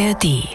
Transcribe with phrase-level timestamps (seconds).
[0.00, 0.48] ARD.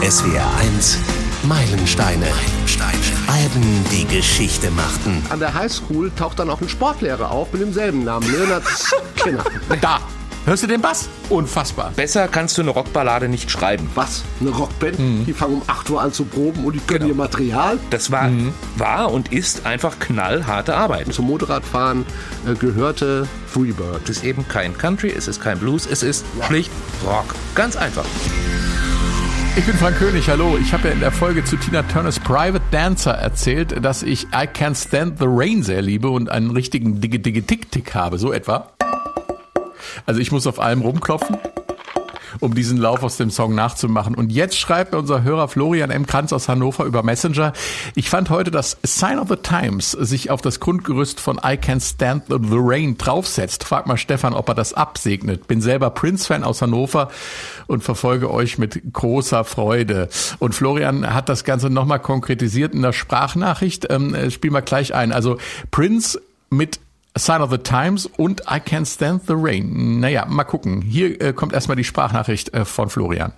[0.00, 0.98] SWR 1
[1.42, 2.24] Meilensteine.
[2.24, 2.98] Meilensteine.
[3.26, 5.22] Alben, die Geschichte machten.
[5.28, 9.44] An der Highschool taucht dann auch ein Sportlehrer auf mit demselben Namen, Leonard Skinner.
[9.82, 10.00] Da!
[10.46, 11.10] Hörst du den Bass?
[11.28, 11.92] Unfassbar.
[11.94, 13.90] Besser kannst du eine Rockballade nicht schreiben.
[13.94, 14.24] Was?
[14.40, 14.96] Eine Rockband?
[15.26, 17.78] Die fangen um 8 Uhr an zu proben und die können ihr Material.
[17.90, 18.30] Das war,
[18.78, 21.12] war und ist einfach knallharte Arbeit.
[21.12, 22.06] Zum Motorradfahren
[22.46, 24.08] äh, gehörte Freebird.
[24.08, 26.70] Es ist eben kein Country, es ist kein Blues, es ist schlicht
[27.04, 27.34] Rock.
[27.54, 28.06] Ganz einfach.
[29.56, 30.56] Ich bin Frank König, hallo.
[30.58, 34.46] Ich habe ja in der Folge zu Tina Turners Private Dancer erzählt, dass ich I
[34.46, 38.68] Can't Stand the Rain sehr liebe und einen richtigen Digge-Digge-Tick-Tick habe, so etwa.
[40.06, 41.36] Also ich muss auf allem rumklopfen,
[42.38, 44.14] um diesen Lauf aus dem Song nachzumachen.
[44.14, 46.06] Und jetzt schreibt unser Hörer Florian M.
[46.06, 47.52] Kranz aus Hannover über Messenger.
[47.94, 51.82] Ich fand heute, dass Sign of the Times sich auf das Grundgerüst von I Can't
[51.82, 53.64] Stand the Rain draufsetzt.
[53.64, 55.48] Frag mal Stefan, ob er das absegnet.
[55.48, 57.10] Bin selber Prince-Fan aus Hannover
[57.66, 60.08] und verfolge euch mit großer Freude.
[60.38, 63.86] Und Florian hat das Ganze nochmal konkretisiert in der Sprachnachricht.
[63.90, 65.12] Ähm, spielen wir gleich ein.
[65.12, 65.38] Also
[65.70, 66.80] Prince mit
[67.16, 70.00] Sign of the Times und I Can't Stand the Rain.
[70.00, 70.80] Naja, mal gucken.
[70.82, 73.32] Hier äh, kommt erstmal die Sprachnachricht äh, von Florian.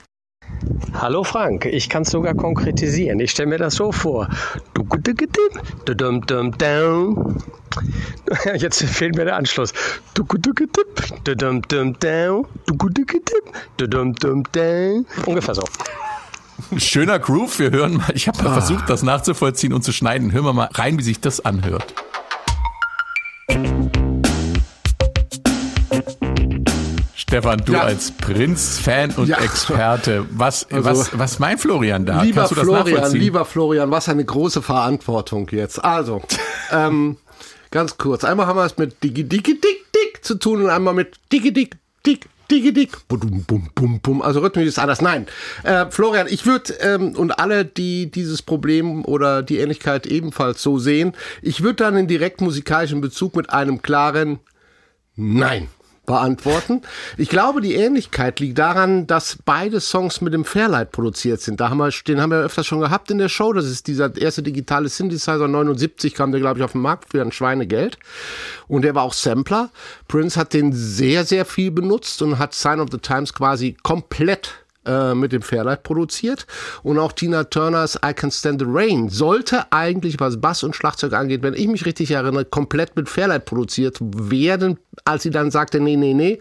[0.94, 3.18] Hallo Frank, ich kann es sogar konkretisieren.
[3.20, 4.28] Ich stelle mir das so vor.
[8.56, 9.72] Jetzt fehlt mir der Anschluss.
[15.26, 15.64] Ungefähr so.
[16.76, 17.58] Schöner Groove.
[17.58, 18.12] Wir hören mal.
[18.14, 20.32] Ich habe mal versucht, das nachzuvollziehen und zu schneiden.
[20.32, 21.94] Hören wir mal rein, wie sich das anhört.
[27.14, 27.82] Stefan, du Ja.
[27.82, 29.38] als Prinz-Fan und Ja.
[29.38, 32.22] Experte, was, Also, was, was meint Florian da?
[32.22, 35.82] Lieber Florian, lieber Florian, was eine große Verantwortung jetzt.
[35.82, 36.20] Also,
[36.70, 37.16] ähm,
[37.70, 38.24] ganz kurz.
[38.24, 41.52] Einmal haben wir es mit Digi Digi Dick Dick zu tun und einmal mit Digi
[41.54, 43.08] Dick Dick Digi Dick.
[43.08, 44.22] Bum, bum, bum, bum.
[44.22, 45.00] Also rhythmisch ist anders.
[45.00, 45.26] Nein,
[45.62, 50.78] äh, Florian, ich würde ähm, und alle, die dieses Problem oder die Ähnlichkeit ebenfalls so
[50.78, 54.38] sehen, ich würde dann in direkt musikalischen Bezug mit einem klaren
[55.16, 55.68] Nein
[56.04, 56.82] beantworten.
[57.16, 61.60] Ich glaube, die Ähnlichkeit liegt daran, dass beide Songs mit dem Fairlight produziert sind.
[61.60, 63.52] Da haben wir, den haben wir öfters schon gehabt in der Show.
[63.52, 67.22] Das ist dieser erste digitale Synthesizer 79 kam der, glaube ich, auf den Markt für
[67.22, 67.98] ein Schweinegeld.
[68.66, 69.70] Und der war auch Sampler.
[70.08, 74.61] Prince hat den sehr, sehr viel benutzt und hat Sign of the Times quasi komplett
[74.84, 76.46] äh, mit dem Fairlight produziert.
[76.82, 81.12] Und auch Tina Turners I Can Stand the Rain sollte eigentlich, was Bass und Schlagzeug
[81.12, 84.78] angeht, wenn ich mich richtig erinnere, komplett mit Fairlight produziert werden.
[85.04, 86.38] Als sie dann sagte, nee, nee, nee,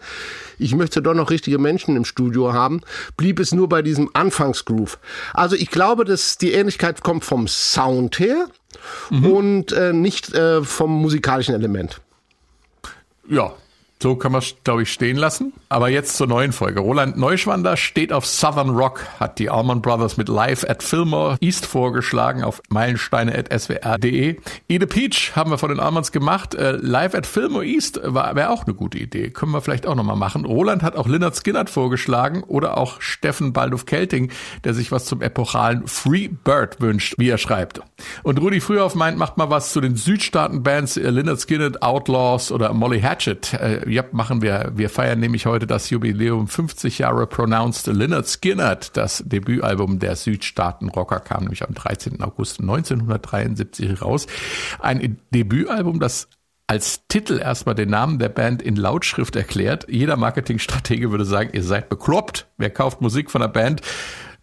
[0.58, 2.82] ich möchte doch noch richtige Menschen im Studio haben,
[3.16, 4.98] blieb es nur bei diesem Anfangsgroove.
[5.32, 8.46] Also ich glaube, dass die Ähnlichkeit kommt vom Sound her
[9.10, 12.00] und äh, nicht äh, vom musikalischen Element.
[13.28, 13.54] Ja,
[14.02, 15.52] so kann man es, glaube ich, stehen lassen.
[15.68, 16.80] Aber jetzt zur neuen Folge.
[16.80, 21.64] Roland Neuschwander steht auf Southern Rock, hat die Allman Brothers mit Live at Fillmore East
[21.64, 24.36] vorgeschlagen auf meilensteine.swr.de.
[24.68, 26.54] Ede Peach haben wir von den Allmans gemacht.
[26.54, 29.30] Äh, Live at Fillmore East wäre auch eine gute Idee.
[29.30, 30.44] Können wir vielleicht auch nochmal machen.
[30.44, 34.32] Roland hat auch Lynyrd Skynyrd vorgeschlagen oder auch Steffen Balduf Kelting,
[34.64, 37.80] der sich was zum epochalen Free Bird wünscht, wie er schreibt.
[38.24, 42.72] Und Rudi Frühauf meint, macht mal was zu den Südstaaten-Bands äh, Lynyrd Skynyrd, Outlaws oder
[42.72, 43.54] Molly Hatchet.
[43.54, 44.72] Äh, ja, machen wir.
[44.74, 48.96] Wir feiern nämlich heute das Jubiläum 50 Jahre Pronounced Lynyrd Skynyrd.
[48.96, 52.22] Das Debütalbum der Südstaaten-Rocker kam nämlich am 13.
[52.22, 54.26] August 1973 raus.
[54.80, 56.28] Ein Debütalbum, das
[56.66, 59.86] als Titel erstmal den Namen der Band in Lautschrift erklärt.
[59.90, 62.46] Jeder Marketingstratege würde sagen, ihr seid bekloppt.
[62.56, 63.82] Wer kauft Musik von einer Band,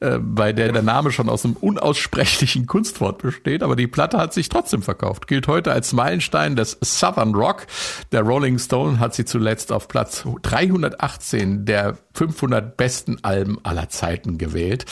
[0.01, 4.33] äh, bei der der Name schon aus einem unaussprechlichen Kunstwort besteht, aber die Platte hat
[4.33, 5.27] sich trotzdem verkauft.
[5.27, 7.67] Gilt heute als Meilenstein des Southern Rock.
[8.11, 14.37] Der Rolling Stone hat sie zuletzt auf Platz 318 der 500 besten Alben aller Zeiten
[14.37, 14.85] gewählt.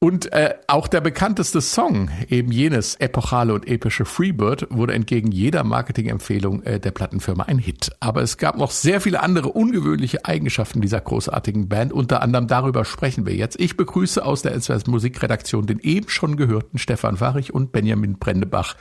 [0.00, 5.64] Und äh, auch der bekannteste Song, eben jenes epochale und epische Freebird, wurde entgegen jeder
[5.64, 7.90] Marketingempfehlung äh, der Plattenfirma ein Hit.
[7.98, 11.92] Aber es gab noch sehr viele andere ungewöhnliche Eigenschaften dieser großartigen Band.
[11.92, 13.58] Unter anderem darüber sprechen wir jetzt.
[13.58, 18.76] Ich begrüße aus der SWS Musikredaktion den eben schon gehörten Stefan Farich und Benjamin Brendebach.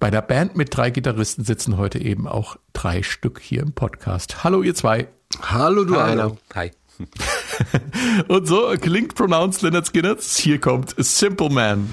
[0.00, 4.42] Bei der Band mit drei Gitarristen sitzen heute eben auch drei Stück hier im Podcast.
[4.42, 5.08] Hallo ihr zwei.
[5.42, 6.36] Hallo, du einer.
[6.54, 6.72] Hi.
[8.28, 10.16] Und so klingt Pronounced Leonard Skinner.
[10.20, 11.88] Hier kommt Simple Man.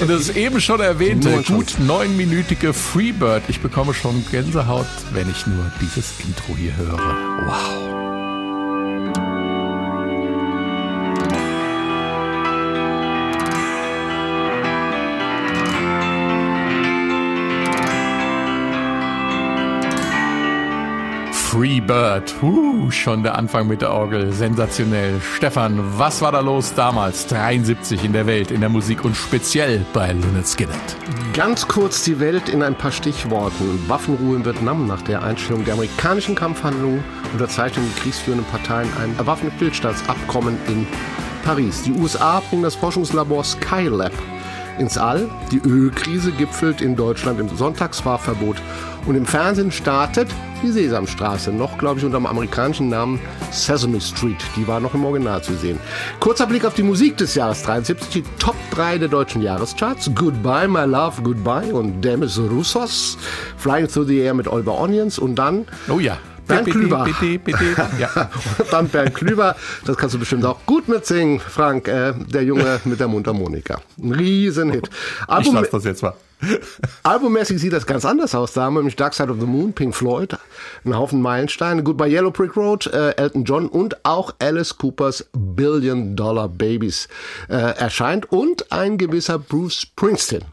[0.00, 3.44] Und das ist eben schon erwähnte, gut neunminütige Freebird.
[3.48, 6.98] Ich bekomme schon Gänsehaut, wenn ich nur dieses Intro hier höre.
[7.46, 8.23] Wow.
[21.54, 22.34] Free Bird.
[22.42, 24.32] Uh, schon der Anfang mit der Orgel.
[24.32, 25.20] Sensationell.
[25.20, 27.28] Stefan, was war da los damals?
[27.28, 30.74] 73 in der Welt, in der Musik und speziell bei Lynyrd Skynyrd.
[31.32, 33.88] Ganz kurz die Welt in ein paar Stichworten.
[33.88, 40.58] Waffenruhe in Vietnam nach der Einstellung der amerikanischen Kampfhandlungen, Unterzeichnung der kriegsführenden Parteien ein Waffenstillstandsabkommen
[40.66, 40.88] in
[41.44, 41.82] Paris.
[41.82, 44.12] Die USA bringen das Forschungslabor Skylab
[44.78, 45.28] ins All.
[45.50, 48.56] Die Ölkrise gipfelt in Deutschland im Sonntagsfahrverbot.
[49.06, 50.28] Und im Fernsehen startet
[50.62, 54.38] die Sesamstraße, noch glaube ich unter dem amerikanischen Namen Sesame Street.
[54.56, 55.78] Die war noch im Original zu sehen.
[56.20, 60.10] Kurzer Blick auf die Musik des Jahres 73, die Top 3 der deutschen Jahreszarts.
[60.14, 63.18] Goodbye, My Love, Goodbye und Demis Roussos.
[63.58, 65.66] Flying Through the Air mit Oliver Onions und dann...
[65.88, 66.16] Oh ja.
[66.46, 67.04] Bernd Bitte, Klüber.
[67.04, 67.64] bitte, bitte.
[67.98, 68.30] Ja.
[68.70, 73.00] Dann Bernd Klüber, das kannst du bestimmt auch gut mitsingen, Frank, äh, der Junge mit
[73.00, 73.80] der Mundharmonika.
[74.02, 74.88] Ein Riesenhit.
[74.88, 76.14] Ich Album, lasse das jetzt mal.
[77.02, 78.52] albummäßig sieht das ganz anders aus.
[78.52, 80.36] Da haben wir nämlich Dark Side of the Moon, Pink Floyd,
[80.84, 86.16] einen Haufen Meilensteine, Goodbye Yellow Brick Road, äh, Elton John und auch Alice Coopers Billion
[86.16, 87.08] Dollar Babies
[87.48, 90.44] äh, erscheint und ein gewisser Bruce Springsteen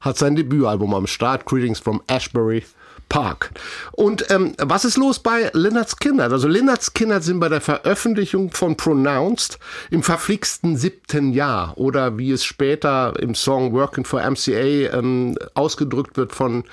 [0.00, 2.64] hat sein Debütalbum am Start, Greetings from Ashbury
[3.10, 3.50] Park.
[3.92, 6.32] Und ähm, was ist los bei Lynyrd Skynyrd?
[6.32, 9.58] Also Lynyrd Skynyrd sind bei der Veröffentlichung von Pronounced
[9.90, 16.16] im verflixten siebten Jahr oder wie es später im Song Working for MCA ähm, ausgedrückt
[16.16, 16.64] wird von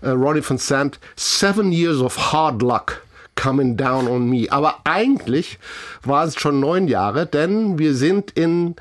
[0.00, 3.02] äh, Ronnie von Sant, Seven Years of Hard Luck.
[3.34, 4.46] Coming Down on Me.
[4.50, 5.58] Aber eigentlich
[6.04, 8.76] war es schon neun Jahre, denn wir sind in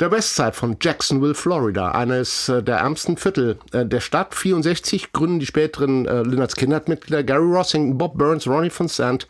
[0.00, 4.34] der Westside von Jacksonville, Florida, eines äh, der ärmsten Viertel äh, der Stadt.
[4.34, 9.28] 64 gründen die späteren äh, Lynyrd Skynyrd-Mitglieder Gary Rossington, Bob Burns, Ronnie von Sant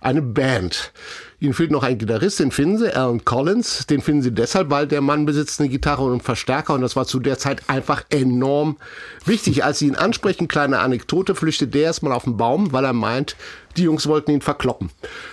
[0.00, 0.92] eine Band.
[1.38, 3.86] Ihnen fehlt noch ein Gitarrist, den finden sie, Alan Collins.
[3.86, 6.96] Den finden sie deshalb, weil der Mann besitzt eine Gitarre und einen Verstärker und das
[6.96, 8.78] war zu der Zeit einfach enorm
[9.26, 9.62] wichtig.
[9.62, 13.36] Als sie ihn ansprechen, kleine Anekdote, flüchtet der erstmal auf den Baum, weil er meint,
[13.76, 14.88] die Jungs wollten ihn verkloppen.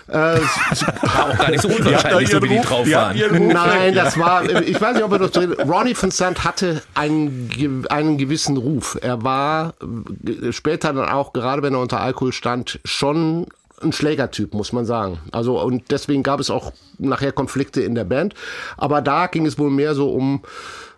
[0.07, 3.47] Äh, War auch gar nicht so unwahrscheinlich, so wie die drauf waren.
[3.47, 7.85] Nein, das war, ich weiß nicht, ob er das drin, Ronnie von Sant hatte einen,
[7.89, 8.97] einen gewissen Ruf.
[9.01, 13.47] Er war äh, später dann auch, gerade wenn er unter Alkohol stand, schon
[13.83, 15.19] ein Schlägertyp, muss man sagen.
[15.31, 18.33] Also, und deswegen gab es auch nachher Konflikte in der Band.
[18.77, 20.43] Aber da ging es wohl mehr so um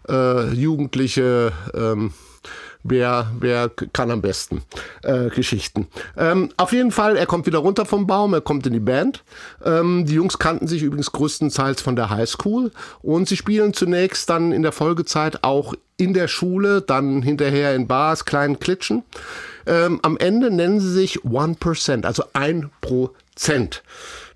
[0.07, 2.13] äh, jugendliche, ähm,
[2.87, 4.61] Wer, wer kann am besten
[5.01, 5.87] äh, Geschichten.
[6.15, 9.23] Ähm, auf jeden Fall, er kommt wieder runter vom Baum, er kommt in die Band.
[9.63, 12.71] Ähm, die Jungs kannten sich übrigens größtenteils von der Highschool
[13.01, 17.87] und sie spielen zunächst dann in der Folgezeit auch in der Schule, dann hinterher in
[17.87, 19.03] Bars, kleinen Klitschen.
[19.65, 22.23] Ähm, am Ende nennen sie sich 1%, also
[23.37, 23.81] 1%.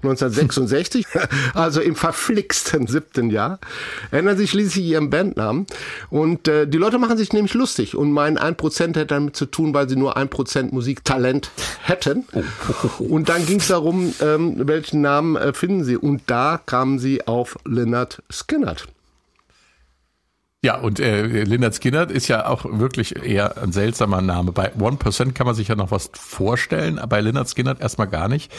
[0.01, 1.05] 1966,
[1.53, 3.59] also im verflixten siebten Jahr,
[4.11, 5.65] ändern sie schließlich ihren Bandnamen.
[6.09, 9.45] Und äh, die Leute machen sich nämlich lustig und meinen, ein Prozent hätte damit zu
[9.45, 11.51] tun, weil sie nur ein Prozent Musiktalent
[11.83, 12.25] hätten.
[12.99, 15.97] Und dann ging es darum, ähm, welchen Namen äh, finden sie.
[15.97, 18.87] Und da kamen sie auf Lynyrd Skynyrd.
[20.61, 24.51] Ja, und äh, Lynyrd Skynyrd ist ja auch wirklich eher ein seltsamer Name.
[24.51, 28.27] Bei 1% kann man sich ja noch was vorstellen, aber bei Lynyrd Skynyrd erstmal gar
[28.27, 28.51] nicht.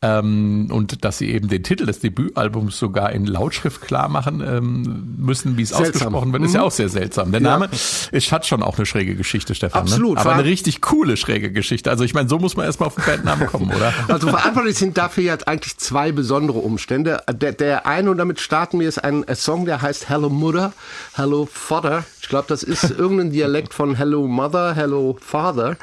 [0.00, 5.16] Ähm, und dass sie eben den Titel des Debütalbums sogar in Lautschrift klar machen ähm,
[5.18, 7.32] müssen, wie es ausgesprochen wird, ist ja auch sehr seltsam.
[7.32, 7.58] Der Ja.
[7.58, 7.68] Name
[8.12, 9.82] ist, hat schon auch eine schräge Geschichte, Stefan.
[9.82, 10.14] Absolut.
[10.14, 10.20] Ne?
[10.20, 11.90] Aber eine richtig coole schräge Geschichte.
[11.90, 13.92] Also ich meine, so muss man erstmal auf den Bandnamen kommen, oder?
[14.08, 17.24] Also verantwortlich sind dafür jetzt eigentlich zwei besondere Umstände.
[17.32, 20.72] Der, der eine, und damit starten wir, ist ein, ein Song, der heißt Hello Mother,
[21.14, 22.04] Hello Father.
[22.22, 25.76] Ich glaube, das ist irgendein Dialekt von Hello Mother, Hello Father.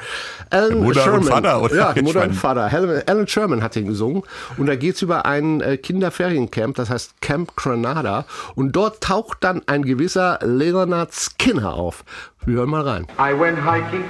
[0.50, 1.74] Alan Mutter und Vater, oder?
[1.74, 2.70] Ja, Mutter und Vater.
[3.06, 4.22] Alan, Sherman hat den gesungen.
[4.56, 8.24] Und da geht's über ein äh, Kinderferiencamp, das heißt Camp Granada.
[8.54, 12.04] Und dort taucht dann ein gewisser Leonard Skinner auf.
[12.44, 13.06] Wir hören mal rein.
[13.18, 14.04] I went hiking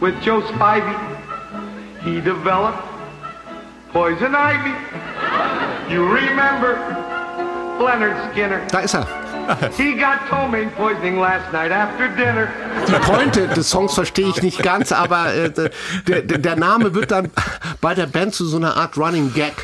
[0.00, 0.96] with Joe Spivey.
[2.04, 2.78] He developed
[3.92, 4.74] poison ivy.
[5.90, 6.76] You remember
[7.78, 8.60] Leonard Skinner?
[8.70, 9.06] Da ist er.
[9.76, 12.48] He got ptomaine poisoning last night after dinner.
[12.88, 15.70] Die Pointe des Songs verstehe ich nicht ganz, aber äh,
[16.06, 17.30] der, der, Name wird dann
[17.80, 19.54] bei der Band zu so einer Art Running Gag.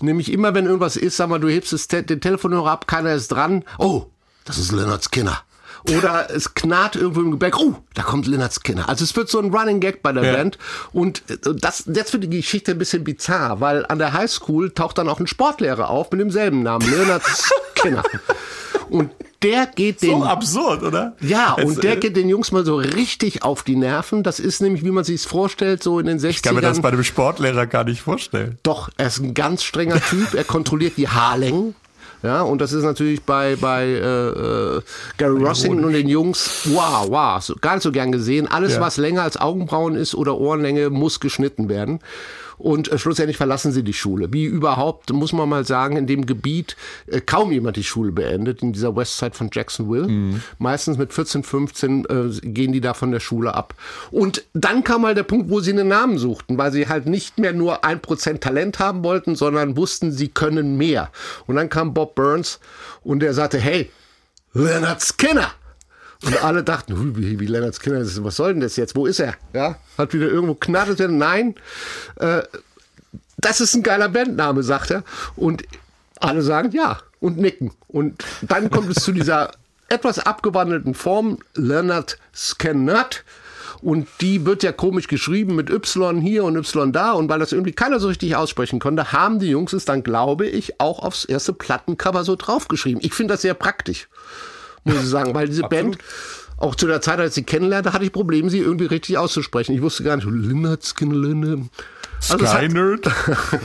[0.00, 3.12] Nämlich immer, wenn irgendwas ist, sag mal, du hebst das Te den Telefonhörer ab, keiner
[3.12, 3.64] ist dran.
[3.78, 4.06] Oh,
[4.44, 5.42] das ist Leonard Skinner.
[5.90, 7.58] Oder es knarrt irgendwo im Gebäck.
[7.58, 8.88] Oh, da kommt Leonard Skinner.
[8.88, 10.32] Also es wird so ein Running Gag bei der Ja.
[10.32, 10.58] Band.
[10.92, 14.96] Und äh, das, jetzt wird die Geschichte ein bisschen bizarr, weil an der Highschool taucht
[14.98, 17.22] dann auch ein Sportlehrer auf mit demselben Namen, Leonard
[17.76, 18.02] Skinner.
[18.90, 19.10] Und
[19.42, 21.14] der geht den So absurd, oder?
[21.20, 24.22] ja, Es, und der äh, geht den Jungs mal so richtig auf die Nerven.
[24.22, 26.28] Das ist nämlich, wie man sich's vorstellt, so in den 60ern.
[26.30, 28.58] Ich kann mir das bei einem Sportlehrer gar nicht vorstellen.
[28.62, 30.34] Doch, er ist ein ganz strenger Typ.
[30.34, 31.74] Er kontrolliert die Haarlängen.
[32.24, 33.98] Ja, und das ist natürlich bei, bei äh,
[34.78, 34.80] äh,
[35.18, 38.48] Gary Rossington und den Jungs, wow, wow, so, gar nicht so gern gesehen.
[38.48, 38.80] Alles, Ja.
[38.80, 42.00] was länger als Augenbrauen ist oder Ohrenlänge, muss geschnitten werden.
[42.58, 44.32] Und äh, schlussendlich verlassen sie die Schule.
[44.32, 48.62] Wie überhaupt, muss man mal sagen, in dem Gebiet äh, kaum jemand die Schule beendet,
[48.62, 50.08] in dieser Westside von Jacksonville.
[50.08, 50.42] Mhm.
[50.58, 53.74] Meistens mit 14, 15 äh, gehen die da von der Schule ab.
[54.10, 57.38] Und dann kam mal der Punkt, wo sie einen Namen suchten, weil sie halt nicht
[57.38, 61.10] mehr nur ein Prozent Talent haben wollten, sondern wussten, sie können mehr.
[61.46, 62.60] Und dann kam Bob Burns
[63.02, 63.90] und der sagte, hey,
[64.52, 65.52] Leonard Skinner.
[66.26, 68.96] Und alle dachten, hui, wie, wie Leonard Skinner, ist- was soll denn das jetzt?
[68.96, 69.34] Wo ist er?
[69.52, 70.98] Ja, hat wieder irgendwo knarrt.
[71.10, 71.54] Nein,
[72.16, 72.42] äh,
[73.38, 75.02] das ist ein geiler Bandname, sagt er.
[75.36, 75.64] Und
[76.20, 77.72] alle sagen ja und nicken.
[77.88, 79.50] Und dann kommt es zu dieser
[79.88, 83.24] etwas abgewandelten Form, Leonard Skennert.
[83.82, 87.12] Und die wird ja komisch geschrieben mit Y hier und Y da.
[87.12, 90.46] Und weil das irgendwie keiner so richtig aussprechen konnte, haben die Jungs es dann, glaube
[90.46, 93.02] ich, auch aufs erste Plattencover so draufgeschrieben.
[93.04, 94.08] Ich finde das sehr praktisch,
[94.84, 95.98] muss ich sagen, weil diese Band,
[96.56, 99.74] auch zu der Zeit, als ich sie kennenlernte, hatte ich Probleme, sie irgendwie richtig auszusprechen.
[99.74, 101.58] Ich wusste gar nicht, Leonard Skinner.
[102.30, 103.06] Also es hat- Nerd.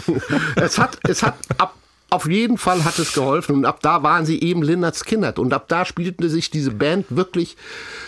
[0.56, 1.76] es hat, es hat ab,
[2.10, 5.54] auf jeden Fall hat es geholfen und ab da waren sie eben Lynyrd Skynyrd und
[5.54, 7.58] ab da spielte sich diese Band wirklich,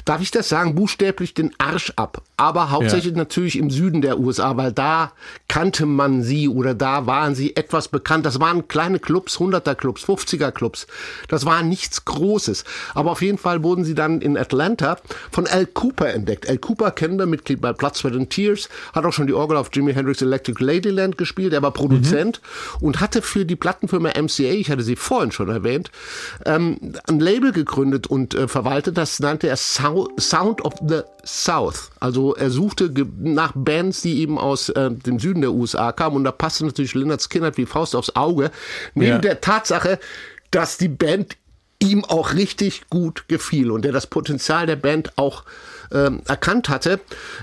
[0.06, 2.22] darf ich das sagen, buchstäblich den Arsch ab.
[2.38, 5.12] Aber hauptsächlich natürlich im Süden der USA, weil da
[5.48, 8.26] kannte man sie oder da waren sie etwas bekannt.
[8.26, 10.88] Das waren kleine Clubs, 100er Clubs, 50er Clubs.
[11.28, 12.64] Das war nichts Großes.
[12.96, 14.98] Aber auf jeden Fall wurden sie dann in Atlanta
[15.32, 16.50] von Al Cooper entdeckt.
[16.50, 19.58] Al Cooper kennen wir, Mitglied bei Blood, Sweat and Tears, hat auch schon die Orgel
[19.58, 21.54] auf Jimi Hendrix Electric Ladyland gespielt.
[21.54, 22.42] Er war Produzent
[22.80, 23.56] und hatte für die
[24.00, 25.92] Plattenfirma MCA, ich hatte sie vorhin schon erwähnt,
[26.46, 28.98] ähm, ein Label gegründet und äh, verwaltet.
[28.98, 31.92] Das nannte er Sou- Sound of the South.
[32.00, 36.24] Also er suchte nach Bands, die eben aus äh, dem Süden der USA kamen und
[36.24, 38.52] da passte natürlich Leonard Skinner wie Faust aufs Auge.
[38.96, 39.18] Neben Ja.
[39.20, 40.00] der Tatsache,
[40.52, 41.38] dass die Band
[41.80, 45.44] ihm auch richtig gut gefiel und der das Potenzial der Band auch
[45.94, 47.00] ähm, erkannt hatte.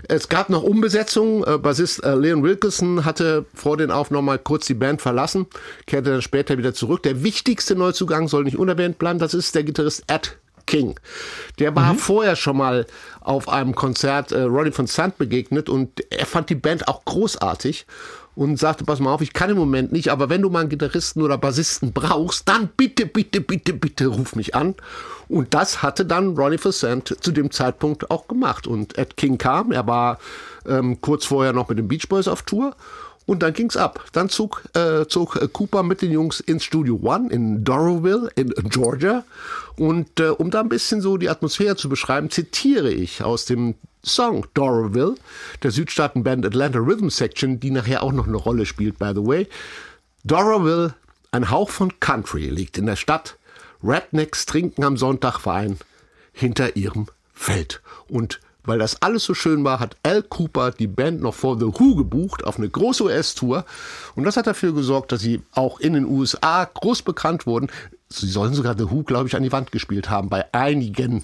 [0.09, 1.45] Es gab noch Umbesetzungen.
[1.45, 5.47] Äh, Bassist äh, Leon Wilkinson hatte vor den Aufnahmen mal kurz die Band verlassen,
[5.87, 7.02] kehrte dann später wieder zurück.
[7.02, 11.00] Der wichtigste Neuzugang soll nicht unerwähnt bleiben, das ist der Gitarrist Ed King.
[11.59, 12.87] Der war vorher schon mal
[13.21, 17.87] auf einem Konzert äh, Ronnie von Sant begegnet und er fand die Band auch großartig
[18.38, 20.68] und sagte, pass mal auf, ich kann im Moment nicht, aber wenn du mal einen
[20.68, 24.76] Gitarristen oder Bassisten brauchst, dann bitte, bitte, bitte, bitte ruf mich an.
[25.28, 28.68] Und das hatte dann Ronnie Facent zu dem Zeitpunkt auch gemacht.
[28.68, 30.21] Und Ed King kam, er war
[30.68, 32.76] ähm, kurz vorher noch mit den Beach Boys auf Tour.
[33.26, 34.04] Und dann ging's ab.
[34.12, 39.25] Dann zog, äh, zog Cooper mit den Jungs ins Studio One in Doroville in Georgia.
[39.76, 43.75] Und äh, um da ein bisschen so die Atmosphäre zu beschreiben, zitiere ich aus dem
[44.05, 45.14] Song Doroville
[45.62, 49.49] der Südstaatenband Atlanta Rhythm Section, die nachher auch noch eine Rolle spielt, by the way.
[50.25, 50.95] Doroville,
[51.31, 53.37] ein Hauch von Country, liegt in der Stadt.
[53.83, 55.78] Rednecks trinken am Sonntagwein
[56.33, 57.81] hinter ihrem Feld.
[58.09, 61.67] Und weil das alles so schön war, hat Al Cooper die Band noch vor The
[61.67, 63.64] Who gebucht auf eine große US-Tour.
[64.14, 67.69] Und das hat dafür gesorgt, dass sie auch in den USA groß bekannt wurden.
[68.11, 71.23] Sie sollen sogar The Who, glaube ich, an die Wand gespielt haben bei einigen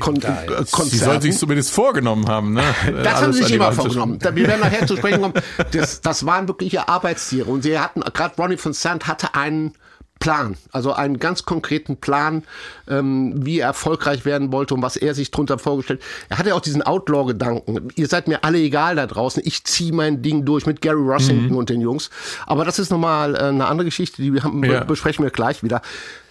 [0.00, 1.04] Kon äh, Sie Konzerten.
[1.04, 2.52] soll sich zumindest vorgenommen haben.
[2.52, 2.62] Ne?
[3.02, 4.18] Das haben Alles sie sich immer vorgenommen.
[4.20, 5.34] Wir werden nachher zu sprechen kommen.
[5.72, 7.50] Das, das waren wirkliche Arbeitstiere.
[7.50, 9.72] Und sie hatten, gerade Ronnie von Sant hatte einen
[10.20, 12.42] Plan, also einen ganz konkreten Plan,
[12.88, 16.02] ähm, wie er erfolgreich werden wollte und was er sich drunter vorgestellt.
[16.28, 17.88] Er hatte auch diesen Outlaw-Gedanken.
[17.94, 19.42] Ihr seid mir alle egal da draußen.
[19.46, 22.10] Ich ziehe mein Ding durch mit Gary Rossington und den Jungs.
[22.46, 24.82] Aber das ist nochmal äh, eine andere Geschichte, die wir haben, Ja.
[24.82, 25.82] besprechen wir gleich wieder.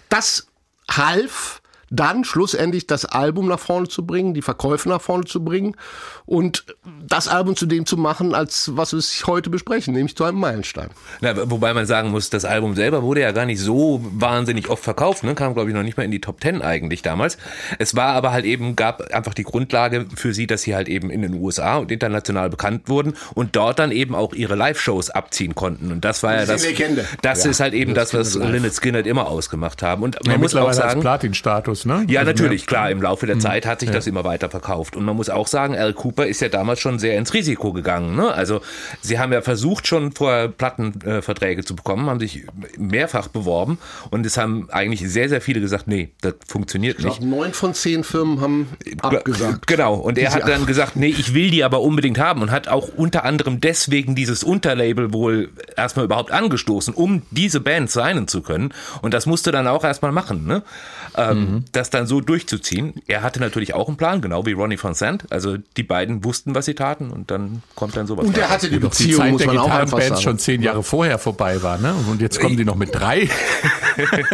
[0.10, 0.48] Das
[0.92, 5.76] half dann schlussendlich das Album nach vorne zu bringen, die Verkäufe nach vorne zu bringen
[6.26, 6.66] und
[7.08, 10.90] das Album zu dem zu machen, als was wir heute besprechen, nämlich zu einem Meilenstein.
[11.22, 14.84] Na, wobei man sagen muss, das Album selber wurde ja gar nicht so wahnsinnig oft
[14.84, 15.36] verkauft, ne?
[15.36, 17.38] kam glaube ich noch nicht mal in die Top Ten eigentlich damals.
[17.80, 21.10] Es war aber halt eben, gab einfach die Grundlage für sie, dass sie halt eben
[21.10, 25.56] in den USA und international bekannt wurden und dort dann eben auch ihre Live-Shows abziehen
[25.56, 25.92] konnten.
[25.92, 26.64] Und das war ja Das das,
[27.22, 28.36] das Ja, ist halt eben Lynyrd das, was.
[28.36, 30.04] Lynyrd Skynyrd immer ausgemacht haben.
[30.04, 32.06] Und man Ja, muss auch mittlerweile als sagen, Platin-Status, ne?
[32.08, 32.92] ja, Also natürlich, mehr- klar.
[32.92, 34.96] Im Laufe der Zeit hat sich das immer weiter verkauft.
[34.96, 38.16] Und man muss auch sagen, Al Cooper ist ja damals schon sehr ins Risiko gegangen.
[38.16, 38.32] Ne?
[38.34, 38.62] Also
[39.02, 42.46] sie haben ja versucht, schon vorher Plattenverträge zu bekommen, haben sich
[42.78, 43.78] mehrfach beworben
[44.10, 47.22] und es haben eigentlich sehr, sehr viele gesagt, nee, das funktioniert Ich nicht.
[47.22, 48.68] neun von zehn Firmen haben
[49.02, 49.68] abgesagt.
[49.68, 52.68] Genau, und er hat dann gesagt, nee, ich will die aber unbedingt haben und hat
[52.68, 58.42] auch unter anderem deswegen dieses Unterlabel wohl erstmal überhaupt angestoßen, um diese Band signen zu
[58.42, 58.74] können.
[59.02, 60.46] Und das musste dann auch erstmal machen.
[60.46, 60.64] Ne?
[61.16, 62.96] Ähm, das dann so durchzuziehen.
[63.08, 65.26] Er hatte natürlich auch einen Plan, genau wie Ronnie von Sant.
[65.32, 68.26] Also die beiden wussten, was sie taten und dann kommt dann sowas.
[68.26, 68.52] Und er raus.
[68.52, 70.22] hatte die Doch die Beziehung, Zeit muss der man auch einfach Gitarrenbands sagen.
[70.22, 71.94] schon zehn Jahre vorher vorbei war, ne?
[72.10, 73.30] Und jetzt kommen die noch mit drei.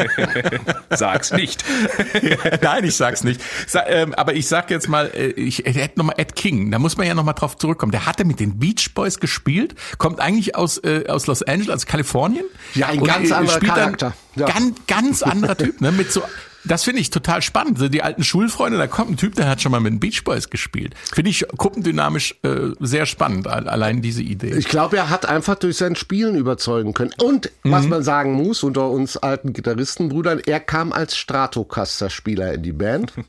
[0.90, 1.64] Sag's nicht.
[2.62, 3.42] Nein, ich sag's nicht.
[3.68, 6.72] Sa ähm, aber ich sag jetzt mal, äh, ich ich hätte noch mal Ed King.
[6.72, 7.92] Da muss man ja noch mal drauf zurückkommen.
[7.92, 11.86] Der hatte mit den Beach Boys gespielt, kommt eigentlich aus äh, aus Los Angeles, aus
[11.86, 12.46] Kalifornien.
[12.76, 14.14] Ja, ein ganz äh, anderer Charakter.
[14.36, 14.48] Ja.
[14.48, 15.92] Ganz ganz anderer Typ, ne?
[15.92, 16.24] Mit so
[16.66, 17.78] das finde ich total spannend.
[17.78, 20.24] So die alten Schulfreunde, da kommt ein Typ, der hat schon mal mit den Beach
[20.24, 20.94] Boys gespielt.
[21.14, 24.54] Finde ich gruppendynamisch äh, sehr spannend, al- allein diese Idee.
[24.56, 27.14] Ich glaube, er hat einfach durch sein Spielen überzeugen können.
[27.22, 32.74] Und was man sagen muss, unter uns alten Gitarristenbrüdern, er kam als Stratocaster-Spieler in die
[32.74, 33.14] Band.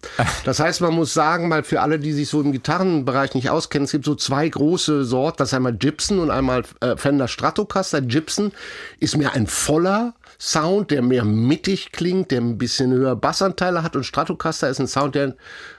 [0.45, 3.85] Das heißt, man muss sagen, mal für alle, die sich so im Gitarrenbereich nicht auskennen,
[3.85, 5.39] es gibt so zwei große Sorten.
[5.39, 8.01] Das ist einmal Gibson und einmal äh, Fender Stratocaster.
[8.03, 8.53] Gibson
[9.01, 13.97] ist mehr ein voller Sound, der mehr mittig klingt, der ein bisschen höher Bassanteile hat.
[13.97, 15.35] Und Stratocaster ist ein Sound, der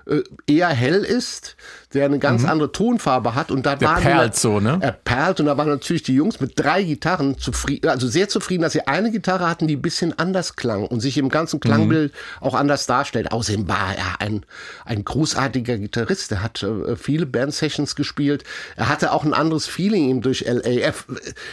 [0.07, 1.55] äh, eher hell ist,
[1.93, 4.77] der eine ganz andere Tonfarbe hat und da Der waren perlt so, ne?
[4.81, 8.63] Er perlt und da waren natürlich die Jungs mit drei Gitarren zufrieden, also sehr zufrieden,
[8.63, 12.13] dass sie eine Gitarre hatten, die ein bisschen anders klang und sich im ganzen Klangbild
[12.41, 13.31] auch anders darstellt.
[13.31, 14.45] Außerdem war er ein,
[14.83, 16.31] ein großartiger Gitarrist.
[16.33, 18.43] Er hat äh, viele Band-Sessions gespielt.
[18.75, 21.05] Er hatte auch ein anderes Feeling ihm durch LAF.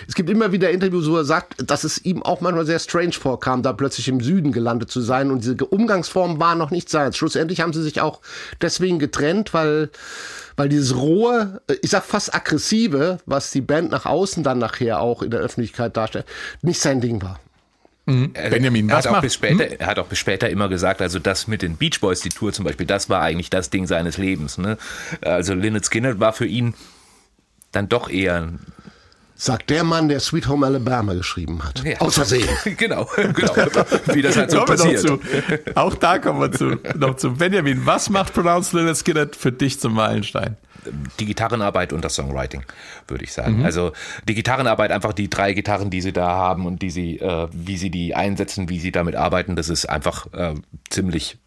[0.09, 3.12] Es gibt immer wieder Interviews, wo er sagt, dass es ihm auch manchmal sehr strange
[3.12, 7.16] vorkam, da plötzlich im Süden gelandet zu sein und diese Umgangsform war noch nicht seins.
[7.16, 8.21] Schlussendlich haben sie sich auch
[8.61, 9.90] deswegen getrennt, weil
[10.56, 15.00] weil dieses rohe, äh, ich sag fast aggressive, was die Band nach außen dann nachher
[15.00, 16.26] auch in der Öffentlichkeit darstellt,
[16.61, 17.40] nicht sein Ding war.
[18.04, 21.00] Benjamin, er was hat, auch macht- bis später, er hat auch bis später immer gesagt,
[21.00, 23.87] also das mit den Beach Boys, die Tour zum Beispiel, das war eigentlich das Ding
[23.87, 24.58] seines Lebens.
[24.58, 24.76] Ne?
[25.20, 26.75] Also Lynyrd Skinner war für ihn
[27.70, 28.49] dann doch eher
[29.42, 31.82] Sagt der Mann, der Sweet Home Alabama geschrieben hat.
[31.82, 32.00] Ja.
[32.00, 32.49] Aus Versehen.
[32.76, 33.56] genau, genau,
[34.12, 35.00] wie das halt so passiert.
[35.00, 35.18] zu.
[35.75, 37.32] Auch da kommen wir zu, noch zu.
[37.32, 40.56] Benjamin, was macht Pronounced Lynyrd Skynyrd für dich zum Meilenstein?
[41.20, 42.64] die Gitarrenarbeit und das Songwriting,
[43.06, 43.64] würde ich sagen.
[43.64, 43.92] Also
[44.28, 47.76] die Gitarrenarbeit, einfach die drei Gitarren, die sie da haben und die sie, äh, wie
[47.76, 50.54] sie die einsetzen, wie sie damit arbeiten, das ist einfach äh,
[50.90, 51.38] ziemlich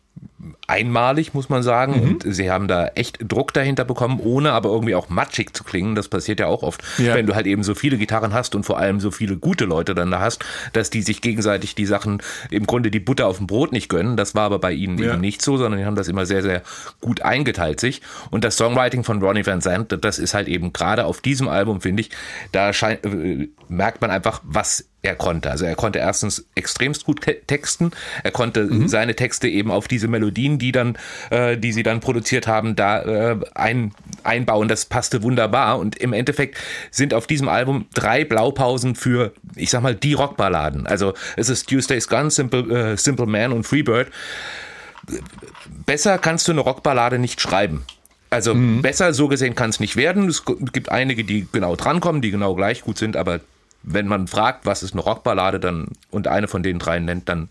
[0.67, 2.01] einmalig, muss man sagen.
[2.01, 5.95] Und sie haben da echt Druck dahinter bekommen, ohne aber irgendwie auch matschig zu klingen.
[5.95, 7.15] Das passiert ja auch oft, Ja.
[7.15, 9.95] wenn du halt eben so viele Gitarren hast und vor allem so viele gute Leute
[9.95, 10.43] dann da hast,
[10.73, 12.21] dass die sich gegenseitig die Sachen,
[12.51, 14.17] im Grunde die Butter auf dem Brot nicht gönnen.
[14.17, 16.61] Das war aber bei ihnen eben nicht so, sondern die haben das immer sehr, sehr
[17.01, 18.01] gut eingeteilt sich.
[18.31, 21.81] Und das Songwriting von Ronnie Van Zandt, das ist halt eben gerade auf diesem Album,
[21.81, 22.09] finde ich,
[22.51, 25.51] da scheint, äh, merkt man einfach, was er konnte.
[25.51, 27.91] Also er konnte erstens extremst gut te- texten,
[28.23, 30.97] er konnte seine Texte eben auf diese Melodien, die dann,
[31.29, 33.91] äh, die sie dann produziert haben, da äh, ein,
[34.23, 34.67] einbauen.
[34.67, 35.79] Das passte wunderbar.
[35.79, 36.57] Und im Endeffekt
[36.91, 40.87] sind auf diesem Album drei Blaupausen für, ich sag mal, die Rockballaden.
[40.87, 44.09] Also es ist Tuesday's Gun, Simple, äh, Simple Man und Freebird.
[45.85, 47.85] Besser kannst du eine Rockballade nicht schreiben.
[48.31, 50.27] Also besser so gesehen kann es nicht werden.
[50.27, 50.43] Es
[50.73, 53.39] gibt einige, die genau drankommen, die genau gleich gut sind, aber
[53.83, 57.49] wenn man fragt, was ist eine Rockballade, dann und eine von den dreien nennt, dann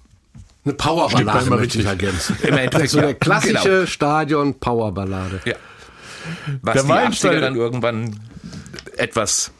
[0.64, 2.06] Eine Powerballade immer möchte ich richtig.
[2.08, 2.36] ergänzen.
[2.42, 3.86] Im Endeffekt, so eine klassische genau.
[3.86, 5.40] Stadion-Powerballade.
[5.44, 5.54] Ja.
[6.62, 8.20] Was Der die Meilenstein- 80er dann irgendwann
[8.96, 9.52] etwas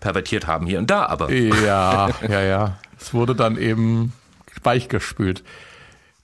[0.00, 2.78] pervertiert haben hier und da, aber Ja, ja, ja.
[2.98, 4.12] Es wurde dann eben
[4.62, 5.42] weichgespült.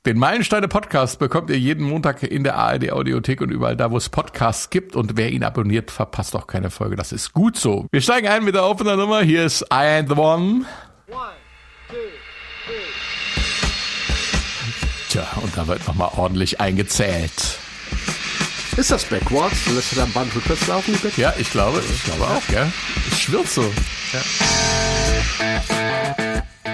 [0.05, 3.97] Den Meilensteine Podcast bekommt ihr jeden Montag in der ARD Audiothek und überall da, wo
[3.97, 4.95] es Podcasts gibt.
[4.95, 6.95] Und wer ihn abonniert, verpasst auch keine Folge.
[6.95, 7.87] Das ist gut so.
[7.91, 9.23] Wir steigen ein mit der Opener Nummer.
[9.23, 10.65] Hier ist I Ain't the One.
[15.17, 17.33] Tja, und da wird nochmal ordentlich eingezählt.
[18.77, 19.65] Ist das Backwards?
[19.75, 21.17] Lässt du da Band rückwärts laufen, Backwards?
[21.17, 22.71] Ja, ich glaube, ich glaube auch, gell?
[23.11, 23.63] Es schwirrt so.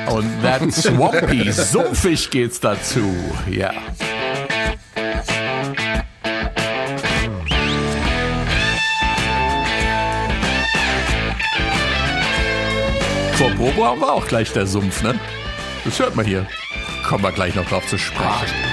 [0.09, 3.15] Und that Swampy, sumpfig geht's dazu.
[3.49, 3.71] Ja.
[13.35, 15.15] Vor Bobo haben wir auch gleich der Sumpf, ne?
[15.85, 16.45] Das hört man hier.
[17.13, 18.72] Kommen wir gleich noch drauf zu sprechen.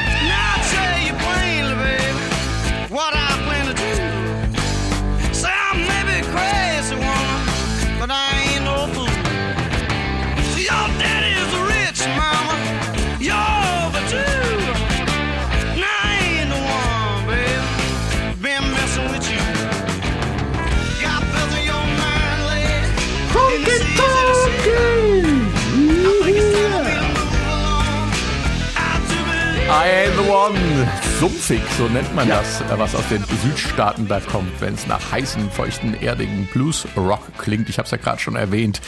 [29.71, 30.89] I am the one.
[31.19, 35.11] Sumpfig, so nennt man das, äh, was aus den Südstaaten da kommt, wenn es nach
[35.11, 37.69] heißen, feuchten, erdigen Blues-Rock klingt.
[37.69, 38.81] Ich habe es ja gerade schon erwähnt.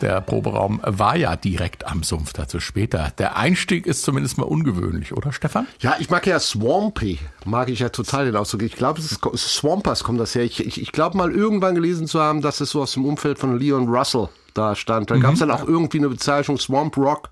[0.00, 3.12] Der Proberaum war ja direkt am Sumpf, dazu später.
[3.18, 5.68] Der Einstieg ist zumindest mal ungewöhnlich, oder Stefan?
[5.78, 8.62] Ja, ich mag ja Swampy, mag ich ja total den Ausdruck.
[8.62, 10.42] Ich glaube, Swampers kommt das her.
[10.42, 13.38] Ich, ich, ich glaube mal irgendwann gelesen zu haben, dass es so aus dem Umfeld
[13.38, 15.10] von Leon Russell da stand.
[15.10, 17.28] Da gab es dann auch irgendwie eine Bezeichnung Swamp Rock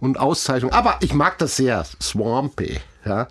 [0.00, 0.72] und Auszeichnung.
[0.72, 2.78] Aber ich mag das sehr, Swampy.
[3.04, 3.26] Ja.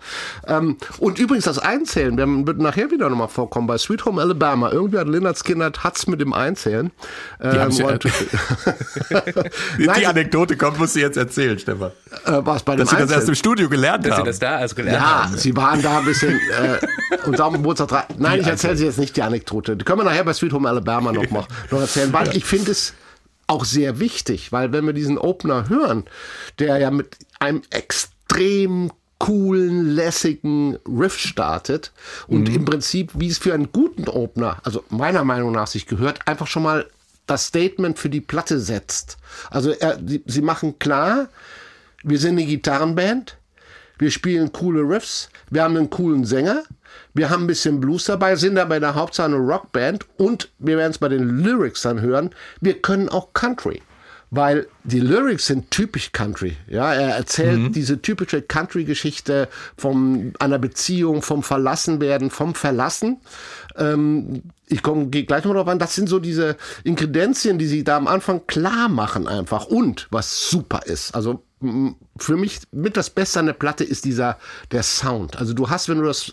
[0.48, 4.72] Ähm, und übrigens das Einzählen, wir wird nachher wieder nochmal vorkommen, bei Sweet Home Alabama,
[4.72, 6.90] irgendwie hat Lennart Skinner hat's mit dem Einzählen.
[7.40, 7.96] Ähm, haben's ja-
[9.78, 11.90] Die, Nein, die Anekdote kommt, musst du jetzt erzählen, Stefan.
[12.24, 14.26] äh, was bei dem Dass sie das erst im Studio gelernt Dass sie haben.
[14.26, 15.36] das da also gelernt Ja, haben.
[15.36, 18.02] sie waren da ein bisschen äh, und am Geburtstag dran.
[18.16, 19.76] Nein, ich erzähle sie jetzt nicht die Anekdote.
[19.76, 22.72] Die können wir nachher bei Sweet Home Alabama noch, mal, noch erzählen, weil ich finde
[22.72, 22.94] es
[23.48, 26.04] auch sehr wichtig, weil wenn wir diesen Opener hören,
[26.58, 31.92] der ja mit einem extrem coolen, lässigen Riff startet
[32.28, 36.28] und im Prinzip, wie es für einen guten Opener, also meiner Meinung nach sich gehört,
[36.28, 36.86] einfach schon mal
[37.26, 39.18] das Statement für die Platte setzt.
[39.50, 41.28] Also er, sie, sie machen klar,
[42.04, 43.38] wir sind eine Gitarrenband,
[43.98, 46.62] wir spielen coole Riffs, wir haben einen coolen Sänger,
[47.14, 50.76] wir haben ein bisschen Blues dabei, sind dabei in der Hauptsache eine Rockband und wir
[50.76, 52.30] werden es bei den Lyrics dann hören,
[52.60, 53.82] wir können auch Country.
[54.30, 56.54] Weil die Lyrics sind typisch Country.
[56.68, 63.22] Ja, er erzählt diese typische Country-Geschichte von einer Beziehung, vom Verlassenwerden, vom Verlassen.
[63.76, 65.78] Ähm, ich komme gehe gleich noch darauf an.
[65.78, 69.64] Das sind so diese Inkredenzien, die sie da am Anfang klar machen einfach.
[69.64, 71.42] Und was super ist, also
[72.18, 74.38] für mich mit das Beste an der Platte ist dieser
[74.70, 75.36] der Sound.
[75.36, 76.32] Also du hast, wenn du das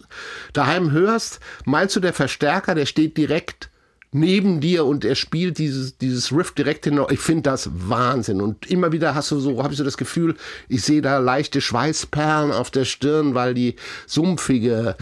[0.53, 3.69] daheim hörst, meinst du der Verstärker, der steht direkt
[4.15, 6.99] neben dir und er spielt dieses, dieses Riff direkt hin.
[7.09, 8.39] Ich finde das Wahnsinn.
[8.39, 10.35] Und immer wieder hast du so, habe ich so das Gefühl,
[10.69, 13.75] ich sehe da leichte Schweißperlen auf der Stirn, weil die
[14.07, 14.95] sumpfige,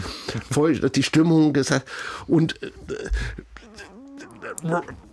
[0.96, 1.74] die Stimmung ist.
[2.28, 2.72] Und äh,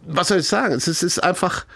[0.07, 0.75] was soll ich sagen?
[0.75, 1.66] Es ist einfach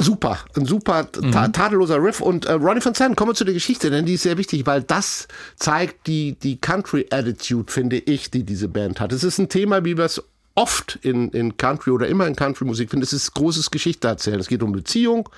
[0.00, 2.20] super, ein super ta tadelloser Riff.
[2.20, 4.66] Und äh, Ronnie von Zandt, kommen wir zu der Geschichte, denn die ist sehr wichtig,
[4.66, 9.12] weil das zeigt die, die Country-Attitude, finde ich, die diese Band hat.
[9.12, 10.22] Es ist ein Thema, wie wir es
[10.54, 13.04] oft in, in Country oder immer in Country-Musik finden.
[13.04, 14.40] Es ist großes Geschichte erzählen.
[14.40, 15.28] Es geht um Beziehung.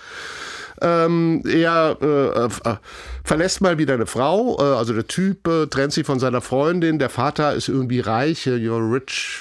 [0.83, 2.77] Ähm, er äh, äh,
[3.23, 6.99] verlässt mal wieder eine Frau, äh, also der Typ äh, trennt sich von seiner Freundin,
[6.99, 9.39] der Vater ist irgendwie reich, äh, your rich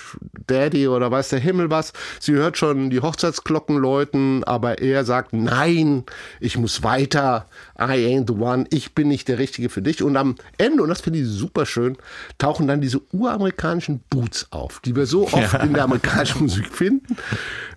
[0.48, 1.94] daddy oder weiß der Himmel was.
[2.20, 6.04] Sie hört schon die Hochzeitsglocken läuten, aber er sagt, nein,
[6.40, 7.48] ich muss weiter,
[7.80, 10.04] I ain't the one, ich bin nicht der Richtige für dich.
[10.04, 11.98] Und am Ende, und das finde ich super schön,
[12.38, 17.18] tauchen dann diese uramerikanischen Boots auf, die wir so oft in der amerikanischen Musik finden.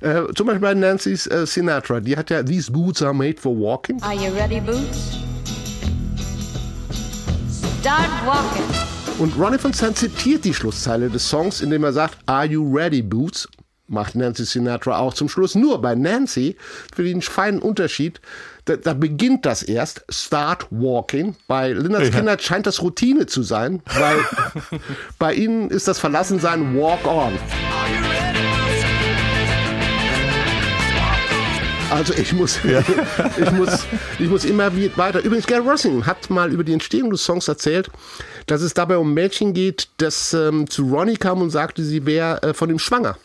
[0.04, 3.58] Äh, zum Beispiel bei Nancy äh, Sinatra, die hat ja These Boots are made for
[3.58, 4.02] walking.
[4.02, 5.16] Are you ready, Boots?
[7.80, 8.64] Start walking.
[9.18, 13.00] Und Ronnie von Zandt zitiert die Schlusszeile des Songs, indem er sagt, Are you ready,
[13.00, 13.48] Boots?
[13.86, 15.54] Macht Nancy Sinatra auch zum Schluss.
[15.54, 16.56] Nur bei Nancy,
[16.94, 18.20] für den feinen Unterschied,
[18.66, 21.34] da, da beginnt das erst, Start Walking.
[21.46, 24.18] Bei Lynyrd Skynyrd scheint das Routine zu sein, weil
[25.18, 27.32] bei ihnen ist das Verlassensein Walk On.
[31.94, 32.58] Also ich muss,
[33.36, 33.86] ich muss,
[34.18, 35.20] ich muss immer weiter.
[35.22, 37.88] Übrigens, Gary Rossington hat mal über die Entstehung des Songs erzählt,
[38.46, 42.42] dass es dabei um Mädchen geht, das ähm, zu Ronnie kam und sagte, sie wäre
[42.42, 43.16] äh, von ihm schwanger.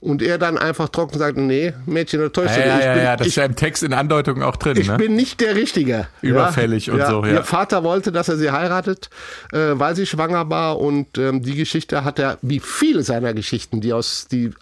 [0.00, 3.02] Und er dann einfach trocken sagte, nee, Mädchen, da täuscht Ja, ja, Ich ja, bin-
[3.04, 4.76] ja, das ich ist ja im Text in Andeutungen auch drin.
[4.78, 4.96] ich ne?
[4.96, 6.08] bin nicht der Richtige.
[6.22, 7.32] Überfällig und so, ja.
[7.32, 9.10] Ihr Vater wollte, dass er sie heiratet,
[9.52, 10.78] äh, weil sie schwanger war.
[10.80, 14.52] Und ähm, die Geschichte hat er, wie viele seiner Geschichten, die aus, die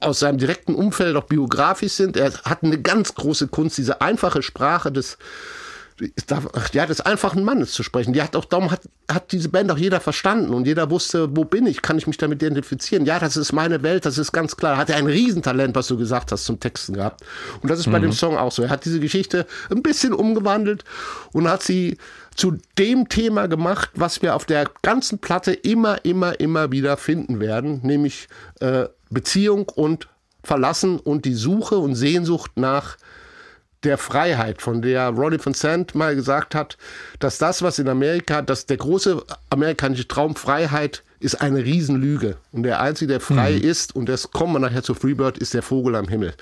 [0.00, 2.16] aus seinem direkten Umfeld auch biografisch sind.
[2.16, 5.18] Er hat eine ganz große Kunst, diese einfache Sprache des,
[6.72, 8.12] ja, des einfachen Mannes zu sprechen.
[8.14, 11.44] Die hat auch, darum hat, hat diese Band auch jeder verstanden und jeder wusste, wo
[11.44, 13.04] bin ich, kann ich mich damit identifizieren.
[13.04, 14.74] Ja, das ist meine Welt, das ist ganz klar.
[14.74, 17.22] Er hat ja ein Riesentalent, was du gesagt hast, zum Texten gehabt.
[17.62, 18.62] Und das ist bei dem Song auch so.
[18.62, 20.84] Er hat diese Geschichte ein bisschen umgewandelt
[21.32, 21.98] und hat sie
[22.34, 27.40] zu dem Thema gemacht, was wir auf der ganzen Platte immer, immer, immer wieder finden
[27.40, 28.28] werden, nämlich
[28.60, 30.08] äh, Beziehung und
[30.42, 32.96] Verlassen und die Suche und Sehnsucht nach
[33.82, 36.76] der Freiheit, von der Ronnie von Sant mal gesagt hat,
[37.18, 42.36] dass das, was in Amerika, dass der große amerikanische Traum Freiheit ist eine Riesenlüge.
[42.52, 45.62] Und der Einzige, der frei ist, und das kommen wir nachher zu Freebird, ist der
[45.62, 46.34] Vogel am Himmel.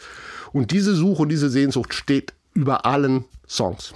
[0.53, 3.93] Und diese Suche und diese Sehnsucht steht über allen Songs.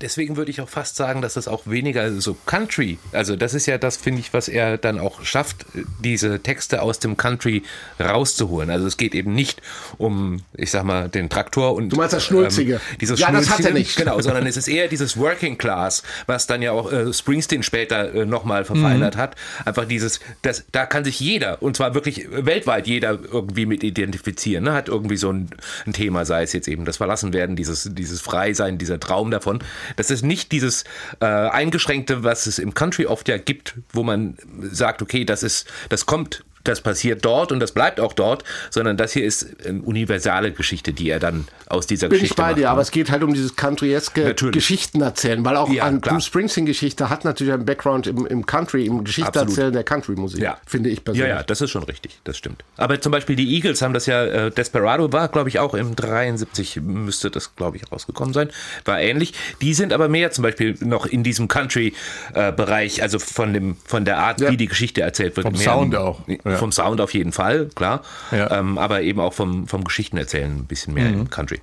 [0.00, 3.66] Deswegen würde ich auch fast sagen, dass das auch weniger so Country, also das ist
[3.66, 5.66] ja das, finde ich, was er dann auch schafft,
[6.00, 7.62] diese Texte aus dem Country
[8.00, 8.70] rauszuholen.
[8.70, 9.60] Also es geht eben nicht
[9.98, 12.80] um, ich sag mal, den Traktor und Du meinst das Schnulzige?
[13.00, 13.96] dieses Ja, das hat er Schnulzige, nicht.
[13.96, 18.14] Genau, sondern es ist eher dieses Working Class, was dann ja auch äh, Springsteen später
[18.14, 19.36] äh, nochmal verfeinert hat.
[19.64, 24.64] Einfach dieses, das, da kann sich jeder, und zwar wirklich weltweit jeder irgendwie mit identifizieren,
[24.64, 24.72] ne?
[24.72, 25.50] hat irgendwie so ein,
[25.86, 29.60] ein Thema, sei es jetzt eben das Verlassenwerden, dieses, dieses Freisein, dieser Traum davon.
[29.96, 30.84] Das ist nicht dieses
[31.20, 35.66] äh, eingeschränkte, was es im Country oft ja gibt, wo man sagt, okay, das ist,
[35.88, 39.82] das kommt das passiert dort und das bleibt auch dort, sondern das hier ist eine
[39.82, 42.58] universale Geschichte, die er dann aus dieser Bin ich Geschichte bei macht.
[42.58, 44.34] dir, aber es geht halt um dieses Countryeske.
[44.52, 46.14] Geschichten erzählen, weil auch Ja, an klar.
[46.16, 50.58] Bruce Springsteen-Geschichte hat natürlich einen Background im, im Country, im Geschichtenerzählen der Country-Musik, Ja.
[50.66, 51.28] finde ich persönlich.
[51.28, 52.62] Ja, ja, das ist schon richtig, das stimmt.
[52.76, 55.96] Aber zum Beispiel die Eagles haben das ja, äh, Desperado war, glaube ich, auch im
[55.96, 58.50] 73, müsste das, glaube ich, rausgekommen sein,
[58.84, 59.32] war ähnlich.
[59.60, 64.18] Die sind aber mehr zum Beispiel noch in diesem Country-Bereich, also von, dem, von der
[64.18, 64.50] Art, Ja.
[64.50, 65.44] wie die Geschichte erzählt wird.
[65.46, 66.51] Vom mehr Sound auch, ja.
[66.56, 68.02] Vom Sound auf jeden Fall, klar.
[68.30, 68.58] Ja.
[68.58, 71.60] Ähm, aber eben auch vom, vom Geschichtenerzählen ein bisschen mehr im Country.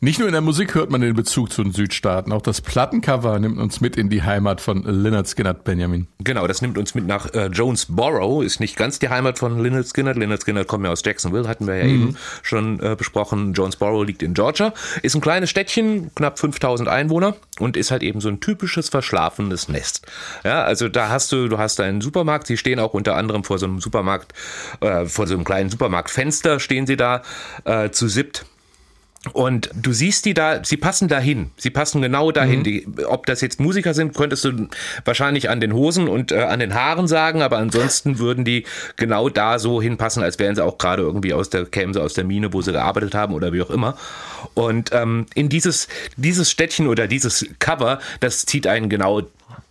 [0.00, 3.38] Nicht nur in der Musik hört man den Bezug zu den Südstaaten, auch das Plattencover
[3.38, 6.08] nimmt uns mit in die Heimat von Lynyrd Skynyrd Benjamin.
[6.18, 9.86] Genau, das nimmt uns mit nach äh, Jonesboro, ist nicht ganz die Heimat von Lynyrd
[9.86, 10.16] Skynyrd.
[10.16, 13.54] Lynyrd Skynyrd kommt ja aus Jacksonville, hatten wir ja eben schon äh, besprochen.
[13.54, 18.20] Jonesboro liegt in Georgia, ist ein kleines Städtchen, knapp 5000 Einwohner und ist halt eben
[18.20, 20.06] so ein typisches verschlafenes Nest.
[20.44, 23.58] Ja, also da hast du, du hast einen Supermarkt, sie stehen auch unter anderem vor
[23.58, 24.32] so einem Supermarkt,
[24.80, 27.22] äh, vor so einem kleinen Supermarktfenster stehen sie da
[27.64, 28.44] äh, zu siebt.
[29.32, 31.50] Und du siehst die da, sie passen dahin.
[31.56, 32.62] Sie passen genau dahin.
[32.62, 34.68] Die, ob das jetzt Musiker sind, könntest du
[35.04, 38.64] wahrscheinlich an den Hosen und äh, an den Haaren sagen, aber ansonsten würden die
[38.96, 42.12] genau da so hinpassen, als wären sie auch gerade irgendwie aus der, kämen sie aus
[42.12, 43.96] der Mine, wo sie gearbeitet haben oder wie auch immer.
[44.52, 49.22] Und ähm, in dieses, dieses Städtchen oder dieses Cover, das zieht einen genau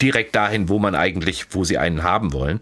[0.02, 2.60] direkt dahin, wo man eigentlich, wo sie einen haben wollen.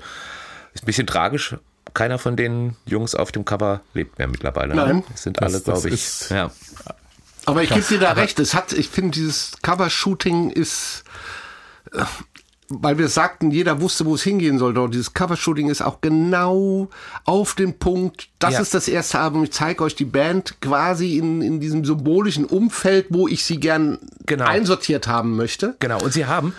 [0.74, 1.56] Ist ein bisschen tragisch.
[1.94, 4.76] Keiner von den Jungs auf dem Cover lebt mehr mittlerweile.
[4.76, 4.86] ne?
[4.86, 5.04] Nein.
[5.14, 5.94] Es sind Das- alle, glaube ich.
[5.96, 6.52] ist- Ja.
[7.46, 8.40] Aber ich gebe dir da recht.
[8.40, 11.04] Es hat, ich finde, dieses Covershooting ist,
[11.92, 12.04] äh,
[12.80, 14.82] weil wir sagten, jeder wusste, wo es hingehen sollte.
[14.82, 16.88] Und dieses Covershooting ist auch genau
[17.26, 18.30] auf den Punkt.
[18.40, 18.60] Das Ja.
[18.62, 19.44] ist das erste Album.
[19.44, 24.00] Ich zeige euch die Band quasi in, in diesem symbolischen Umfeld, wo ich sie gern
[24.26, 24.46] Genau.
[24.46, 25.76] einsortiert haben möchte.
[25.80, 26.54] Genau, und Sie haben,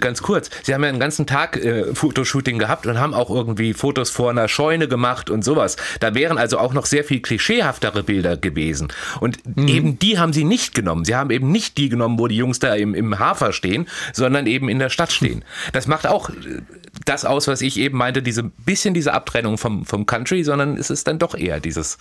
[0.00, 3.74] ganz kurz, Sie haben ja einen ganzen Tag äh, Fotoshooting gehabt und haben auch irgendwie
[3.74, 5.76] Fotos vor einer Scheune gemacht und sowas.
[6.00, 8.88] Da wären also auch noch sehr viel klischeehaftere Bilder gewesen.
[9.20, 11.04] Und eben die haben Sie nicht genommen.
[11.04, 14.46] Sie haben eben nicht die genommen, wo die Jungs da im, im Hafer stehen, sondern
[14.46, 15.44] eben in der Stadt stehen.
[15.72, 16.62] Das macht auch äh,
[17.04, 20.90] das aus, was ich eben meinte, diese bisschen diese Abtrennung vom, vom Country, sondern es
[20.90, 21.98] ist dann doch eher dieses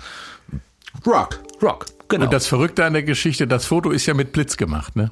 [1.05, 1.39] Rock.
[1.61, 1.85] Rock.
[2.09, 2.25] Genau.
[2.25, 5.11] Und das Verrückte an der Geschichte, das Foto ist ja mit Blitz gemacht, ne?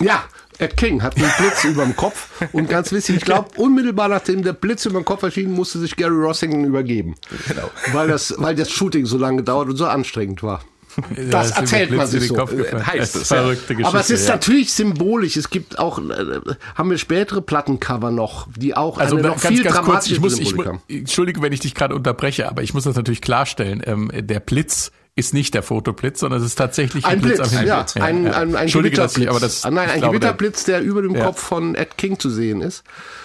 [0.00, 0.24] Ja,
[0.58, 2.28] Ed King hat einen Blitz über dem Kopf.
[2.52, 5.96] Und ganz wichtig, ich glaube, unmittelbar nachdem der Blitz über dem Kopf erschien, musste sich
[5.96, 7.14] Gary Rossington übergeben.
[7.48, 7.70] Genau.
[7.92, 10.62] Weil das, weil das Shooting so lange gedauert und so anstrengend war.
[11.30, 12.36] Das ihm erzählt man sich so.
[12.38, 13.42] Heißt es, ja.
[13.48, 13.86] Geschichte.
[13.86, 14.34] Aber es ist ja.
[14.34, 15.36] natürlich symbolisch.
[15.36, 16.40] Es gibt auch, äh,
[16.74, 20.20] haben wir spätere Plattencover noch, die auch Also eine noch ganz, viel ganz kurz, ich
[20.20, 20.54] muss, ich,
[20.88, 23.82] entschuldige, wenn ich dich gerade unterbreche, aber ich muss das natürlich klarstellen.
[23.84, 27.66] Ähm, der Blitz ist nicht der Fotoblitz, sondern es ist tatsächlich Ein Blitz, am Himmel.
[27.66, 29.24] ja, ein, ein, ein Entschuldige, Gewitterblitz.
[29.24, 31.24] ich, aber das, Ah, Nein, ein glaube, der- Gewitterblitz, der über dem Ja.
[31.26, 32.84] Kopf von Ed King zu sehen ist.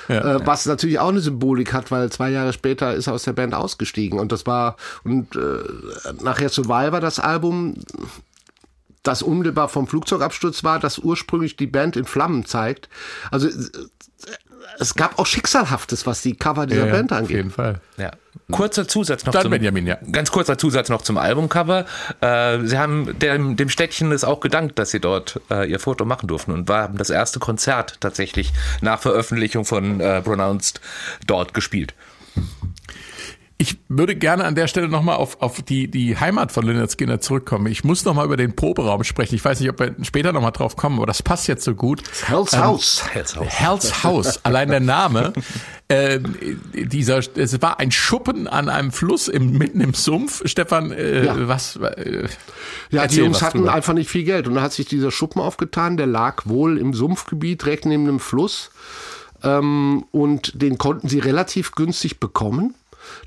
[0.10, 3.24] Ja, äh, was natürlich auch eine Symbolik hat, weil zwei Jahre später ist er aus
[3.24, 4.20] der Band ausgestiegen.
[4.20, 5.40] Und das war, und äh,
[6.22, 7.76] nachher Survivor, das Album,
[9.04, 12.88] das unmittelbar vom Flugzeugabsturz war, das ursprünglich die Band in Flammen zeigt.
[13.32, 13.52] Also äh,
[14.80, 17.38] es gab auch Schicksalhaftes, was die Cover dieser Ja, Band auf angeht.
[17.38, 17.80] jeden Fall.
[17.98, 18.12] Ja.
[18.52, 19.98] Kurzer Zusatz noch Dann zum Benjamin, ja.
[20.12, 21.86] Ganz kurzer Zusatz noch zum Albumcover.
[22.22, 26.06] Äh, sie haben dem, dem Städtchen es auch gedankt, dass sie dort äh, ihr Foto
[26.06, 30.82] machen durften und haben das erste Konzert tatsächlich nach Veröffentlichung von äh, Pronounced
[31.26, 31.94] dort gespielt.
[33.64, 37.22] Ich würde gerne an der Stelle nochmal auf, auf die, die Heimat von Lynyrd Skinner
[37.22, 37.68] zurückkommen.
[37.68, 39.36] Ich muss nochmal über den Proberaum sprechen.
[39.36, 42.04] Ich weiß nicht, ob wir später nochmal drauf kommen, aber das passt jetzt so gut.
[42.26, 43.06] Hell's House.
[43.14, 45.32] Hell's House, allein der Name.
[45.88, 46.20] Äh,
[46.74, 50.42] dieser, es war ein Schuppen an einem Fluss im, mitten im Sumpf.
[50.44, 51.48] Stefan, äh, Ja.
[51.48, 51.78] was?
[51.78, 52.28] Äh,
[52.90, 53.74] Ja, die Jungs hatten drüber.
[53.74, 54.46] einfach nicht viel Geld.
[54.50, 58.20] Und dann hat sich dieser Schuppen aufgetan, der lag wohl im Sumpfgebiet direkt neben einem
[58.20, 58.72] Fluss.
[59.42, 62.76] Ähm, und den konnten sie relativ günstig bekommen.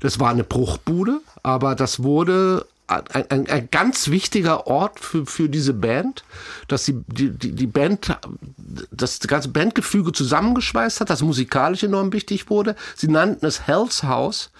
[0.01, 5.49] Das war eine Bruchbude, aber das wurde ein, ein, ein ganz wichtiger Ort für, für
[5.49, 6.23] diese Band,
[6.69, 8.17] dass die, die, die Band,
[8.91, 12.75] das ganze Bandgefüge zusammengeschweißt hat, das musikalisch enorm wichtig wurde.
[12.95, 14.51] Sie nannten es Hell's House,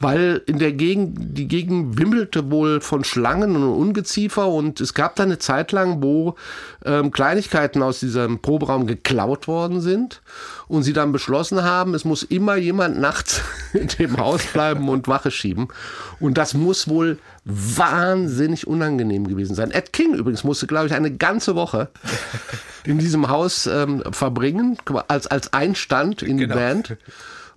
[0.00, 5.16] weil in der Gegend, die Gegend wimmelte wohl von Schlangen und Ungeziefer und es gab
[5.16, 6.36] da eine Zeit lang, wo
[6.84, 10.22] ähm, Kleinigkeiten aus diesem Proberaum geklaut worden sind
[10.68, 15.08] und sie dann beschlossen haben, es muss immer jemand nachts in dem Haus bleiben und
[15.08, 15.68] Wache schieben.
[16.20, 17.18] Und das muss wohl
[17.50, 19.70] wahnsinnig unangenehm gewesen sein.
[19.70, 21.88] Ed King übrigens musste, glaube ich, eine ganze Woche
[22.84, 24.76] in diesem Haus ähm, verbringen,
[25.08, 26.54] als, als Einstand in Genau.
[26.54, 26.96] die Band.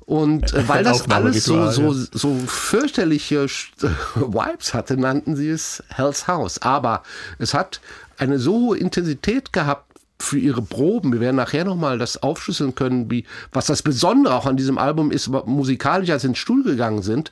[0.06, 3.46] Und äh, weil das alles so, so, so fürchterliche
[4.16, 6.62] Vibes hatte, nannten sie es Hell's House.
[6.62, 7.04] Aber
[7.38, 7.82] es hat
[8.18, 11.12] eine so hohe Intensität gehabt für ihre Proben.
[11.12, 15.12] Wir werden nachher nochmal das aufschlüsseln können, wie, was das Besondere auch an diesem Album
[15.12, 17.32] ist, musikalisch, als sie ins Stuhl gegangen sind.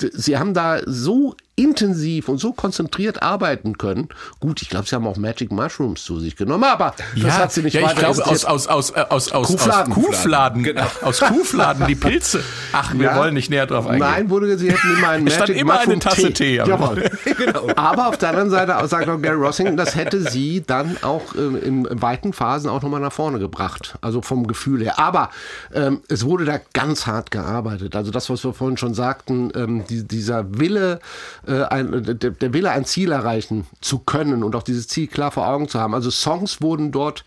[0.00, 4.08] Sie haben da so intensiv und so konzentriert arbeiten können.
[4.38, 7.62] Gut, ich glaube, sie haben auch Magic Mushrooms zu sich genommen, aber das hat sie
[7.64, 9.92] nicht ja, ich weiter glaube aus, aus, aus, äh, aus, aus, Kuhfladen.
[9.92, 10.86] aus Kuhfladen, Genau.
[11.02, 12.44] aus Kuhfladen, die Pilze.
[12.72, 13.16] Ach, wir Ja.
[13.16, 14.08] wollen nicht näher drauf eingehen.
[14.08, 16.68] Nein, wurde, sie hätten immer einen Es stand Magic immer eine Mushroom Tasse Tee am
[16.68, 17.10] Jawohl.
[17.76, 21.38] Aber auf der anderen Seite sagt auch Gary Rossington, das hätte sie dann auch äh,
[21.40, 23.98] in, in weiten Phasen auch nochmal nach vorne gebracht.
[24.00, 25.00] Also vom Gefühl her.
[25.00, 25.30] Aber
[25.74, 27.96] ähm, es wurde da ganz hart gearbeitet.
[27.96, 31.00] Also das, was wir vorhin schon sagten, ähm, die, dieser Wille,
[31.46, 35.30] äh, ein, der, der Wille, ein Ziel erreichen zu können und auch dieses Ziel klar
[35.30, 35.94] vor Augen zu haben.
[35.94, 37.24] Also Songs wurden dort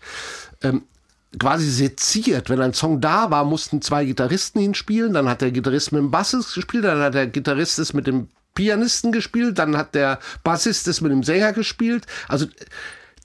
[0.62, 0.82] ähm,
[1.38, 2.50] quasi seziert.
[2.50, 5.14] Wenn ein Song da war, mussten zwei Gitarristen ihn spielen.
[5.14, 8.28] Dann hat der Gitarrist mit dem Bassist gespielt, dann hat der Gitarrist es mit dem
[8.54, 12.06] Pianisten gespielt, dann hat der Bassist es mit dem Sänger gespielt.
[12.28, 12.46] Also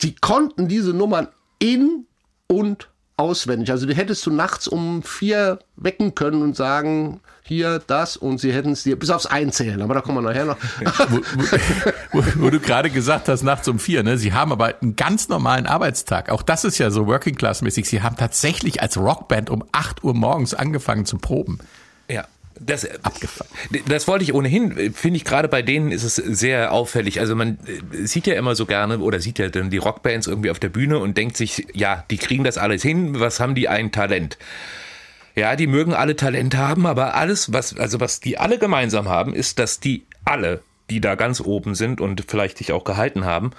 [0.01, 1.27] die konnten diese Nummern
[1.59, 2.05] in
[2.47, 3.71] und auswendig.
[3.71, 8.53] Also die hättest du nachts um vier wecken können und sagen, hier, das und sie
[8.53, 9.81] hätten es dir bis aufs Einzählen.
[9.81, 10.57] Aber da kommen wir nachher noch.
[11.09, 11.21] wo,
[12.19, 14.17] wo, wo du gerade gesagt hast, nachts um vier, ne?
[14.17, 16.29] Sie haben aber einen ganz normalen Arbeitstag.
[16.29, 17.87] Auch das ist ja so Working Class mäßig.
[17.89, 21.59] Sie haben tatsächlich als Rockband um 8 Uhr morgens angefangen zu proben.
[22.09, 22.25] Ja.
[22.59, 22.87] Das,
[23.87, 27.19] das wollte ich ohnehin, finde ich gerade bei denen ist es sehr auffällig.
[27.19, 30.49] Also man äh, sieht ja immer so gerne oder sieht ja dann die Rockbands irgendwie
[30.49, 33.67] auf der Bühne und denkt sich, ja, die kriegen das alles hin, was haben die
[33.67, 34.37] ein Talent?
[35.35, 39.35] Ja, die mögen alle Talent haben, aber alles, was, also was die alle gemeinsam haben,
[39.35, 43.51] ist, dass die alle, die da ganz oben sind und vielleicht sich auch gehalten haben,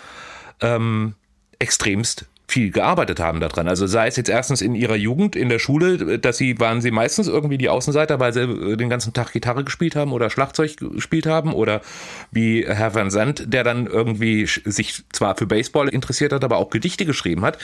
[0.60, 1.14] ähm,
[1.60, 3.68] extremst viel gearbeitet haben daran.
[3.68, 6.90] Also sei es jetzt erstens in ihrer Jugend in der Schule, dass sie waren sie
[6.90, 10.76] meistens irgendwie die Außenseiter, weil sie äh, den ganzen Tag Gitarre gespielt haben oder Schlagzeug
[10.78, 11.82] gespielt haben oder
[12.30, 16.70] wie Herr Van Zandt, der dann irgendwie sich zwar für Baseball interessiert hat, aber auch
[16.70, 17.58] Gedichte geschrieben hat.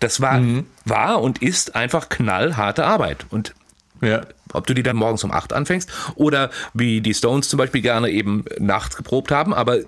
[0.00, 0.40] Das war
[0.86, 3.54] war und ist einfach knallharte Arbeit und
[4.00, 4.22] Ja.
[4.54, 8.08] ob du die dann morgens um acht anfängst oder wie die Stones zum Beispiel gerne
[8.08, 9.80] eben nachts geprobt haben, aber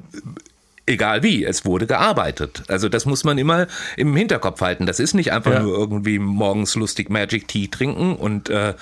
[0.86, 2.62] egal wie, es wurde gearbeitet.
[2.68, 3.66] Also das muss man immer
[3.96, 4.86] im Hinterkopf halten.
[4.86, 5.62] Das ist nicht einfach Ja.
[5.62, 8.74] nur irgendwie morgens lustig Magic Tea trinken und äh,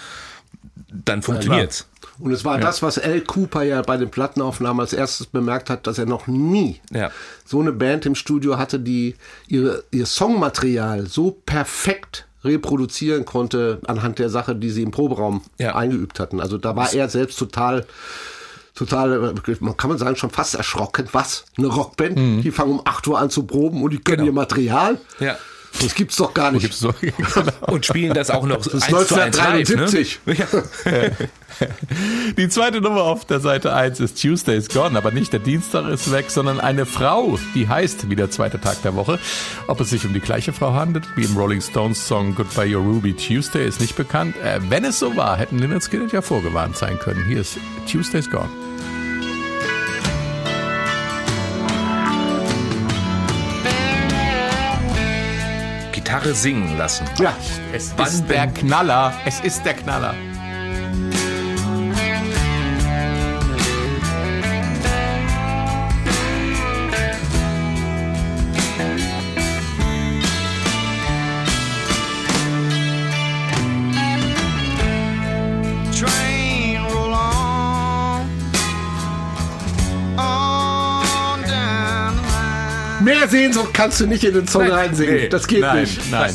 [0.93, 1.87] dann funktioniert's.
[2.19, 5.87] Und es war das, was Al Cooper ja bei den Plattenaufnahmen als erstes bemerkt hat,
[5.87, 7.11] dass er noch nie Ja.
[7.47, 9.15] so eine Band im Studio hatte, die
[9.49, 15.75] ihre, ihr Songmaterial so perfekt reproduzieren konnte anhand der Sache, die sie im Proberaum Ja.
[15.77, 16.41] eingeübt hatten.
[16.41, 17.87] Also da war er selbst total
[18.87, 21.09] total, man kann man sagen, schon fast erschrocken.
[21.13, 21.45] Was?
[21.59, 22.17] Eine Rockband?
[22.45, 24.27] Die fangen um 8 Uhr an zu proben und die können Genau.
[24.29, 24.99] ihr Material?
[25.21, 25.37] Ja.
[25.81, 26.63] Das gibt's doch gar nicht.
[26.63, 26.93] Gibt's so,
[27.69, 30.21] Und spielen das auch noch Das ist 1 zu 1 live, 1973.
[30.27, 31.13] ne?
[32.37, 36.11] Die zweite Nummer auf der Seite 1 ist Tuesday's Gone, aber nicht der Dienstag ist
[36.11, 39.19] weg, sondern eine Frau, die heißt wie der zweite Tag der Woche.
[39.69, 42.83] Ob es sich um die gleiche Frau handelt, wie im Rolling Stones Song Goodbye Your
[42.83, 44.35] Ruby Tuesday, ist nicht bekannt.
[44.43, 47.25] Äh, wenn es so war, hätten Lynyrd Skynyrd ja vorgewarnt sein können.
[47.27, 47.59] Hier ist
[47.91, 48.49] Tuesday's Gone.
[56.11, 57.07] Gitarre singen lassen.
[57.21, 57.33] Ja,
[57.73, 58.49] Es Wann ist der?
[58.49, 59.13] Knaller.
[59.25, 60.13] Es ist der Knaller.
[83.11, 85.15] Mehr Sehnsucht kannst du nicht in den Song reinsingen.
[85.15, 86.11] Nee, das geht nein, nicht.
[86.11, 86.35] Nein.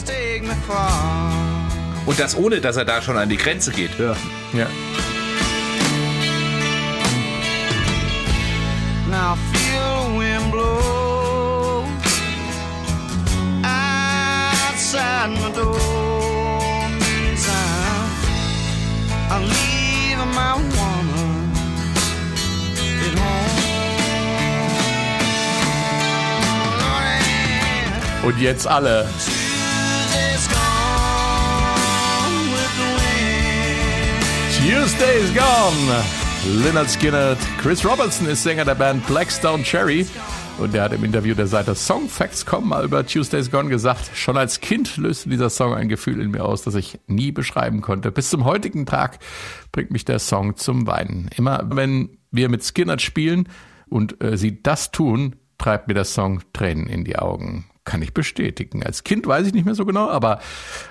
[2.05, 3.91] Und das ohne, dass er da schon an die Grenze geht.
[3.97, 4.15] Ja.
[4.53, 4.67] Ja.
[28.25, 29.07] Und jetzt alle.
[34.57, 36.03] Tuesday is gone.
[36.63, 37.37] Leonard Skinner.
[37.61, 40.07] Chris Robertson ist Sänger der Band Blackstone Cherry.
[40.57, 44.59] Und der hat im Interview der Seite Songfacts.com mal über Tuesday's Gone gesagt, schon als
[44.59, 48.11] Kind löste dieser Song ein Gefühl in mir aus, das ich nie beschreiben konnte.
[48.11, 49.19] Bis zum heutigen Tag
[49.71, 51.29] bringt mich der Song zum Weinen.
[51.35, 53.49] Immer wenn wir mit Skinner spielen
[53.87, 57.65] und äh, sie das tun, treibt mir der Song Tränen in die Augen.
[57.85, 58.83] Kann ich bestätigen.
[58.83, 60.39] Als Kind weiß ich nicht mehr so genau, aber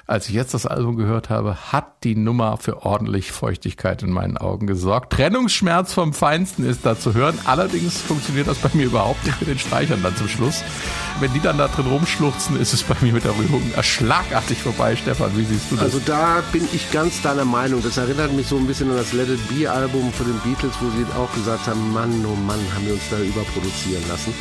[0.07, 4.37] als ich jetzt das Album gehört habe, hat die Nummer für ordentlich Feuchtigkeit in meinen
[4.37, 5.13] Augen gesorgt.
[5.13, 7.37] Trennungsschmerz vom Feinsten ist da zu hören.
[7.47, 10.63] Allerdings funktioniert das bei mir überhaupt nicht mit den Streichern dann zum Schluss.
[11.19, 14.95] Wenn die dann da drin rumschluchzen, ist es bei mir mit der Rührung schlagartig vorbei.
[14.95, 15.87] Stefan, wie siehst du das?
[15.87, 17.83] Also da bin ich ganz deiner Meinung.
[17.83, 20.75] Das erinnert mich so ein bisschen an das Let It Be Album von den Beatles,
[20.81, 24.33] wo sie auch gesagt haben, Mann, oh Mann, haben wir uns da überproduzieren lassen.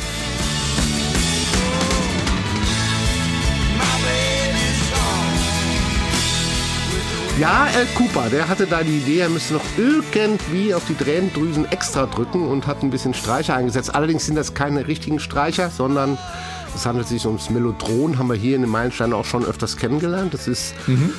[7.36, 11.64] Ja, Al Cooper, der hatte da die Idee, er müsste noch irgendwie auf die Tränendrüsen
[11.72, 13.92] extra drücken und hat ein bisschen Streicher eingesetzt.
[13.92, 16.16] Allerdings sind das keine richtigen Streicher, sondern
[16.76, 20.32] es handelt sich ums Mellotron, haben wir hier in den Meilensteinen auch schon öfters kennengelernt.
[20.32, 20.74] Das ist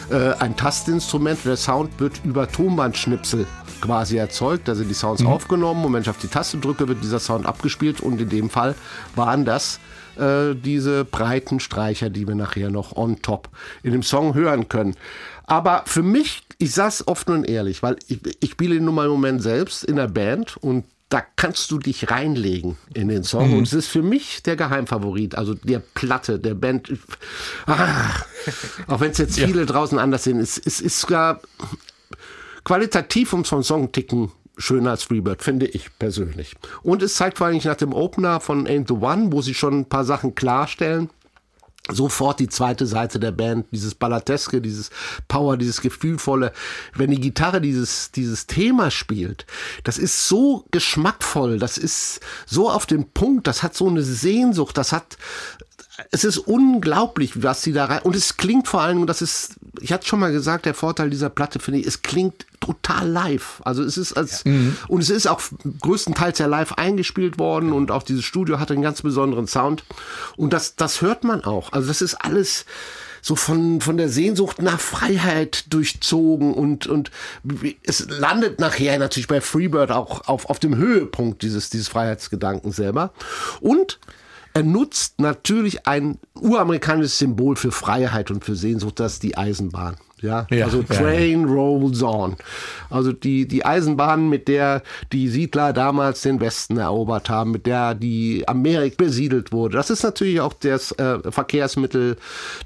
[0.10, 1.40] äh, ein Tastinstrument.
[1.44, 3.46] Der Sound wird über Tonbandschnipsel
[3.82, 4.70] quasi erzeugt.
[4.70, 7.46] Da sind die Sounds aufgenommen und wenn ich auf die Taste drücke, wird dieser Sound
[7.46, 8.00] abgespielt.
[8.00, 8.76] Und in dem Fall
[9.16, 9.80] waren das
[10.18, 13.50] äh, diese breiten Streicher, die wir nachher noch on top
[13.84, 14.96] in dem Song hören können.
[15.48, 19.12] Aber für mich, ich sag's offen und ehrlich, weil ich, ich spiele nun mal im
[19.12, 23.54] Moment selbst in der Band und da kannst du dich reinlegen in den Song.
[23.56, 26.92] Und es ist für mich der Geheimfavorit, also der Platte, der Band.
[27.68, 28.10] Ah,
[28.88, 31.42] auch wenn es jetzt viele draußen anders sehen, es, es ist sogar
[32.64, 36.56] qualitativ so einen Song ticken schöner als Freebird, finde ich persönlich.
[36.82, 39.80] Und es zeigt vor allem nach dem Opener von Ain't the One, wo sie schon
[39.80, 41.10] ein paar Sachen klarstellen,
[41.92, 44.90] sofort die zweite Seite der Band, dieses Balladeske, dieses
[45.28, 46.52] Power, dieses Gefühlvolle.
[46.96, 49.46] Wenn die Gitarre dieses, dieses Thema spielt,
[49.84, 54.78] das ist so geschmackvoll, das ist so auf den Punkt, das hat so eine Sehnsucht,
[54.78, 55.18] das hat,
[56.12, 59.56] es ist unglaublich, was sie da rein, und es klingt vor allem, und das ist,
[59.80, 63.62] ich hatte schon mal gesagt, der Vorteil dieser Platte finde ich, es klingt total live.
[63.64, 64.44] Also es ist als,
[64.88, 65.42] und es ist auch
[65.82, 69.84] größtenteils ja live eingespielt worden und auch dieses Studio hatte einen ganz besonderen Sound.
[70.36, 71.72] Und das, das hört man auch.
[71.72, 72.66] Also das ist alles,
[73.26, 77.10] so von, von der Sehnsucht nach Freiheit durchzogen und, und
[77.82, 83.14] es landet nachher natürlich bei Freebird auch auf, auf dem Höhepunkt dieses, dieses Freiheitsgedankens selber.
[83.62, 84.00] Und
[84.56, 89.98] er nutzt natürlich ein uramerikanisches Symbol für Freiheit und für Sehnsucht, das ist die Eisenbahn.
[90.22, 92.38] Ja, Ja, also ja, Train rolls on.
[92.90, 94.82] Also die, die Eisenbahn, mit der
[95.12, 99.76] die Siedler damals den Westen erobert haben, mit der die Amerika besiedelt wurde.
[99.76, 102.16] Das ist natürlich auch das äh, Verkehrsmittel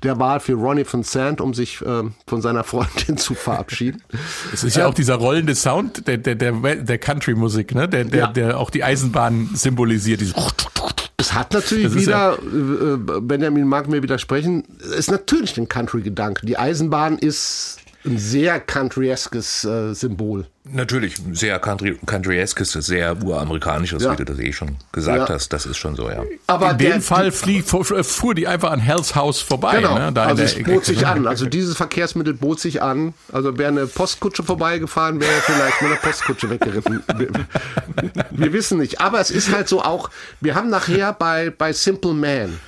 [0.03, 4.03] der Wahl für Ronnie von Sant, um sich äh, von seiner Freundin zu verabschieden.
[4.53, 7.89] Es ist ja auch dieser rollende Sound der, der, der, der Country-Musik, ne?
[7.89, 8.27] der, der, Ja.
[8.27, 10.21] der auch die Eisenbahn symbolisiert.
[10.21, 10.35] Dieses
[11.20, 15.67] Es hat natürlich Das ist wieder, äh, Benjamin mag mir widersprechen, es ist natürlich ein
[15.67, 16.45] Country-Gedanke.
[16.45, 20.45] Die Eisenbahn ist ein sehr countryeskes äh, Symbol.
[20.72, 24.12] Natürlich, sehr country, country-eskes, sehr uramerikanisches, Ja.
[24.12, 25.36] wie du das eh schon gesagt Ja.
[25.36, 25.51] hast.
[25.53, 26.24] Das ist schon so, ja.
[26.47, 29.78] Aber in der- dem Fall flie, fuhr, die einfach an Hells Haus vorbei.
[29.78, 30.12] Genau, Ne?
[30.14, 31.26] Da also es bot sich an.
[31.28, 33.14] Also dieses Verkehrsmittel bot sich an.
[33.32, 37.03] Also wäre eine Postkutsche vorbeigefahren, wäre vielleicht mit einer Postkutsche weggeritten.
[37.18, 37.30] Wir,
[38.32, 38.99] wir wissen nicht.
[39.01, 40.10] Aber es ist halt so auch,
[40.41, 42.60] wir haben nachher bei, bei Simple Man,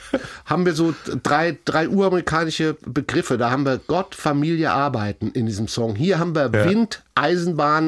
[0.46, 3.38] haben wir so drei, drei uramerikanische Begriffe.
[3.38, 5.96] Da haben wir Gott, Familie, Arbeiten in diesem Song.
[5.96, 7.81] Hier haben wir Wind, Eisenbahn,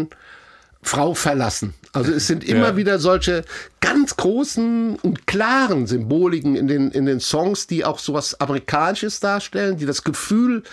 [0.85, 1.73] Frau verlassen.
[1.93, 2.75] Also es sind immer Ja.
[2.75, 3.45] wieder solche
[3.79, 9.77] ganz großen und klaren Symboliken in den, in den Songs, die auch sowas Amerikanisches darstellen,
[9.77, 10.63] die das Gefühl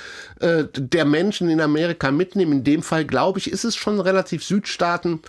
[0.40, 2.52] äh, der Menschen in Amerika mitnehmen.
[2.52, 5.20] In dem Fall, glaube ich, ist es schon relativ Südstaaten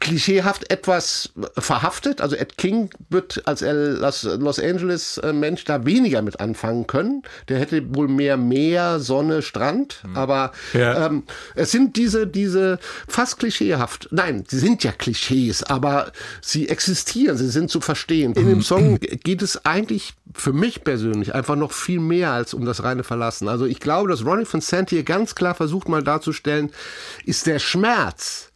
[0.00, 2.20] klischeehaft etwas verhaftet.
[2.20, 7.22] Also Ed King wird als Los, Angeles äh, Mensch da weniger mit anfangen können.
[7.48, 10.02] Der hätte wohl mehr Meer, Sonne, Strand.
[10.14, 11.06] Aber Ja.
[11.06, 14.08] ähm, es sind diese, diese fast klischeehaft.
[14.10, 18.32] Nein, sie sind ja Klischees, aber sie existieren, sie sind zu verstehen.
[18.34, 22.64] In dem Song geht es eigentlich für mich persönlich einfach noch viel mehr als um
[22.64, 23.48] das reine Verlassen.
[23.48, 26.70] Also ich glaube, dass Ronnie von Sant hier ganz klar versucht mal darzustellen,
[27.24, 28.47] ist der Schmerz,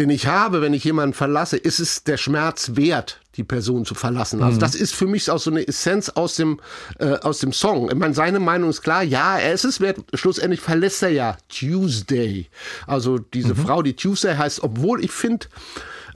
[0.00, 3.94] den ich habe, wenn ich jemanden verlasse, ist es der Schmerz wert, die Person zu
[3.94, 4.42] verlassen.
[4.42, 6.58] Also das ist für mich auch so eine Essenz aus dem,
[6.98, 7.90] äh, aus dem Song.
[7.90, 9.98] Ich meine, seine Meinung ist klar, ja, er ist es wert.
[10.14, 12.48] Schlussendlich verlässt er ja Tuesday.
[12.86, 15.46] Also diese Frau, die Tuesday heißt, obwohl ich finde,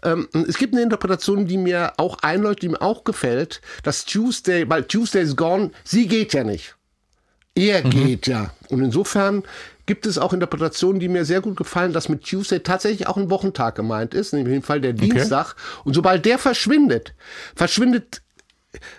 [0.03, 4.69] ähm, es gibt eine Interpretation, die mir auch einleuchtet, die mir auch gefällt, dass Tuesday,
[4.69, 6.75] weil Tuesday is gone, sie geht ja nicht.
[7.55, 7.91] Er Mhm.
[7.91, 8.51] geht ja.
[8.69, 9.45] Und insofern
[9.87, 13.31] gibt es auch Interpretationen, die mir sehr gut gefallen, dass mit Tuesday tatsächlich auch ein
[13.31, 15.57] Wochentag gemeint ist, nämlich im Fall der Dienstag.
[15.85, 17.15] Und sobald der verschwindet,
[17.55, 18.23] verschwindet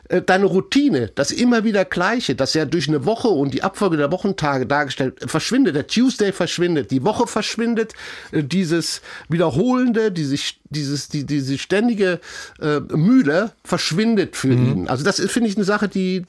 [0.10, 3.98] äh, deine Routine, das immer wieder Gleiche, das ja durch eine Woche und die Abfolge
[3.98, 5.76] der Wochentage dargestellt, verschwindet.
[5.76, 7.94] Der Tuesday verschwindet, die Woche verschwindet,
[8.32, 10.38] äh, dieses Wiederholende, diese,
[10.70, 12.20] dieses, die, diese ständige
[12.62, 14.88] äh, Mühle verschwindet für ihn.
[14.88, 16.26] Also das ist, finde ich, eine Sache, die,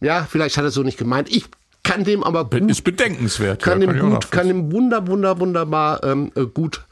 [0.00, 1.30] ja, vielleicht hat er so nicht gemeint.
[1.30, 1.44] Ich
[1.82, 3.62] kann dem aber gut Ist bedenkenswert.
[3.62, 6.84] kann ja, dem auch gut, kann dem wunder, wunder, wunderbar ähm, äh, gut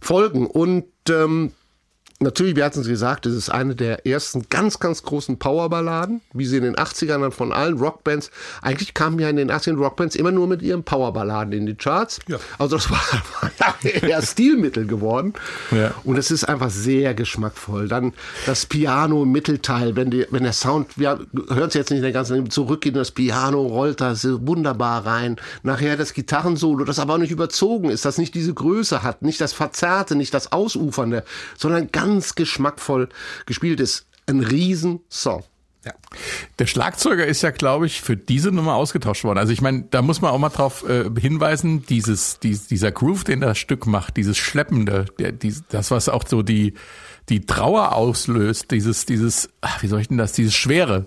[0.00, 0.46] folgen.
[0.46, 1.52] Und ähm,
[2.20, 6.46] natürlich, wir hatten es gesagt, es ist eine der ersten ganz, ganz großen Powerballaden, wie
[6.46, 8.30] sie in den 80ern dann von allen Rockbands,
[8.62, 12.20] eigentlich kamen ja in den 80ern Rockbands immer nur mit ihren Powerballaden in die Charts.
[12.58, 13.00] Also das war,
[14.02, 15.34] eher Stilmittel geworden.
[15.70, 15.92] Ja.
[16.04, 17.88] Und es ist einfach sehr geschmackvoll.
[17.88, 18.14] Dann
[18.46, 22.02] das Piano im Mittelteil, wenn, die, wenn der Sound, wir hören es jetzt nicht in
[22.02, 25.36] der ganzen, zurückgeht, das Piano rollt da so wunderbar rein.
[25.62, 29.40] Nachher das Gitarrensolo, das aber auch nicht überzogen ist, das nicht diese Größe hat, nicht
[29.40, 31.24] das Verzerrte, nicht das Ausufernde,
[31.56, 33.08] sondern ganz geschmackvoll
[33.46, 34.06] gespielt ist.
[34.26, 35.44] Ein Riesensong.
[36.58, 39.38] Der Schlagzeuger ist ja, glaube ich, für diese Nummer ausgetauscht worden.
[39.38, 43.24] Also ich meine, da muss man auch mal drauf äh, hinweisen, dieses, dies, dieser Groove,
[43.24, 46.74] den das Stück macht, dieses Schleppende, der, dies, das, was auch so die,
[47.28, 51.06] die Trauer auslöst, dieses, dieses, ach, wie soll ich denn das, dieses Schwere,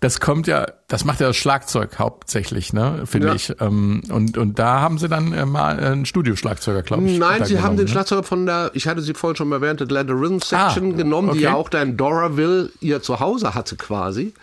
[0.00, 3.34] das kommt ja, das macht ja das Schlagzeug hauptsächlich, ne, finde Ja.
[3.34, 3.54] ich.
[3.60, 7.18] Ähm, und, und da haben sie dann äh, mal einen Studioschlagzeuger, glaube ich.
[7.18, 7.90] Nein, sie haben den ne?
[7.90, 11.28] Schlagzeuger von der, ich hatte sie vorhin schon mal erwähnt, Atlanta Rhythm Section Ah, genommen,
[11.32, 11.44] die okay.
[11.44, 14.34] ja auch da in Doraville ihr Zuhause hatte quasi.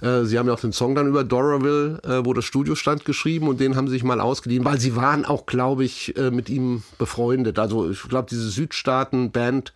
[0.00, 3.04] Äh, sie haben ja auch den Song dann über Doraville, äh, wo das Studio stand,
[3.04, 6.30] geschrieben und den haben sie sich mal ausgeliehen, weil sie waren auch, glaube ich, äh,
[6.30, 7.58] mit ihm befreundet.
[7.58, 9.72] Also ich glaube, diese Südstaaten-Band,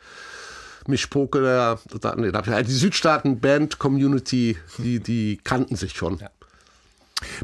[0.88, 6.18] Mischpoke, der, da- nee, da- die Südstaaten-Band-Community, die, die kannten sich schon.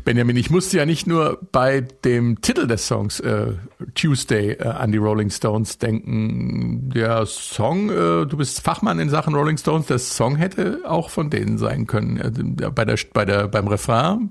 [0.05, 3.55] Benjamin, ich musste ja nicht nur bei dem Titel des Songs äh,
[3.97, 6.91] Tuesday äh, an die Rolling Stones denken.
[6.95, 11.29] Der Song, äh, du bist Fachmann in Sachen Rolling Stones, der Song hätte auch von
[11.29, 12.19] denen sein können.
[12.19, 14.31] Äh, bei der, bei der, beim Refrain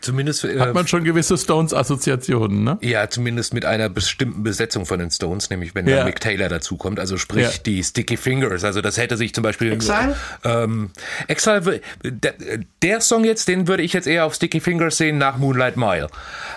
[0.00, 2.78] Zumindest, äh, hat man schon gewisse Stones-Assoziationen, ne?
[2.82, 5.96] ja, zumindest mit einer bestimmten Besetzung von den Stones, nämlich wenn Ja.
[5.96, 7.50] dann Mick Taylor dazukommt, also sprich Ja.
[7.64, 8.64] die Sticky Fingers.
[8.64, 10.16] Also das hätte sich zum Beispiel Exile?
[10.44, 10.90] Ähm,
[11.28, 12.34] Exile, der,
[12.82, 16.08] der Song jetzt, den würde ich jetzt eher auf Sticky Fingers sehen nach Moonlight Mile.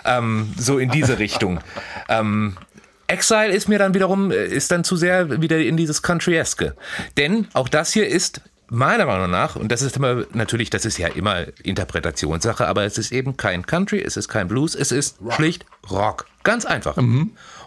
[0.06, 1.60] Ähm, so in diese Richtung.
[2.08, 2.58] Ähm,
[3.08, 6.76] Exile ist mir dann wiederum, äh, ist dann zu sehr wieder in dieses Country-eske.
[7.18, 10.98] Denn auch das hier ist meiner Meinung nach, und das ist immer, natürlich, das ist
[10.98, 15.18] ja immer Interpretationssache, aber es ist eben kein Country, es ist kein Blues, es ist
[15.32, 16.26] schlicht Rock.
[16.44, 16.96] Ganz einfach.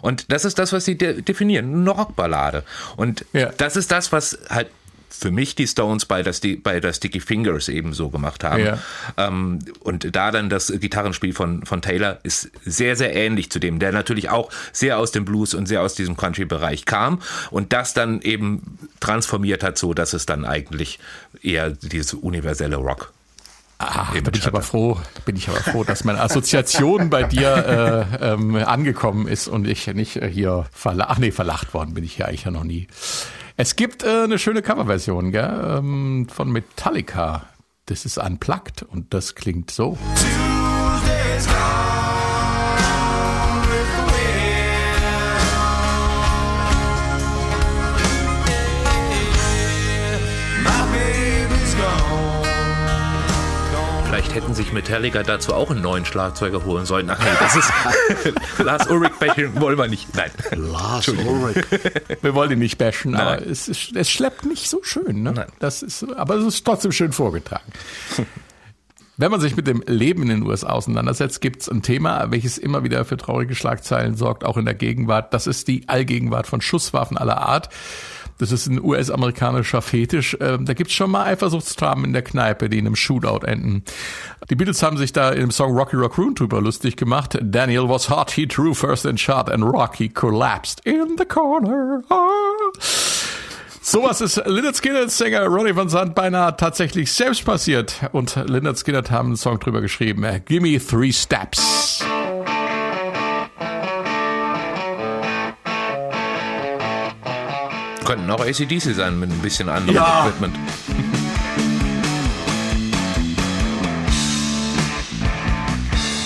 [0.01, 2.63] Und das ist das, was sie de definieren, eine Rockballade.
[2.97, 3.49] Und Ja.
[3.57, 4.67] das ist das, was halt
[5.15, 8.65] für mich die Stones bei Sti- bei der Sticky Fingers eben so gemacht haben.
[8.65, 8.79] Ja.
[9.17, 13.79] Ähm, und da dann das Gitarrenspiel von, von Taylor ist sehr, sehr ähnlich zu dem,
[13.79, 17.93] der natürlich auch sehr aus dem Blues und sehr aus diesem Country-Bereich kam und das
[17.93, 20.99] dann eben transformiert hat, so dass es dann eigentlich
[21.41, 23.13] eher dieses universelle Rock
[23.79, 28.07] Ah, da bin ich aber froh, bin ich aber froh, dass meine Assoziation bei dir
[28.21, 32.17] äh, ähm, angekommen ist und ich nicht hier verlacht, ach nee, verlacht worden bin ich
[32.17, 32.87] ja eigentlich ja noch nie.
[33.55, 37.47] Es gibt äh, eine schöne Coverversion, gell, ähm, von Metallica.
[37.85, 39.97] Das ist unplugged und das klingt so.
[40.15, 41.82] Tuesday's gone
[54.23, 57.09] Vielleicht hätten sich Metallica dazu auch einen neuen Schlagzeuger holen sollen.
[57.09, 60.15] Ach nee, das ist Lars Ulrich Bashing wollen wir nicht.
[60.15, 60.31] Nein.
[60.55, 61.65] Lars Ulrich.
[62.21, 63.49] Wir wollen ihn nicht bashen, aber Nein.
[63.49, 65.23] es, ist, es schleppt nicht so schön.
[65.23, 65.33] Ne?
[65.33, 65.47] Nein.
[65.59, 67.69] Das ist, aber es ist trotzdem schön vorgetragen.
[69.17, 72.57] Wenn man sich mit dem Leben in den USA auseinandersetzt, gibt es ein Thema, welches
[72.57, 75.33] immer wieder für traurige Schlagzeilen sorgt, auch in der Gegenwart.
[75.33, 77.67] Das ist die Allgegenwart von Schusswaffen aller Art.
[78.39, 80.37] Das ist ein US-amerikanischer Fetisch.
[80.41, 83.83] Ähm, da gibt's schon mal Eifersuchtstramen in der Kneipe, die in einem Shootout enden.
[84.49, 87.37] Die Beatles haben sich da im Song Rocky Raccoon drüber lustig gemacht.
[87.41, 92.01] Daniel was hot, he drew first and shot and Rocky collapsed in the corner.
[92.09, 92.17] Ah.
[93.81, 97.95] Sowas ist Lynyrd Skynyrd Sänger Ronnie Van Zandt beinahe tatsächlich selbst passiert.
[98.13, 100.23] Und Lynyrd Skynyrd haben einen Song drüber geschrieben.
[100.23, 102.03] äh, Gimme Three Steps.
[108.05, 110.27] Könnten auch ACDC sein mit ein bisschen anderem ja.
[110.27, 110.55] Equipment.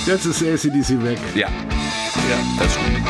[0.08, 1.20] Jetzt ist ACDC weg.
[1.36, 1.48] Ja.
[1.48, 3.08] Ja, das stimmt.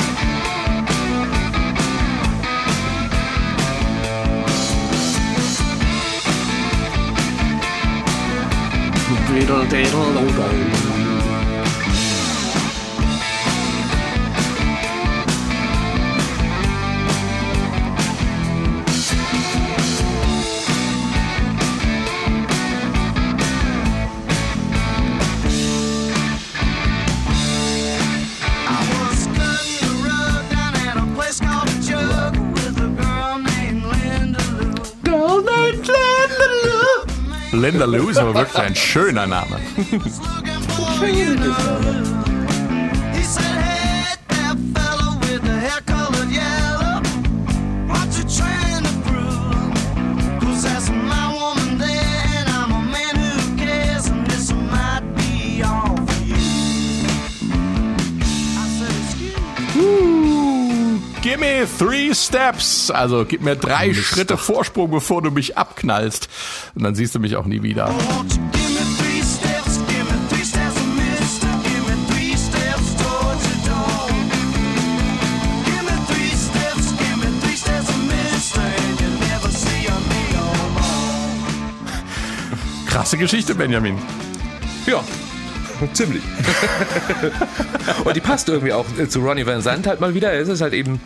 [9.29, 11.06] Diddle, diddle, diddle.
[56.07, 56.41] For you.
[58.59, 61.17] I said, Excuse me.
[61.21, 62.89] Give me three steps.
[62.89, 66.29] Also gib mir drei Schritte Vorsprung, bevor du mich abknallst.
[66.77, 67.89] Und dann siehst du mich auch nie wieder.
[82.85, 83.97] Krasse Geschichte, Benjamin.
[84.85, 85.03] Ja,
[85.93, 86.21] ziemlich.
[88.03, 90.31] und die passt irgendwie auch äh, zu Ronnie Van Zandt halt mal wieder.
[90.33, 90.99] Es ist halt eben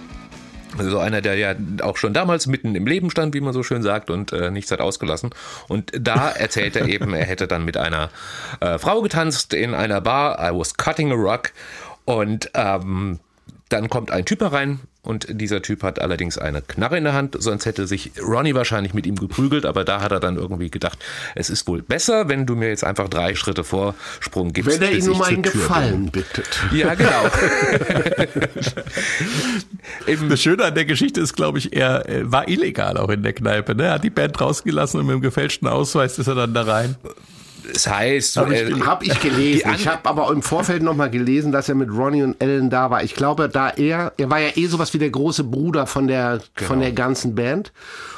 [0.78, 3.84] so einer, der ja auch schon damals mitten im Leben stand, wie man so schön
[3.84, 5.32] sagt, und äh, nichts hat ausgelassen.
[5.68, 8.10] Und da erzählt er eben, er hätte dann mit einer
[8.60, 10.40] äh, Frau getanzt in einer Bar.
[10.40, 11.52] I was cutting a rock.
[12.06, 13.20] Und ähm,
[13.70, 17.36] dann kommt ein Typ herein und dieser Typ hat allerdings eine Knarre in der Hand,
[17.40, 21.00] sonst hätte sich Ronnie wahrscheinlich mit ihm geprügelt, aber da hat er dann irgendwie gedacht,
[21.34, 24.80] es ist wohl besser, wenn du mir jetzt einfach drei Schritte Vorsprung gibst.
[24.80, 25.62] Wenn er ihn um einen Tür bin.
[25.62, 26.60] Gefallen bittet.
[26.72, 27.26] Ja, genau.
[30.08, 33.24] Eben, Das Schöne an der Geschichte ist, glaube ich, er äh, war illegal auch in
[33.24, 33.74] der Kneipe.
[33.74, 33.86] Ne?
[33.86, 36.96] Er hat die Band rausgelassen und mit dem gefälschten Ausweis ist er dann da rein.
[37.74, 39.72] Es heißt, Habe äh, ich, hab ich gelesen.
[39.76, 42.90] Ich habe aber im Vorfeld noch mal gelesen, dass er mit Ronnie und Ellen da
[42.90, 43.04] war.
[43.04, 46.42] Ich glaube, da er, er war ja eh sowas wie der große Bruder von der,
[46.56, 47.72] von der ganzen Band.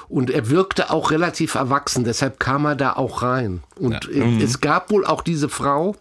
[0.09, 3.63] Und er wirkte auch relativ erwachsen, deshalb kam er da auch rein.
[3.79, 5.95] Und äh, es gab wohl auch diese Frau,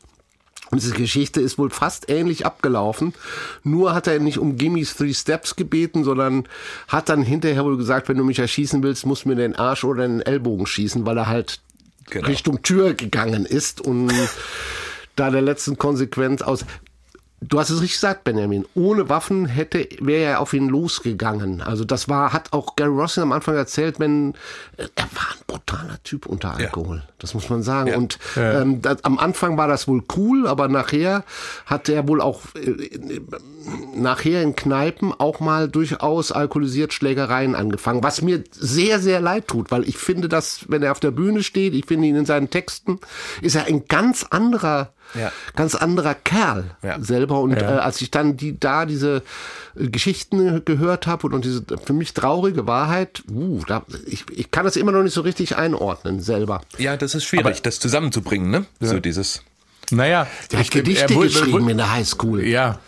[0.73, 3.13] und diese Geschichte ist wohl fast ähnlich abgelaufen.
[3.63, 6.49] Nur hat er nicht um Gimmy's Three Steps gebeten, sondern
[6.89, 9.85] hat dann hinterher wohl gesagt, wenn du mich erschießen willst, musst du mir den Arsch
[9.85, 11.61] oder den Ellbogen schießen, weil er halt
[12.11, 12.27] Genau.
[12.27, 14.13] Richtung Tür gegangen ist und
[15.17, 16.65] da der letzten Konsequenz aus.
[17.49, 18.65] Du hast es richtig gesagt, Benjamin.
[18.75, 21.61] Ohne Waffen hätte wäre er auf ihn losgegangen.
[21.61, 24.35] Also das war hat auch Gary Rossin am Anfang erzählt, wenn
[24.77, 27.03] äh, er war ein brutaler Typ unter Alkohol.
[27.19, 27.95] Das muss man sagen.
[27.95, 31.25] Und ähm, das, am Anfang war das wohl cool, aber nachher
[31.67, 33.21] hat er wohl auch äh,
[33.95, 39.71] nachher in Kneipen auch mal durchaus alkoholisiert Schlägereien angefangen, was mir sehr, sehr leid tut,
[39.71, 42.51] weil ich finde, dass, wenn er auf der Bühne steht, ich finde ihn in seinen
[42.51, 42.99] Texten,
[43.41, 45.33] ist er ein ganz anderer, Ja.
[45.57, 47.01] ganz anderer Kerl Ja.
[47.01, 47.41] selber.
[47.41, 49.23] Und äh, als ich dann die da diese
[49.79, 54.51] äh, Geschichten gehört habe und, und diese für mich traurige Wahrheit, uh, da, ich, ich
[54.51, 56.63] kann das immer noch nicht so richtig einordnen selber.
[56.79, 58.67] ja, das ist schwierig, das zusammenzubringen, ne?
[58.81, 59.43] So dieses.
[59.91, 62.45] Naja, Der hat Gedichte wurde- geschrieben wurde- in der Highschool.
[62.47, 62.79] Ja.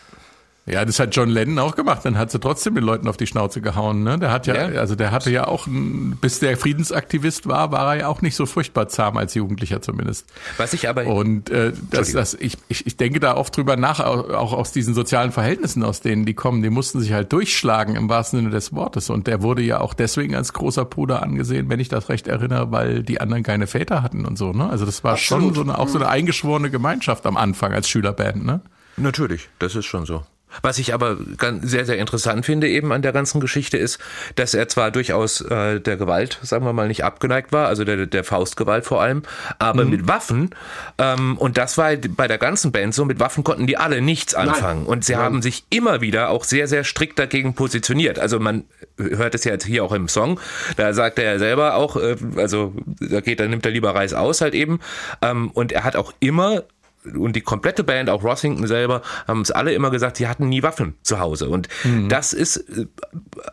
[0.66, 2.00] Ja, das hat John Lennon auch gemacht.
[2.04, 4.02] Dann hat sie trotzdem den Leuten auf die Schnauze gehauen.
[4.02, 4.18] Ne?
[4.18, 4.80] Der hat ja, Ja.
[4.80, 8.46] also der hatte ja auch, bis der Friedensaktivist war, war er ja auch nicht so
[8.46, 10.26] furchtbar zahm als Jugendlicher zumindest.
[10.56, 14.00] Was ich aber Und äh, das, das, ich, ich, ich denke da oft drüber nach,
[14.00, 17.94] au- auch aus diesen sozialen Verhältnissen, aus denen die kommen, die mussten sich halt durchschlagen
[17.94, 19.10] im wahrsten Sinne des Wortes.
[19.10, 22.72] Und der wurde ja auch deswegen als großer Bruder angesehen, wenn ich das recht erinnere,
[22.72, 24.52] weil die anderen keine Väter hatten und so.
[24.54, 24.70] Ne?
[24.70, 28.46] Also das war schon so eine, auch so eine eingeschworene Gemeinschaft am Anfang als Schülerband.
[28.46, 28.62] Ne?
[28.96, 30.22] Natürlich, das ist schon so.
[30.62, 33.98] Was ich aber ganz, sehr, sehr interessant finde eben an der ganzen Geschichte ist,
[34.36, 38.06] dass er zwar durchaus äh, der Gewalt, sagen wir mal, nicht abgeneigt war, also der,
[38.06, 39.22] der Faustgewalt vor allem,
[39.58, 40.50] aber mit Waffen,
[40.98, 44.34] ähm, und das war bei der ganzen Band so, mit Waffen konnten die alle nichts
[44.34, 44.86] anfangen.
[44.86, 48.18] Und sie haben sich immer wieder auch sehr, sehr strikt dagegen positioniert.
[48.18, 48.64] Also man
[48.98, 50.40] hört es ja jetzt hier auch im Song,
[50.76, 54.14] da sagt er ja selber auch, äh, also da geht, da nimmt er lieber Reis
[54.14, 54.80] aus halt eben.
[55.22, 56.64] Ähm, und er hat auch immer
[57.04, 60.62] und die komplette Band, auch Rossington selber, haben es alle immer gesagt, sie hatten nie
[60.62, 61.48] Waffen zu Hause.
[61.48, 61.68] Und
[62.08, 62.86] das ist äh,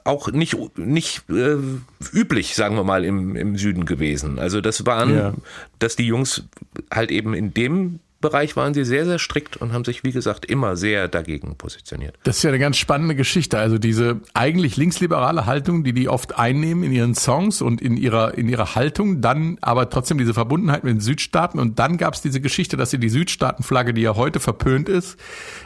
[0.03, 1.57] auch nicht, nicht äh,
[2.13, 4.39] üblich, sagen wir mal, im, im Süden gewesen.
[4.39, 5.33] Also das waren, Ja.
[5.79, 6.43] dass die Jungs
[6.93, 10.45] halt eben in dem Bereich waren sie sehr, sehr strikt und haben sich, wie gesagt,
[10.45, 12.15] immer sehr dagegen positioniert.
[12.24, 13.57] Das ist ja eine ganz spannende Geschichte.
[13.57, 18.38] Also diese eigentlich linksliberale Haltung, die die oft einnehmen in ihren Songs und in ihrer,
[18.38, 21.59] in ihrer Haltung, dann aber trotzdem diese Verbundenheit mit den Südstaaten.
[21.59, 25.17] Und dann gab es diese Geschichte, dass sie die Südstaatenflagge, die ja heute verpönt ist,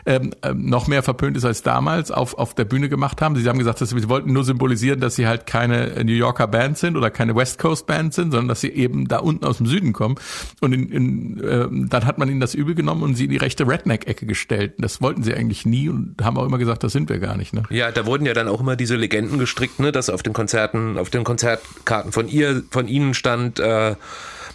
[0.05, 3.35] ähm, ähm, noch mehr verpönt ist als damals, auf, auf der Bühne gemacht haben.
[3.35, 6.77] Sie haben gesagt, dass sie wollten nur symbolisieren, dass sie halt keine New Yorker Band
[6.77, 9.65] sind oder keine West Coast Band sind, sondern dass sie eben da unten aus dem
[9.65, 10.15] Süden kommen.
[10.61, 13.37] Und in, in, äh, dann hat man ihnen das übel genommen und sie in die
[13.37, 14.73] rechte Redneck-Ecke gestellt.
[14.77, 17.53] Das wollten sie eigentlich nie und haben auch immer gesagt, das sind wir gar nicht.
[17.53, 17.63] Ne?
[17.69, 20.97] Ja, da wurden ja dann auch immer diese Legenden gestrickt, ne, dass auf den Konzerten,
[20.97, 23.95] auf den Konzertkarten von ihr, von ihnen stand, äh,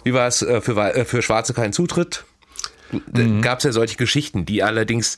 [0.03, 2.25] wie war es, äh, für, äh, für Schwarze kein Zutritt.
[3.07, 5.15] Da gab es ja solche Geschichten, die allerdings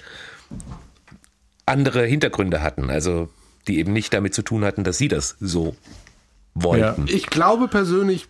[1.65, 3.29] andere Hintergründe hatten, also
[3.67, 5.75] die eben nicht damit zu tun hatten, dass sie das so
[6.55, 7.05] wollten.
[7.07, 8.27] Ich glaube persönlich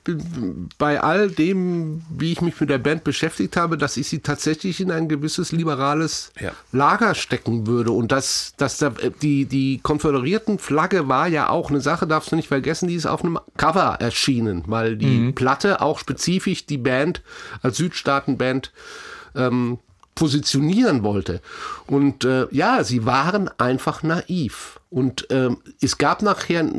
[0.78, 4.80] bei all dem, wie ich mich mit der Band beschäftigt habe, dass ich sie tatsächlich
[4.80, 6.52] in ein gewisses liberales Ja.
[6.72, 11.82] Lager stecken würde und dass, dass da, die, die konföderierten Flagge war ja auch eine
[11.82, 16.00] Sache, darfst du nicht vergessen, die ist auf einem Cover erschienen, weil die Platte auch
[16.00, 17.22] spezifisch die Band
[17.62, 18.72] als Südstaatenband
[19.36, 19.80] ähm,
[20.16, 21.42] positionieren wollte.
[21.88, 24.80] Und äh, ja, sie waren einfach naiv.
[24.94, 26.70] Und ähm, es gab nachher,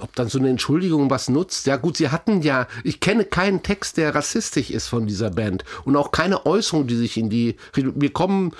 [0.00, 3.62] ob dann so eine Entschuldigung was nutzt, ja gut, sie hatten ja, ich kenne keinen
[3.62, 7.54] Text, der rassistisch ist von dieser Band und auch keine Äußerung, die sich in die,
[7.74, 8.54] wir kommen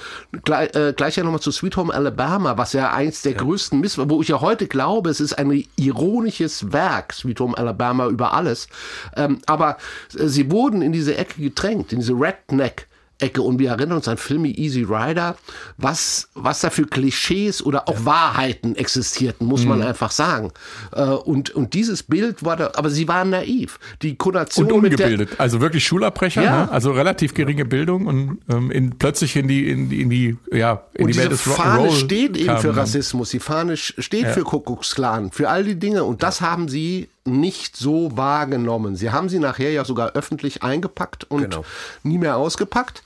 [0.45, 3.99] gleich, äh, gleich ja nochmal zu Sweet Home Alabama, was ja eins der größten Miss,
[3.99, 8.68] wo ich ja heute glaube, es ist ein ironisches Werk, Sweet Home Alabama über alles,
[9.16, 9.76] ähm, aber
[10.16, 12.87] äh, sie wurden in diese Ecke gedrängt, in diese Redneck
[13.21, 15.37] Ecke und wir erinnern uns an Filme Easy Rider,
[15.77, 19.68] was, was da für Klischees oder auch Wahrheiten existierten, muss Mhm.
[19.68, 20.53] man einfach sagen.
[20.93, 23.79] Äh, Und, und dieses Bild war da, aber sie waren naiv.
[24.03, 26.64] Die Konation Und ungebildet, also wirklich Schulabbrecher, Ja.
[26.66, 26.73] ne?
[26.73, 30.83] also relativ geringe Bildung und ähm, in, plötzlich in die in die in die ja
[30.95, 32.77] in und die diese Welt des Fahne Rock'n'Roll steht eben für.
[32.77, 37.76] Rassismus, die Fahne steht für Kuckucksklan, für all die Dinge und das haben sie nicht
[37.76, 38.97] so wahrgenommen.
[38.97, 41.64] Sie haben sie nachher ja sogar öffentlich eingepackt und Genau.
[42.03, 43.03] nie mehr ausgepackt.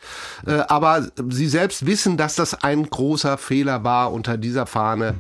[0.47, 5.15] Äh, aber sie selbst wissen, dass das ein großer Fehler war, unter dieser Fahne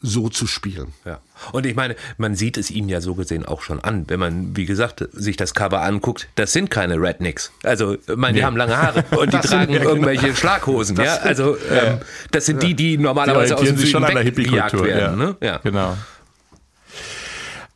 [0.00, 0.92] so zu spielen.
[1.04, 1.18] Ja.
[1.50, 4.56] Und ich meine, man sieht es ihnen ja so gesehen auch schon an, wenn man,
[4.56, 6.28] wie gesagt, sich das Cover anguckt.
[6.36, 7.50] Das sind keine Rednecks.
[7.64, 9.90] Also, ich meine, die haben lange Haare und die Das tragen ja, genau.
[9.90, 10.96] irgendwelche Schlaghosen.
[10.98, 11.98] Ja, sind- also ähm,
[12.30, 15.00] das sind die, die Die normalerweise aus orientieren dem Süden weggejagt werden.
[15.20, 15.26] ja.
[15.26, 15.36] Ne?
[15.40, 15.58] Ja.
[15.64, 15.96] Genau.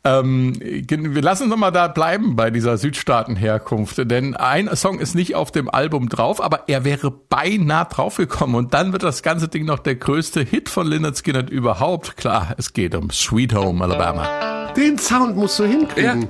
[0.05, 5.15] Ähm, wir lassen uns noch mal da bleiben bei dieser Südstaatenherkunft, denn ein Song ist
[5.15, 9.47] nicht auf dem Album drauf, aber er wäre beinahe draufgekommen und dann wird das ganze
[9.47, 12.17] Ding noch der größte Hit von Lynyrd Skynyrd überhaupt.
[12.17, 14.71] Klar, es geht um Sweet Home Alabama.
[14.75, 15.69] Den Sound musst du Ja.
[15.69, 16.27] hinkriegen.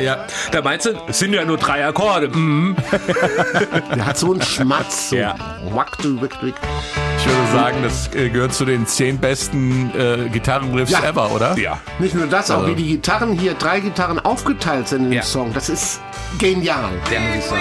[0.00, 0.26] ja.
[0.50, 2.28] Da meinst du, es sind ja nur drei Akkorde.
[2.28, 2.74] Mhm.
[3.94, 5.10] Der hat so einen Schmatz.
[5.10, 5.16] So.
[5.16, 5.36] Ja.
[5.72, 6.54] Wack, du, wick, wick.
[7.24, 11.04] Ich würde sagen, das äh, gehört zu den zehn besten äh, Gitarrenriffs Ja.
[11.04, 11.56] ever, oder?
[11.56, 11.78] Ja.
[12.00, 15.16] Nicht nur das, auch Also- wie die Gitarren hier, drei Gitarren aufgeteilt sind in dem
[15.18, 15.22] Ja.
[15.22, 15.52] Song.
[15.54, 16.00] Das ist
[16.38, 17.60] genial, muss ich sagen.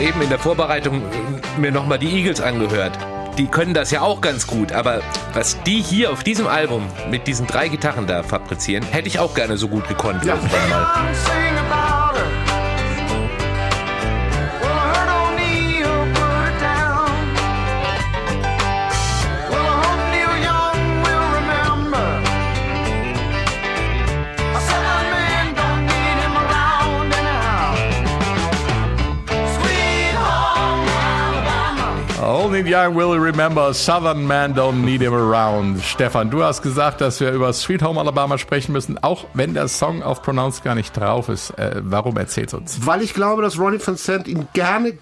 [0.00, 1.02] Auch eben in der Vorbereitung
[1.58, 2.92] mir nochmal die Eagles angehört.
[3.38, 5.00] Die können das ja auch ganz gut, aber
[5.34, 9.34] was die hier auf diesem Album mit diesen drei Gitarren da fabrizieren, hätte ich auch
[9.34, 10.34] gerne so gut gekonnt Ja.
[10.34, 11.79] irgendwann mal.
[32.60, 35.82] Only Young will remember Southern Man don't need him around.
[35.82, 39.66] Stefan, du hast gesagt, dass wir über Sweet Home Alabama sprechen müssen, auch wenn der
[39.66, 41.58] Song auf Pronounced gar nicht drauf ist.
[41.58, 42.84] Äh, warum erzählst uns?
[42.84, 44.98] Weil ich glaube, dass Ronnie Van Sant ihn gerne,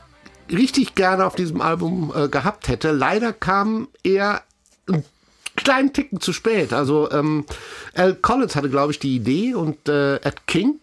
[0.52, 2.92] richtig gerne auf diesem Album äh, gehabt hätte.
[2.92, 4.42] Leider kam er
[4.86, 5.04] einen
[5.56, 6.72] kleinen Ticken zu spät.
[6.72, 7.44] Also ähm,
[7.96, 10.76] Al Collins hatte, glaube ich, die Idee und äh, Ed King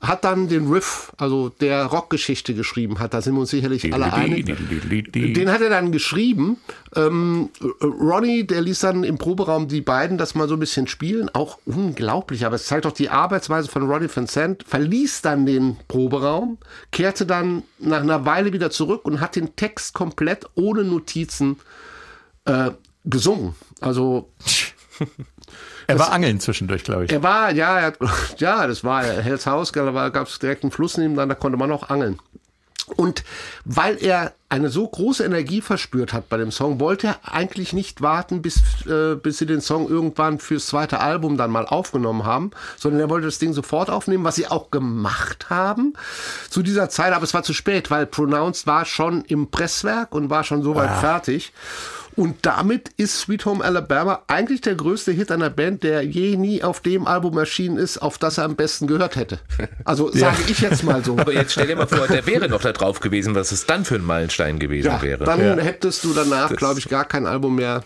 [0.00, 3.12] hat dann den Riff, also der Rockgeschichte geschrieben hat.
[3.12, 4.46] Da sind wir uns sicherlich alle einig.
[4.46, 6.56] Den hat er dann geschrieben.
[6.96, 7.50] Ähm,
[7.82, 11.28] Ronnie, der ließ dann im Proberaum die beiden das mal so ein bisschen spielen.
[11.34, 14.64] Auch unglaublich, aber es zeigt doch die Arbeitsweise von Ronnie Vincent.
[14.66, 16.56] Verließ dann den Proberaum,
[16.92, 21.56] kehrte dann nach einer Weile wieder zurück und hat den Text komplett ohne Notizen
[22.46, 22.70] äh,
[23.04, 23.54] gesungen.
[23.80, 24.30] Also
[25.86, 27.12] Er war angeln zwischendurch, glaube ich.
[27.12, 27.92] Er war, ja, er
[28.38, 31.58] ja, das war Hells Haus, da gab es direkt einen Fluss neben dran, da konnte
[31.58, 32.20] man auch angeln.
[32.96, 33.24] Und
[33.64, 38.02] weil er eine so große Energie verspürt hat bei dem Song, wollte er eigentlich nicht
[38.02, 42.50] warten, bis, äh, bis sie den Song irgendwann fürs zweite Album dann mal aufgenommen haben,
[42.76, 45.94] sondern er wollte das Ding sofort aufnehmen, was sie auch gemacht haben
[46.48, 47.12] zu dieser Zeit.
[47.12, 50.98] Aber es war zu spät, weil Pronounced war schon im Presswerk und war schon soweit
[50.98, 51.52] fertig.
[52.20, 56.62] Und damit ist Sweet Home Alabama eigentlich der größte Hit einer Band, der je nie
[56.62, 59.38] auf dem Album erschienen ist, auf das er am besten gehört hätte.
[59.86, 61.16] Also sage ich jetzt mal so.
[61.16, 63.86] Aber jetzt stell dir mal vor, der wäre noch da drauf gewesen, was es dann
[63.86, 65.24] für ein Meilenstein gewesen Ja, wäre.
[65.24, 67.84] dann hättest du danach, glaube ich, gar kein Album mehr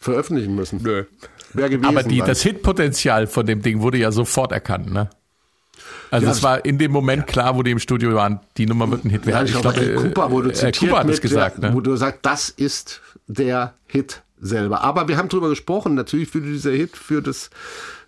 [0.00, 0.80] veröffentlichen müssen.
[0.82, 1.04] Nö.
[1.52, 1.86] Wäre gewesen.
[1.88, 5.10] Aber die, das Hitpotenzial von dem Ding wurde ja sofort erkannt, ne?
[6.10, 8.90] Also Ja, es war in dem Moment klar, wo die im Studio waren, die Nummer
[8.90, 9.46] wird ein Hit ja, werden.
[9.46, 11.70] ich glaube, glaub, Ray Cooper wurde äh, zitiert Cooper hat es mit, gesagt, ne?
[11.74, 14.82] wo du sagst, das ist der Hit selber.
[14.82, 17.50] Aber wir haben drüber gesprochen, natürlich für dieser Hit, für das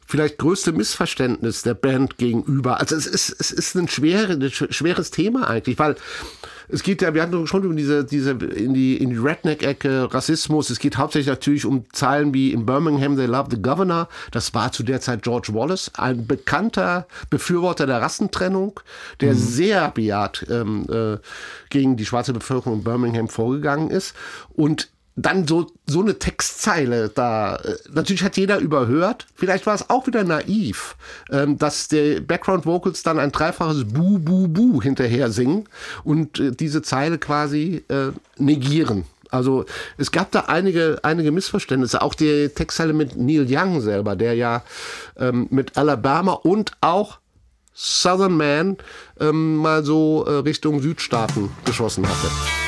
[0.07, 2.81] vielleicht größte Missverständnis der Band gegenüber.
[2.81, 5.97] Also es ist, es ist ein, schwere, ein sch- schweres Thema eigentlich, weil
[6.69, 10.71] es geht ja, wir hatten schon über diese, diese, in die, in die Redneck-Ecke, Rassismus.
[10.71, 14.09] Es geht hauptsächlich natürlich um Zeilen wie in Birmingham, they love the governor.
[14.33, 18.81] Das war zu der Zeit George Wallace, ein bekannter Befürworter der Rassentrennung,
[19.21, 21.19] der sehr bejaht ähm, äh,
[21.71, 24.15] gegen die schwarze Bevölkerung in Birmingham vorgegangen ist.
[24.55, 24.91] Und
[25.21, 30.07] dann so, so eine Textzeile da, äh, natürlich hat jeder überhört, vielleicht war es auch
[30.07, 30.97] wieder naiv,
[31.31, 35.65] ähm, dass der Background Vocals dann ein dreifaches Bu, Bu, Bu hinterher singen
[36.05, 39.05] und äh, diese Zeile quasi äh, negieren.
[39.31, 39.67] Also
[39.99, 42.01] es gab da einige, einige Missverständnisse.
[42.01, 44.63] Auch die Textzeile mit Neil Young selber, der ja
[45.19, 47.19] ähm, mit Alabama und auch
[47.75, 48.79] Southern Man
[49.21, 52.68] ähm, mal so Richtung Südstaaten geschossen hatte.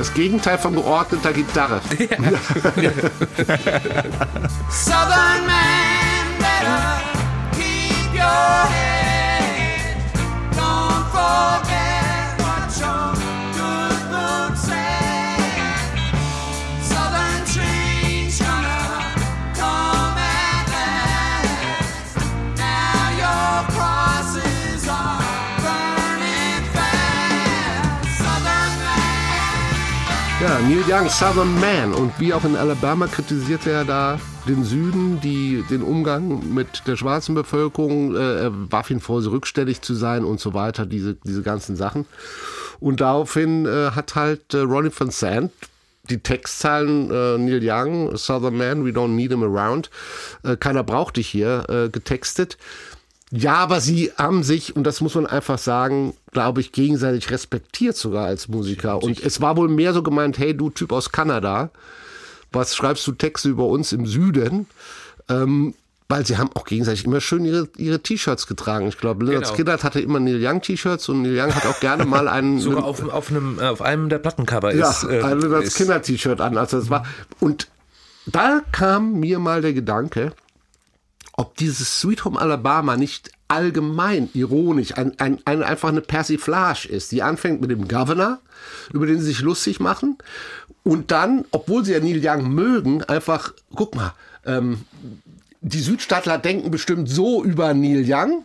[0.00, 1.78] Das Gegenteil von geordneter Gitarre.
[4.70, 7.02] Southern man, better
[7.52, 8.79] keep your head.
[30.58, 31.94] Neil Young, Southern Man.
[31.94, 36.96] Und wie auch in Alabama kritisierte er da den Süden, die, den Umgang mit der
[36.96, 38.16] schwarzen Bevölkerung.
[38.16, 42.04] Äh, warf ihn vor, so rückständig zu sein und so weiter, diese, diese ganzen Sachen.
[42.80, 45.52] Und daraufhin äh, hat halt äh, Ronnie Van Sant
[46.10, 49.90] die Textzeilen äh, Neil Young, Southern Man, We Don't Need Him Around,
[50.42, 52.58] äh, keiner braucht dich hier, äh, getextet.
[53.32, 57.96] Ja, aber sie haben sich, und das muss man einfach sagen, glaube ich, gegenseitig respektiert
[57.96, 59.00] sogar als Musiker.
[59.02, 61.70] Und es war wohl mehr so gemeint, hey, du Typ aus Kanada,
[62.50, 64.66] was schreibst du Texte über uns im Süden?
[65.28, 65.74] Ähm,
[66.08, 68.88] weil sie haben auch gegenseitig immer schön ihre, ihre T-Shirts getragen.
[68.88, 69.54] Ich glaube, Leonard Genau.
[69.54, 72.58] Skinner hatte immer Neil Young T-Shirts und Neil Young hat auch gerne mal einen...
[72.60, 75.04] Sogar auf, auf, einem, äh, auf einem der Plattencover ja, ist.
[75.04, 76.58] äh, ein Leonard Skinner T-Shirt an.
[76.58, 77.06] Also das war,
[77.38, 77.68] und
[78.26, 80.32] da kam mir mal der Gedanke,
[81.40, 87.12] ob dieses Sweet Home Alabama nicht allgemein ironisch, ein, ein, ein, einfach eine Persiflage ist,
[87.12, 88.40] die anfängt mit dem Governor,
[88.92, 90.18] über den sie sich lustig machen,
[90.82, 94.12] und dann, obwohl sie ja Neil Young mögen, einfach, guck mal,
[94.44, 94.84] ähm,
[95.62, 98.44] die Südstaatler denken bestimmt so über Neil Young.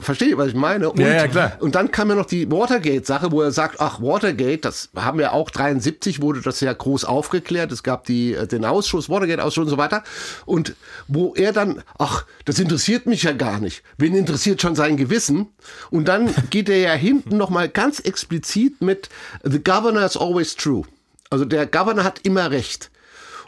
[0.00, 0.88] Versteht ihr, was ich meine?
[0.90, 1.52] Und, Ja, ja, klar.
[1.60, 5.32] und dann kam ja noch die Watergate-Sache, wo er sagt, ach, Watergate, das haben wir
[5.32, 9.70] auch, 73 wurde das ja groß aufgeklärt, es gab die, äh, den Ausschuss, Watergate-Ausschuss und
[9.70, 10.02] so weiter.
[10.46, 10.74] Und
[11.08, 13.82] wo er dann, ach, das interessiert mich ja gar nicht.
[13.98, 15.48] Wen interessiert schon sein Gewissen?
[15.90, 19.08] Und dann geht er ja hinten nochmal ganz explizit mit,
[19.42, 20.84] the governor is always true.
[21.28, 22.90] Also der Governor hat immer recht.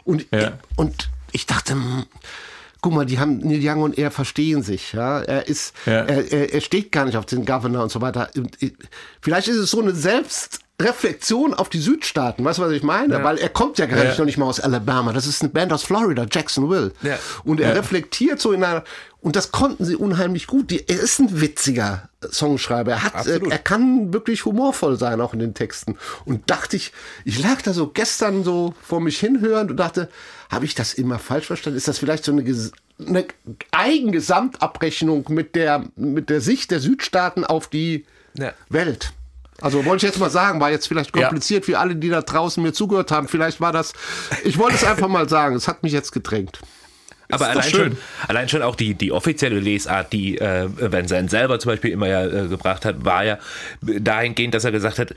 [0.03, 0.59] Und, Ja.
[0.75, 2.05] und ich dachte, hm,
[2.83, 4.93] guck mal, die haben Neil Young und er verstehen sich.
[4.93, 6.03] Ja, er ist, Ja.
[6.03, 8.29] er, er, steht gar nicht auf den Governor und so weiter.
[8.59, 8.73] Ich-
[9.21, 9.93] vielleicht ist es so eine
[10.79, 12.43] Selbstreflexion auf die Südstaaten.
[12.43, 13.23] Weißt du, was ich meine?
[13.23, 14.05] Weil er kommt ja gar Ja.
[14.05, 15.13] nicht noch nicht mal aus Alabama.
[15.13, 16.91] Das ist eine Band aus Florida, Jacksonville.
[17.03, 17.17] Ja.
[17.43, 18.83] Und er reflektiert so in einer
[19.21, 20.69] und das konnten sie unheimlich gut.
[20.71, 22.91] Die, er ist ein witziger Songschreiber.
[22.91, 25.97] Er hat, äh, er kann wirklich humorvoll sein, auch in den Texten.
[26.25, 26.91] Und dachte ich,
[27.23, 30.09] ich lag da so gestern so vor mich hinhörend und dachte,
[30.51, 31.77] habe ich das immer falsch verstanden?
[31.77, 32.43] Ist das vielleicht so eine,
[32.99, 33.25] eine
[33.71, 38.05] Eigengesamtabrechnung mit der, mit der Sicht der Südstaaten auf die
[38.37, 38.51] Ja.
[38.69, 39.13] Welt?
[39.63, 41.23] Also wollte ich jetzt mal sagen, war jetzt vielleicht Ja.
[41.23, 43.27] kompliziert für alle, die da draußen mir zugehört haben.
[43.27, 43.93] Vielleicht war das,
[44.43, 46.59] ich wollte es einfach mal sagen, es hat mich jetzt gedrängt.
[47.31, 47.97] Aber allein schon,
[48.27, 52.07] allein schon auch die, die offizielle Lesart, die äh, Van Zandt selber zum Beispiel immer
[52.07, 53.39] ja äh, gebracht hat, war ja
[53.81, 55.15] dahingehend, dass er gesagt hat,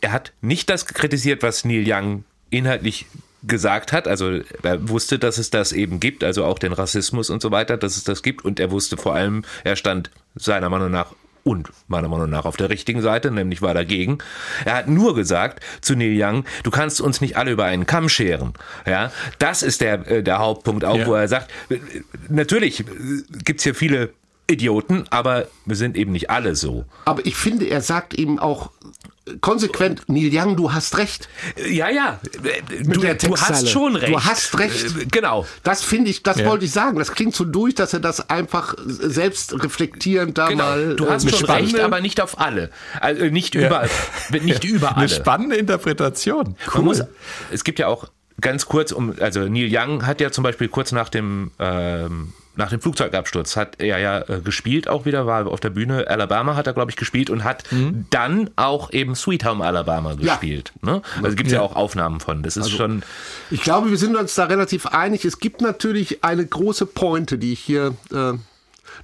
[0.00, 3.06] er hat nicht das kritisiert, was Neil Young inhaltlich
[3.44, 7.40] gesagt hat, also er wusste, dass es das eben gibt, also auch den Rassismus und
[7.40, 10.90] so weiter, dass es das gibt und er wusste vor allem, er stand seiner Meinung
[10.90, 11.14] nach
[11.48, 14.18] und meiner Meinung nach auf der richtigen Seite, nämlich war dagegen.
[14.64, 18.08] Er hat nur gesagt zu Neil Young, du kannst uns nicht alle über einen Kamm
[18.08, 18.52] scheren.
[18.86, 21.06] Ja, das ist der, äh, der Hauptpunkt auch, Ja.
[21.06, 21.78] wo er sagt, äh,
[22.28, 22.84] natürlich äh,
[23.44, 24.10] gibt's hier viele
[24.50, 26.84] Idioten, aber wir sind eben nicht alle so.
[27.04, 28.70] Aber ich finde, er sagt eben auch
[29.40, 31.28] konsequent, Neil Young, du hast recht.
[31.68, 32.20] Ja, ja,
[32.82, 34.12] du, der du hast schon recht.
[34.12, 34.84] Du hast recht.
[34.84, 35.46] Äh, Genau.
[35.62, 36.46] Das finde ich, das Ja.
[36.46, 36.98] wollte ich sagen.
[36.98, 40.64] Das klingt so durch, dass er das einfach selbst reflektierend da Genau.
[40.64, 40.96] mal.
[40.96, 41.62] Du äh, hast schon beschreibt.
[41.64, 42.70] recht, aber nicht auf alle.
[43.00, 43.86] Also nicht über,
[44.30, 45.08] nicht über Eine alle.
[45.08, 46.44] spannende Interpretation.
[46.44, 46.82] Man Cool.
[46.82, 47.02] muss,
[47.50, 48.08] es gibt ja auch
[48.40, 52.70] ganz kurz um, also Neil Young hat ja zum Beispiel kurz nach dem ähm, nach
[52.70, 56.06] dem Flugzeugabsturz hat er ja äh, gespielt auch wieder, war auf der Bühne.
[56.08, 57.62] Alabama hat er, glaube ich, gespielt und hat
[58.10, 60.32] dann auch eben Sweet Home Alabama Ja.
[60.34, 60.72] gespielt.
[60.82, 61.00] Ne?
[61.22, 61.60] Also gibt es ja.
[61.60, 62.42] auch Aufnahmen von.
[62.42, 63.02] Das ist schon.
[63.50, 65.24] Ich glaube, wir sind uns da relativ einig.
[65.24, 68.32] Es gibt natürlich eine große Pointe, die ich hier äh,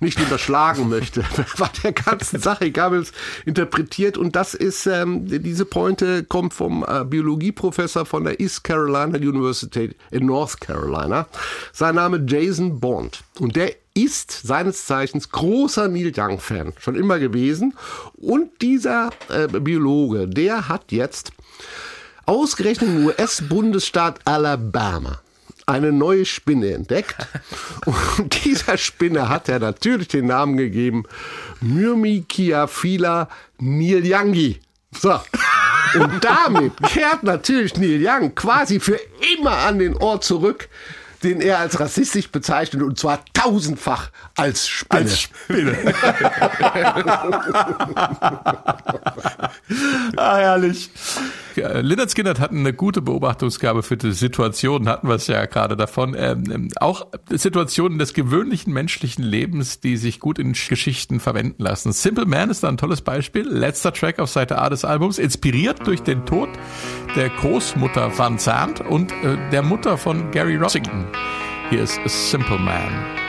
[0.01, 1.25] nicht unterschlagen möchte,
[1.59, 3.13] bei der ganzen Sache, egal wie es
[3.45, 4.19] interpretiert.
[4.19, 9.95] Und das ist, ähm, diese Pointe kommt vom äh, Biologieprofessor von der East Carolina University
[10.11, 11.27] in North Carolina.
[11.73, 13.23] Sein Name Jason Bond.
[13.39, 17.75] Und der ist seines Zeichens großer Neil Young-Fan, schon immer gewesen.
[18.15, 21.33] Und dieser äh, Biologe, der hat jetzt
[22.27, 25.21] ausgerechnet im US-Bundesstaat Alabama
[25.67, 27.17] eine neue Spinne entdeckt.
[27.87, 31.05] Und dieser Spinne hat er natürlich den Namen gegeben
[31.61, 34.61] Myrmichiaphila nilyangi.
[34.99, 35.21] So.
[35.99, 38.99] Und damit kehrt natürlich Neil Young quasi für
[39.37, 40.69] immer an den Ort zurück,
[41.23, 45.03] den er als rassistisch bezeichnet und zwar tausendfach als Spinne.
[45.03, 45.77] Als Spinne.
[50.17, 50.91] ah, herrlich.
[51.57, 55.77] Ja, Lynyrd Skynyrd hatten eine gute Beobachtungsgabe für die Situationen, hatten wir es ja gerade
[55.77, 56.17] davon.
[56.19, 61.93] Ähm, ähm, auch Situationen des gewöhnlichen menschlichen Lebens, die sich gut in Geschichten verwenden lassen.
[61.93, 63.47] Simple Man ist da ein tolles Beispiel.
[63.47, 66.49] Letzter Track auf Seite A des Albums, inspiriert durch den Tod
[67.15, 71.07] der Großmutter Van Zandt und äh, der Mutter von Gary Rossington.
[71.71, 73.24] Hier ist A Simple Man.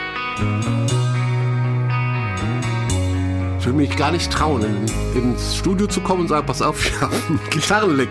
[3.58, 4.86] Ich würde mich gar nicht trauen, in,
[5.20, 8.10] ins Studio zu kommen und sagen, pass auf, ich habe einen Gitarrenlick.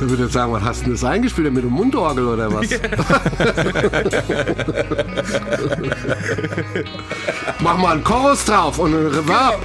[0.00, 1.52] Dann würde ich sagen, was hast du denn das eingespielt?
[1.52, 2.66] Mit einem Mundorgel oder was?
[7.60, 9.60] Mach mal einen Chorus drauf und einen Reverb.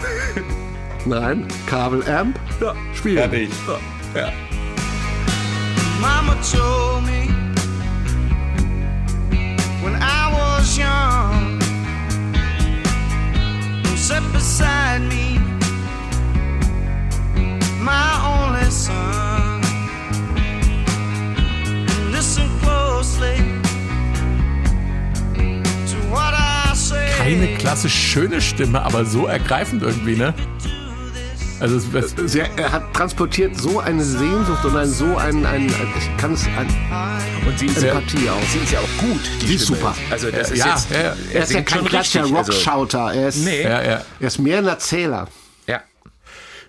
[1.06, 2.40] Nein, Kabelamp.
[2.62, 3.50] Ja, spielen.
[6.00, 7.28] Mama told me
[9.84, 11.60] when I was young,
[14.10, 15.38] sat beside me,
[17.80, 19.62] my only son.
[22.12, 23.38] Listen closely
[25.86, 27.08] to what I say.
[27.18, 30.34] Keine klassisch schöne Stimme, aber so ergreifend irgendwie, ne?
[31.60, 35.66] Also es, es, Sehr, er hat transportiert so eine Sehnsucht und ein so ein, ein,
[35.68, 36.68] ein ich kann es, ein,
[37.46, 38.42] Und sie ist Empathie auch.
[38.44, 39.20] Sie ist ja auch gut.
[39.42, 39.94] Die Sie ist super.
[40.10, 40.92] Also das ist ja, jetzt.
[40.92, 41.16] ja, ja.
[41.34, 43.14] er ist ja kein klassischer also- Rockschauter.
[43.14, 43.64] Er ist, Nee.
[43.64, 44.02] ja, ja.
[44.20, 45.28] er ist mehr ein Erzähler.
[45.68, 45.82] Ja.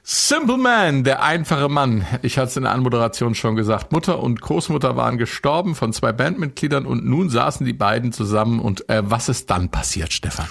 [0.03, 2.05] Simple Man, der einfache Mann.
[2.23, 3.93] Ich hatte es in der Anmoderation schon gesagt.
[3.93, 8.59] Mutter und Großmutter waren gestorben von zwei Bandmitgliedern und nun saßen die beiden zusammen.
[8.59, 10.49] Und äh, was ist dann passiert, Stefan?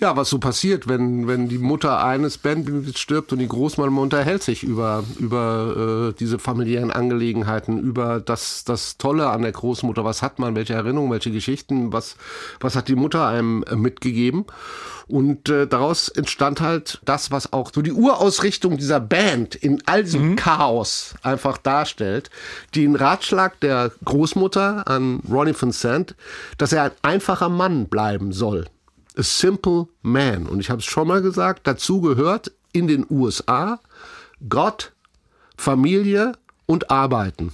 [0.00, 4.44] Ja, was so passiert, wenn, wenn die Mutter eines Bandmitglieds stirbt und die Großmama unterhält
[4.44, 10.04] sich über, über äh, diese familiären Angelegenheiten, über das, das Tolle an der Großmutter.
[10.04, 12.16] Was hat man, welche Erinnerungen, welche Geschichten, was,
[12.60, 14.44] was hat die Mutter einem äh, mitgegeben?
[15.08, 20.04] Und äh, daraus entstand halt das, was auch so die Urausrichtung dieser Band in all
[20.04, 22.30] diesem Chaos einfach darstellt.
[22.76, 26.14] Den Ratschlag der Großmutter an Ronnie Vincent,
[26.56, 28.66] dass er ein einfacher Mann bleiben soll.
[29.18, 30.46] A simple man.
[30.46, 33.80] Und ich habe es schon mal gesagt, dazu gehört in den USA
[34.48, 34.92] Gott,
[35.56, 36.32] Familie
[36.66, 37.52] und Arbeiten.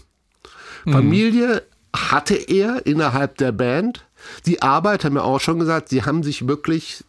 [0.87, 1.62] Familie
[1.97, 4.05] hatte er innerhalb der Band.
[4.45, 7.05] Die Arbeit, haben wir auch schon gesagt, sie haben sich wirklich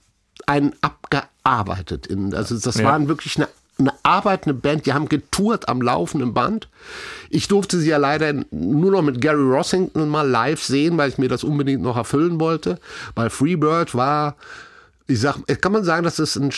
[0.45, 2.07] einen abgearbeitet.
[2.07, 2.85] In, also das Ja.
[2.85, 6.69] waren wirklich eine, eine arbeitende Band, die haben getourt am laufenden Band.
[7.29, 11.17] Ich durfte sie ja leider nur noch mit Gary Rossington mal live sehen, weil ich
[11.17, 12.79] mir das unbedingt noch erfüllen wollte.
[13.15, 14.35] Weil Freebird war,
[15.07, 16.51] ich sag, kann man sagen, dass es ein,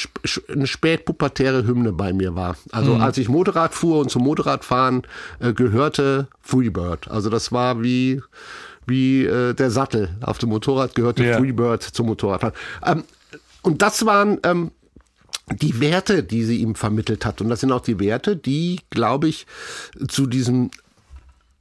[0.47, 2.55] eine spätpubertäre Hymne bei mir war.
[2.72, 5.03] Also als ich Motorrad fuhr und zum Motorradfahren
[5.39, 7.09] äh, gehörte Freebird.
[7.09, 8.22] Also das war wie
[8.86, 11.38] wie äh, der Sattel auf dem Motorrad gehörte Ja.
[11.38, 12.55] Freebird zum Motorradfahren.
[12.86, 13.03] Ähm,
[13.61, 14.72] und das waren ähm,
[15.54, 17.41] die Werte, die sie ihm vermittelt hat.
[17.41, 19.48] Und das sind auch die Werte, die, glaube ich,
[20.08, 20.72] zu diesem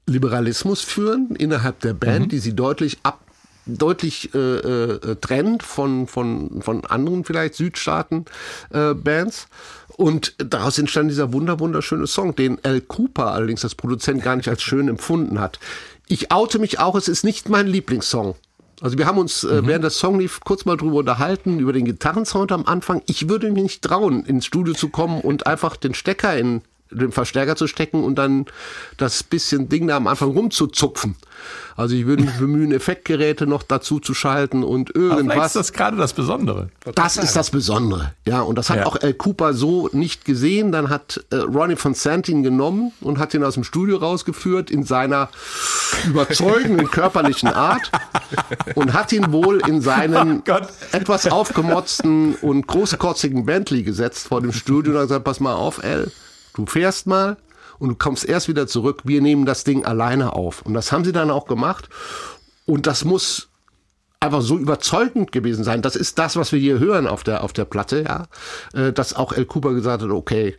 [0.07, 3.21] Liberalismus führen innerhalb der Band, die sie deutlich ab
[3.67, 9.49] deutlich äh, äh, trennt von, von, von anderen vielleicht Südstaaten-Bands.
[9.97, 14.49] und daraus entstand dieser wunder wunderschöne Song, den Al Cooper allerdings als Produzent gar nicht
[14.49, 15.59] als schön empfunden hat.
[16.07, 18.37] Ich oute mich auch, es ist nicht mein Lieblingssong.
[18.81, 21.85] Also wir haben uns, äh, während der Song lief, kurz mal drüber unterhalten, über den
[21.85, 23.03] Gitarrensound am Anfang.
[23.07, 27.13] Ich würde mich nicht trauen, ins Studio zu kommen und einfach den Stecker in den
[27.13, 28.47] Verstärker zu stecken und dann
[28.97, 31.17] das bisschen Ding da am Anfang rumzuzupfen.
[31.77, 35.49] Also ich würde mich bemühen, Effektgeräte noch dazu zu schalten und Aber irgendwas.
[35.49, 36.71] ist das gerade das Besondere.
[36.95, 38.13] Das ist das Besondere.
[38.25, 38.87] Ja, und das hat Ja.
[38.87, 40.73] auch Al Cooper so nicht gesehen.
[40.73, 44.85] Dann hat äh, Ronnie von Santin genommen und hat ihn aus dem Studio rausgeführt in
[44.85, 45.29] seiner
[46.07, 47.91] überzeugenden körperlichen Art
[48.75, 50.57] und hat ihn wohl in seinen Oh
[50.93, 55.83] etwas aufgemotzten und großkotzigen Bentley gesetzt vor dem Studio und hat gesagt, pass mal auf,
[55.83, 56.11] Al,
[56.57, 57.37] du fährst mal
[57.79, 59.03] und du kommst erst wieder zurück.
[59.05, 60.63] Wir nehmen das Ding alleine auf.
[60.63, 61.89] Und das haben sie dann auch gemacht.
[62.65, 63.49] Und das muss
[64.19, 65.83] einfach so überzeugend gewesen sein.
[65.83, 68.27] Das ist das, was wir hier hören auf der, auf der Platte, ja.
[68.73, 70.57] Äh, Dass auch El Cooper gesagt hat, okay,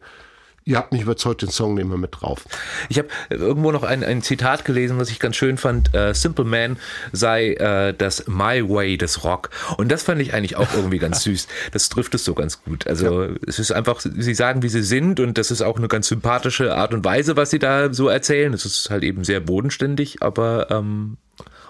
[0.67, 2.45] ihr habt mich überzeugt, den Song nehmen wir mit drauf.
[2.89, 5.95] Ich habe irgendwo noch ein, ein Zitat gelesen, was ich ganz schön fand.
[5.95, 6.77] Äh, Simple Man
[7.13, 9.49] sei äh, das My Way des Rock.
[9.77, 11.47] Und das fand ich eigentlich auch irgendwie ganz süß.
[11.71, 12.85] Das trifft es so ganz gut.
[12.85, 16.09] Also es ist einfach, sie sagen, wie sie sind und das ist auch eine ganz
[16.09, 18.53] sympathische Art und Weise, was sie da so erzählen.
[18.53, 21.17] Es ist halt eben sehr bodenständig, aber ähm,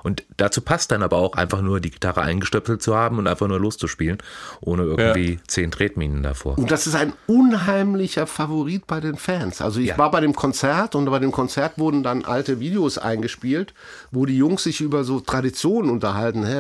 [0.03, 3.47] und dazu passt dann aber auch einfach nur die Gitarre eingestöpselt zu haben und einfach
[3.47, 4.17] nur loszuspielen,
[4.61, 6.57] ohne irgendwie zehn Tretminen davor.
[6.57, 9.61] Und das ist ein unheimlicher Favorit bei den Fans.
[9.61, 9.97] Also ich Ja.
[9.97, 13.73] war bei dem Konzert und bei dem Konzert wurden dann alte Videos eingespielt,
[14.11, 16.45] wo die Jungs sich über so Traditionen unterhalten.
[16.45, 16.57] Hä,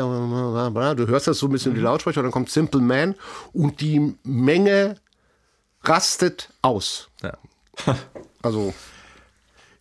[0.95, 3.15] Du hörst das so ein bisschen in die Lautsprecher, dann kommt Simple Man
[3.53, 4.97] und die Menge
[5.83, 7.09] rastet aus.
[7.23, 7.37] Ja.
[8.41, 8.73] Also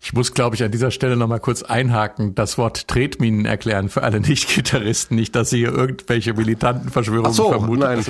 [0.06, 3.88] Ich muss, glaube ich, an dieser Stelle noch mal kurz einhaken, das Wort Tretminen erklären
[3.88, 7.80] für alle Nicht-Gitarristen, nicht, dass sie hier irgendwelche militanten Verschwörungen so, vermuten.
[7.80, 8.04] nein.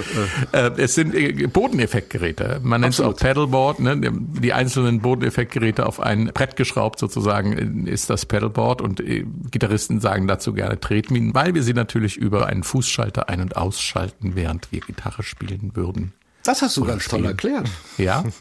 [0.52, 2.60] Äh, es sind äh, Bodeneffektgeräte.
[2.62, 3.16] Man nennt es auch.
[3.16, 3.80] Pedalboard.
[3.80, 3.98] Ne?
[4.12, 9.98] Die einzelnen Bodeneffektgeräte auf ein Brett geschraubt sozusagen äh, ist das Pedalboard und äh, Gitarristen
[10.00, 14.70] sagen dazu gerne Tretminen, weil wir sie natürlich über einen Fußschalter ein- und ausschalten, während
[14.70, 16.12] wir Gitarre spielen würden.
[16.44, 17.30] das hast du ganz toll stehen.
[17.30, 17.70] erklärt.
[17.96, 18.22] Ja.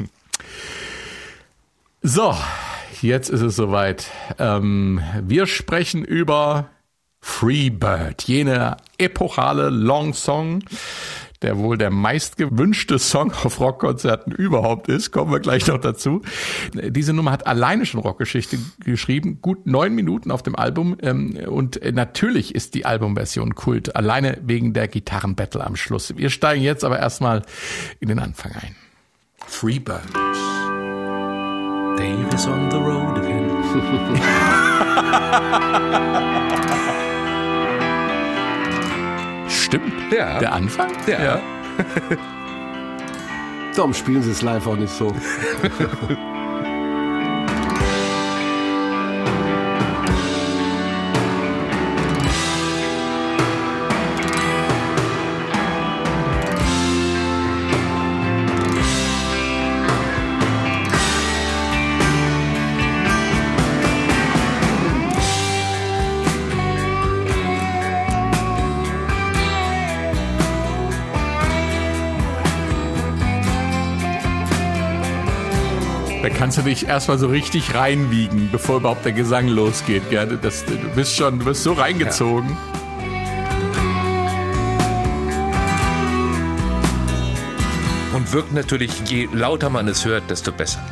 [2.07, 2.35] So,
[3.01, 4.11] jetzt ist es soweit.
[4.37, 6.69] Ähm, wir sprechen über
[7.19, 10.63] Freebird, jene epochale Long Song,
[11.41, 15.09] der wohl der meistgewünschte Song auf Rockkonzerten überhaupt ist.
[15.09, 16.21] Kommen wir gleich noch dazu.
[16.75, 20.97] Diese Nummer hat alleine schon Rockgeschichte geschrieben, gut neun Minuten auf dem Album.
[21.01, 26.15] Ähm, und natürlich ist die Albumversion Kult, alleine wegen der Gitarrenbattle am Schluss.
[26.15, 27.41] Wir steigen jetzt aber erstmal
[27.99, 28.75] in den Anfang ein.
[29.47, 30.03] Freebird.
[31.97, 33.51] Dave is on the road again.
[39.49, 40.11] Stimmt.
[40.11, 40.39] Ja.
[40.39, 40.91] Der Anfang?
[41.07, 41.39] Ja.
[43.75, 45.07] Darum spielen sie es live auch nicht so.
[76.45, 80.11] kannst du dich erstmal so richtig reinwiegen, bevor überhaupt der Gesang losgeht.
[80.11, 80.37] Gell?
[80.39, 82.55] Das, du bist schon, du bist so reingezogen.
[88.13, 90.83] Und wirkt natürlich, je lauter man es hört, desto besser.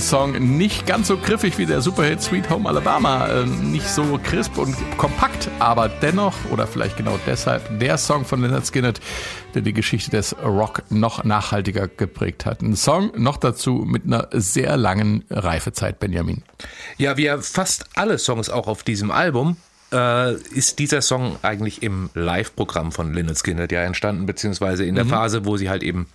[0.00, 4.58] Song nicht ganz so griffig wie der Superhit Sweet Home Alabama, äh, nicht so crisp
[4.58, 8.92] und kompakt, aber dennoch oder vielleicht genau deshalb der Song von Leonard Skinner,
[9.54, 12.62] der die Geschichte des Rock noch nachhaltiger geprägt hat.
[12.62, 16.42] Ein Song noch dazu mit einer sehr langen Reifezeit, Benjamin.
[16.96, 19.56] Ja, wie ja fast alle Songs auch auf diesem Album,
[19.92, 25.06] äh, ist dieser Song eigentlich im Live-Programm von Lynyrd Skynyrd ja entstanden, beziehungsweise in der
[25.06, 26.06] Phase, wo sie halt eben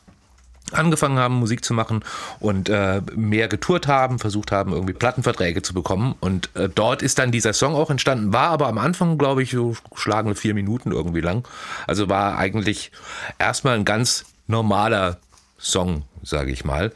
[0.75, 2.03] angefangen haben, Musik zu machen
[2.39, 6.15] und äh, mehr getourt haben, versucht haben, irgendwie Plattenverträge zu bekommen.
[6.19, 9.51] Und äh, dort ist dann dieser Song auch entstanden, war aber am Anfang, glaube ich,
[9.51, 11.47] so schlagende vier Minuten irgendwie lang.
[11.87, 12.91] Also war eigentlich
[13.39, 15.17] erstmal ein ganz normaler
[15.57, 16.91] Song, sage ich mal.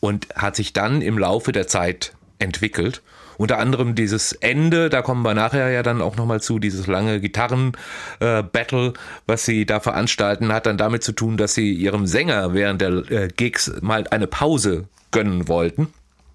[0.00, 3.02] Und hat sich dann im Laufe der Zeit entwickelt.
[3.38, 7.20] Unter anderem dieses Ende, da kommen wir nachher ja dann auch nochmal zu, dieses lange
[7.20, 8.92] Gitarren-Battle,
[9.26, 13.10] was sie da veranstalten, hat dann damit zu tun, dass sie ihrem Sänger während der
[13.10, 15.88] äh, Gigs mal eine Pause gönnen wollten.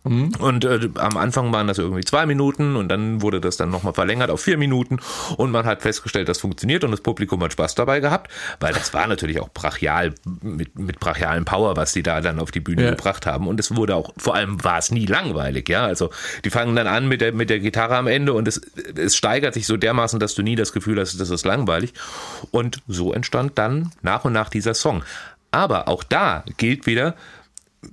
[0.03, 3.93] Und äh, am Anfang waren das irgendwie zwei Minuten und dann wurde das dann nochmal
[3.93, 4.99] verlängert auf vier Minuten.
[5.37, 8.93] Und man hat festgestellt, das funktioniert und das Publikum hat Spaß dabei gehabt, weil das
[8.95, 12.83] war natürlich auch brachial, mit, mit brachialen Power, was die da dann auf die Bühne
[12.85, 12.89] Ja.
[12.91, 13.47] gebracht haben.
[13.47, 16.09] Und es wurde auch, vor allem war es nie langweilig, ja, also
[16.45, 18.57] die fangen dann an mit der, mit der Gitarre am Ende und es,
[18.95, 21.93] es steigert sich so dermaßen, dass du nie das Gefühl hast, das ist langweilig.
[22.49, 25.03] Und so entstand dann nach und nach dieser Song.
[25.51, 27.13] Aber auch da gilt wieder,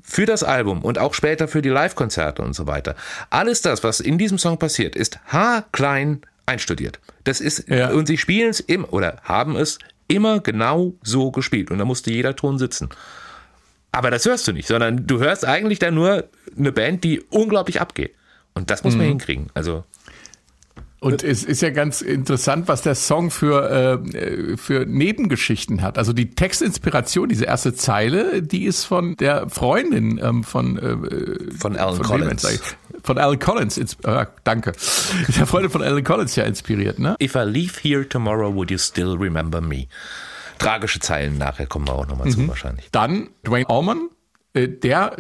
[0.03, 2.95] für das Album und auch später für die Live-Konzerte und so weiter.
[3.31, 6.99] Alles das, was in diesem Song passiert, ist haarklein einstudiert.
[7.25, 7.91] Das ist, Ja.
[7.91, 9.79] und sie spielen es im, oder haben es
[10.09, 11.71] immer genau so gespielt.
[11.71, 12.89] Und da musste jeder Ton sitzen.
[13.93, 16.25] Aber das hörst du nicht, sondern du hörst eigentlich dann nur
[16.57, 18.15] eine Band, die unglaublich abgeht.
[18.55, 19.49] Und das muss man hinkriegen.
[19.55, 19.85] Also,
[21.01, 25.97] Und es ist ja ganz interessant, was der Song für, äh, für Nebengeschichten hat.
[25.97, 31.77] Also die Textinspiration, diese erste Zeile, die ist von der Freundin ähm, von, äh, Von
[31.77, 32.45] Alan wem Collins.
[32.45, 32.61] eigentlich?
[33.05, 34.73] Von Alan Collins, ins- äh, danke.
[35.39, 37.15] Der Freundin von Alan Collins ja inspiriert, ne?
[37.23, 39.87] if I leave here tomorrow, would you still remember me?
[40.59, 42.89] Tragische Zeilen nachher kommen wir auch nochmal zu wahrscheinlich.
[42.91, 44.09] Dann Dwayne Allman,
[44.55, 45.17] äh, der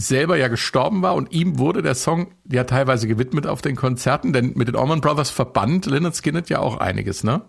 [0.00, 4.32] selber ja gestorben war und ihm wurde der Song ja teilweise gewidmet auf den Konzerten,
[4.32, 7.42] denn mit den Allman Brothers verband Lynyrd Skynyrd ja auch einiges, ne?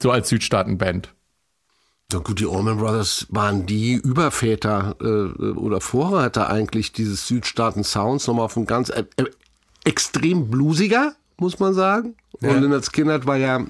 [0.00, 1.14] So als Südstaatenband.
[2.12, 8.44] Ja gut, die Allman Brothers waren die Überväter äh, oder Vorreiter eigentlich dieses Südstaaten-Sounds nochmal
[8.44, 9.24] auf ein ganz äh, äh,
[9.84, 12.14] extrem bluesiger, muss man sagen.
[12.40, 13.64] Und Leonard Skinner war ja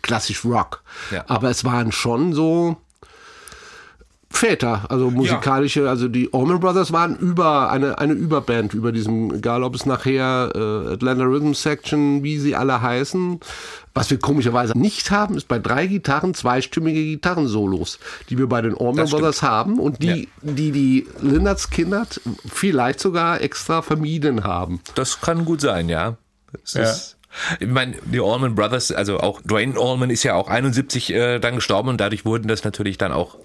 [0.00, 0.82] klassisch Rock.
[1.10, 1.24] Ja.
[1.28, 2.78] Aber es waren schon so
[4.32, 9.64] Väter, also musikalische, also die Allman Brothers waren über eine, eine Überband über diesem, egal
[9.64, 13.40] ob es nachher äh, Atlanta Rhythm Section, wie sie alle heißen.
[13.92, 17.98] Was wir komischerweise nicht haben, ist bei drei Gitarren zweistimmige Gitarrensolos,
[18.30, 19.22] die wir bei den Allman Das stimmt.
[19.22, 24.80] Brothers haben und die, die die Lynyrd Skynyrd vielleicht sogar extra vermieden haben.
[24.94, 26.16] Das kann gut sein, ja.
[26.62, 26.82] Das Ja.
[26.82, 27.16] Ist,
[27.58, 31.56] ich meine, die Allman Brothers, also auch Dwayne Allman ist ja auch 71 äh, dann
[31.56, 33.36] gestorben und dadurch wurden das natürlich dann auch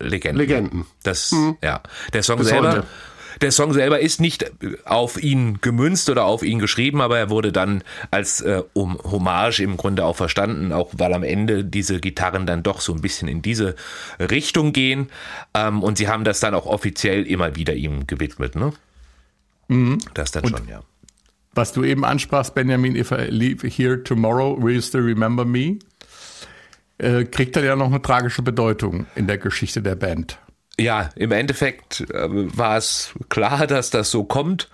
[0.00, 0.38] Legenden.
[0.38, 0.86] Legenden.
[1.02, 1.80] Das, ja.
[2.12, 2.72] Der Song Bis selber.
[2.72, 2.86] heute.
[3.42, 4.50] Der Song selber ist nicht
[4.86, 9.60] auf ihn gemünzt oder auf ihn geschrieben, aber er wurde dann als äh, um Hommage
[9.60, 13.28] im Grunde auch verstanden, auch weil am Ende diese Gitarren dann doch so ein bisschen
[13.28, 13.74] in diese
[14.18, 15.08] Richtung gehen.
[15.52, 18.72] Ähm, und sie haben das dann auch offiziell immer wieder ihm gewidmet, ne?
[20.14, 20.80] Das dann schon, ja.
[21.54, 25.78] Was du eben ansprachst, Benjamin, if I leave here tomorrow, will you still remember me?
[26.98, 30.38] Äh, kriegt dann ja noch eine tragische Bedeutung in der Geschichte der Band.
[30.78, 34.68] Ja, im Endeffekt äh, war es klar, dass das so kommt.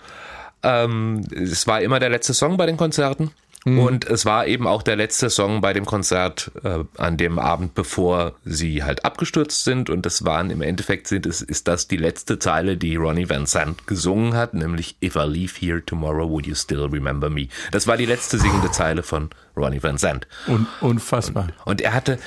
[0.61, 3.31] Ähm, es war immer der letzte Song bei den Konzerten.
[3.65, 7.75] Und es war eben auch der letzte Song bei dem Konzert äh, an dem Abend,
[7.75, 9.89] bevor sie halt abgestürzt sind.
[9.89, 13.45] Und das waren im Endeffekt sind es, ist das die letzte Zeile, die Ronnie Van
[13.45, 17.47] Sant gesungen hat, nämlich If I leave here tomorrow, would you still remember me?
[17.71, 20.27] Das war die letzte singende Zeile von Ronnie Van Sant.
[20.47, 21.47] Un unfassbar.
[21.65, 22.17] Und er hatte,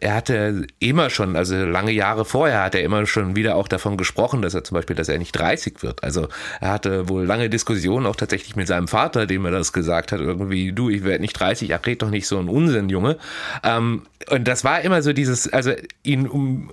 [0.00, 3.96] er hatte immer schon, also lange Jahre vorher hat er immer schon wieder auch davon
[3.96, 6.02] gesprochen, dass er zum Beispiel, dass er nicht 30 wird.
[6.02, 6.28] Also
[6.60, 10.20] er hatte wohl lange Diskussionen auch tatsächlich mit seinem Vater, dem er das gesagt hat,
[10.20, 13.18] irgendwie, du, ich werde nicht 30, ach red doch nicht so ein Unsinn, Junge.
[13.62, 16.70] Ähm, und das war immer so dieses, also ihn um,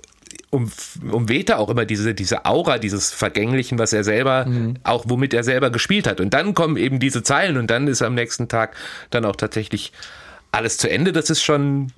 [0.50, 0.70] um,
[1.10, 4.46] umwehte auch immer diese, diese Aura, dieses Vergänglichen, was er selber,
[4.84, 6.20] auch womit er selber gespielt hat.
[6.20, 8.76] Und dann kommen eben diese Zeilen und dann ist am nächsten Tag
[9.10, 9.92] dann auch tatsächlich
[10.50, 11.12] alles zu Ende.
[11.12, 11.92] Das ist schon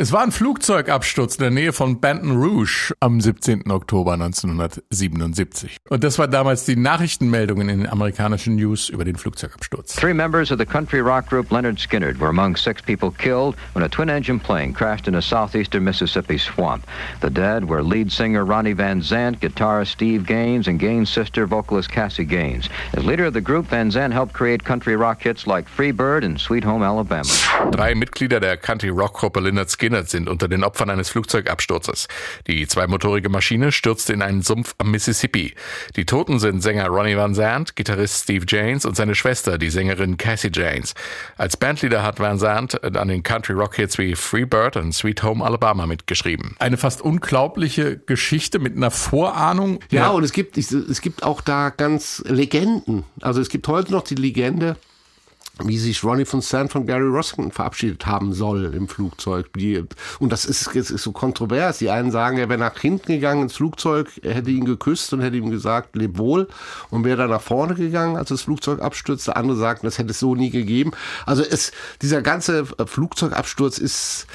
[0.00, 3.70] Es war ein Flugzeugabsturz in der Nähe von Baton Rouge am 17.
[3.70, 5.76] Oktober 1977.
[5.90, 9.96] Und das war damals die Nachrichtenmeldungen in den amerikanischen News über den Flugzeugabsturz.
[9.96, 13.84] Three members of the country rock group Leonard Skinner were among six people killed when
[13.84, 16.86] a twin-engine plane crashed in a southeastern Mississippi swamp.
[17.20, 21.90] The dead were lead singer Ronnie Van Zant, guitarist Steve Gaines, and Gaines' sister, vocalist
[21.90, 22.70] Cassie Gaines.
[22.94, 26.24] As leader of the group, Van Zant helped create country rock hits like Free Bird
[26.24, 27.28] and Sweet Home Alabama.
[27.70, 32.06] Drei Mitglieder der Country-Rock-Gruppe Lynyrd Skynyrd Skinnert sind unter den Opfern eines Flugzeugabsturzes.
[32.46, 35.54] Die zweimotorige Maschine stürzte in einen Sumpf am Mississippi.
[35.96, 40.16] Die Toten sind Sänger Ronnie Van Zant, Gitarrist Steve Janes und seine Schwester, die Sängerin
[40.16, 40.94] Cassie Janes.
[41.36, 46.54] Als Bandleader hat Van Zant an den Country-Rock-Hits wie Freebird und Sweet Home Alabama mitgeschrieben.
[46.60, 49.80] Eine fast unglaubliche Geschichte mit einer Vorahnung.
[49.90, 53.02] Ja, und es gibt, es gibt auch da ganz Legenden.
[53.22, 54.76] Also es gibt heute noch die Legende,
[55.64, 59.50] wie sich Ronnie von Sand von Gary Rossington verabschiedet haben soll im Flugzeug.
[60.18, 61.78] Und das ist, das ist so kontrovers.
[61.78, 65.20] Die einen sagen, er wäre nach hinten gegangen ins Flugzeug, er hätte ihn geküsst und
[65.20, 66.48] hätte ihm gesagt, leb wohl
[66.90, 69.36] und wäre dann nach vorne gegangen, als das Flugzeug abstürzte.
[69.36, 70.92] Andere sagten, das hätte es so nie gegeben.
[71.26, 71.72] Also es,
[72.02, 74.26] dieser ganze Flugzeugabsturz ist,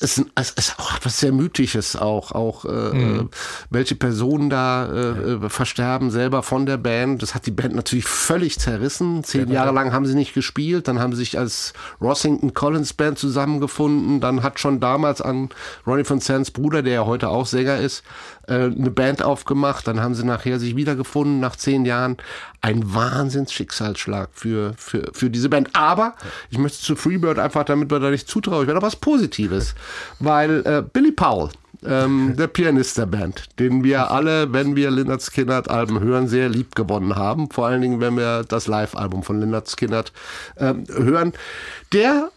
[0.00, 3.30] es ist, ist auch etwas sehr Mythisches auch, auch äh, mhm.
[3.70, 7.22] welche Personen da äh, äh, versterben selber von der Band.
[7.22, 9.24] Das hat die Band natürlich völlig zerrissen.
[9.24, 12.92] Zehn ja, Jahre lang haben sie nicht gespielt, dann haben sie sich als Rossington Collins
[12.92, 14.20] Band zusammengefunden.
[14.20, 15.48] Dann hat schon damals an
[15.86, 18.04] Ronnie von Sands Bruder, der ja heute auch Sänger ist,
[18.48, 19.86] äh, eine Band aufgemacht.
[19.86, 22.16] Dann haben sie nachher sich wiedergefunden nach zehn Jahren.
[22.60, 25.70] Ein Wahnsinnsschicksalsschlag für, für, für diese Band.
[25.74, 26.14] Aber
[26.50, 29.74] ich möchte zu Freebird einfach, damit wir da nicht zutraulich werden, was Positives.
[30.18, 31.50] Weil äh, Billy Powell,
[31.84, 36.48] ähm, der Pianist der Band, den wir alle, wenn wir Lynyrd Skynyrd Alben hören, sehr
[36.48, 37.50] lieb gewonnen haben.
[37.50, 40.12] Vor allen Dingen, wenn wir das Live-Album von Lynyrd Skynyrd
[40.56, 41.32] ähm, hören.
[41.92, 42.30] Der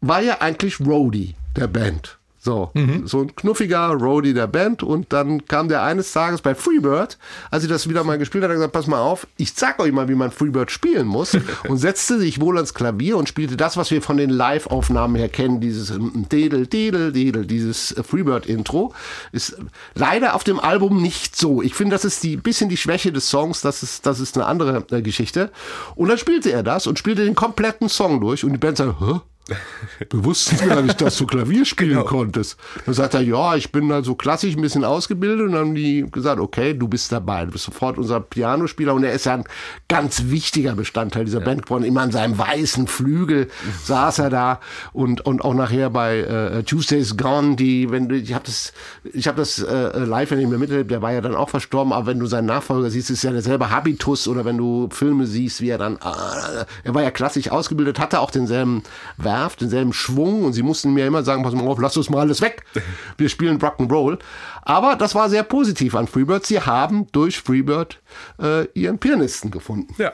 [0.00, 2.17] war ja eigentlich Roadie der Band.
[2.40, 3.06] So, mhm.
[3.06, 7.18] so ein knuffiger Roadie der Band und dann kam der eines Tages bei Freebird,
[7.50, 9.80] als ich das wieder mal gespielt hat, hat er gesagt, pass mal auf, ich zeig
[9.80, 11.36] euch mal, wie man Freebird spielen muss
[11.68, 15.28] und setzte sich wohl ans Klavier und spielte das, was wir von den Live-Aufnahmen her
[15.28, 15.92] kennen, dieses
[16.30, 18.94] Dedel, Dedel, Dedel, dieses Freebird-Intro,
[19.32, 19.56] ist
[19.94, 21.60] leider auf dem Album nicht so.
[21.60, 24.46] Ich finde, das ist die bisschen die Schwäche des Songs, das ist, das ist eine
[24.46, 25.50] andere äh, Geschichte.
[25.96, 29.00] Und dann spielte er das und spielte den kompletten Song durch und die Band sagt,
[29.00, 29.20] Hä?
[30.10, 32.04] Wir wussten gar nicht, dass du Klavier spielen genau.
[32.04, 32.58] konntest.
[32.84, 35.46] Dann sagt er, ja, ich bin da so klassisch ein bisschen ausgebildet.
[35.46, 37.46] Und dann haben die gesagt, okay, du bist dabei.
[37.46, 38.94] Du bist sofort unser Pianospieler.
[38.94, 39.44] Und er ist ja ein
[39.88, 41.44] ganz wichtiger Bestandteil dieser ja.
[41.44, 41.84] Band geworden.
[41.84, 43.48] Immer an seinem weißen Flügel
[43.84, 44.60] saß er da.
[44.92, 48.72] Und, und auch nachher bei äh, Tuesday's Gone, die, wenn du, ich habe das,
[49.12, 51.92] ich habe das äh, live in mir miterlebt, der war ja dann auch verstorben.
[51.92, 54.28] Aber wenn du seinen Nachfolger siehst, ist ja derselbe Habitus.
[54.28, 58.20] Oder wenn du Filme siehst, wie er dann, äh, er war ja klassisch ausgebildet, hatte
[58.20, 58.82] auch denselben
[59.16, 62.10] Werk Nerv, denselben Schwung und sie mussten mir immer sagen, pass mal auf, lass uns
[62.10, 62.64] mal alles weg.
[63.16, 64.18] Wir spielen Rock'n'Roll.
[64.62, 66.44] Aber das war sehr positiv an Freebird.
[66.46, 68.00] Sie haben durch Freebird
[68.40, 69.94] äh, ihren Pianisten gefunden.
[69.98, 70.12] Ja.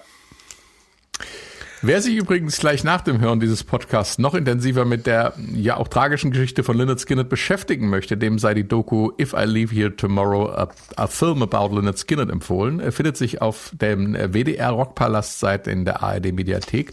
[1.87, 5.87] Wer sich übrigens gleich nach dem Hören dieses Podcasts noch intensiver mit der ja auch
[5.87, 9.95] tragischen Geschichte von Lynyrd Skynyrd beschäftigen möchte, dem sei die Doku If I Leave Here
[9.95, 12.91] Tomorrow, a, a Film About Lynyrd Skynyrd empfohlen.
[12.91, 16.93] Findet sich auf dem WDR Rockpalast Seite in der ARD Mediathek.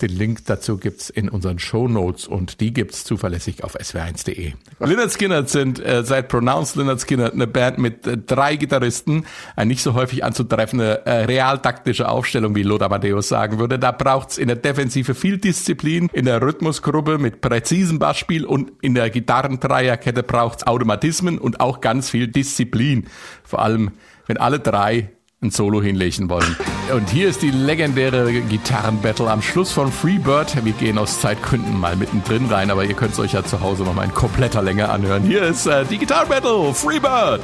[0.00, 4.52] Den Link dazu gibt's in unseren Show Notes und die gibt's zuverlässig auf swr1.de.
[4.78, 9.66] Lynyrd Skynyrd sind äh, seit Pronounced Lynyrd Skynyrd eine Band mit äh, drei Gitarristen, eine
[9.66, 13.80] nicht so häufig anzutreffende äh, realtaktische Aufstellung, wie Lothar Matthäus sagen würde.
[13.80, 13.90] Da
[14.28, 19.08] braucht's in der Defensive viel Disziplin, in der Rhythmusgruppe mit präzisem Bassspiel und in der
[19.08, 23.06] Gitarrendreierkette braucht's Automatismen und auch ganz viel Disziplin.
[23.42, 23.92] Vor allem,
[24.26, 25.08] wenn alle drei
[25.40, 26.56] ein Solo hinlegen wollen.
[26.92, 30.62] Und hier ist die legendäre Gitarrenbattle am Schluss von Freebird.
[30.62, 33.84] Wir gehen aus Zeitgründen mal mittendrin rein, aber ihr könnt es euch ja zu Hause
[33.84, 35.22] noch mal in kompletter Länge anhören.
[35.22, 37.40] Hier ist äh, die Gitarrenbattle Freebird.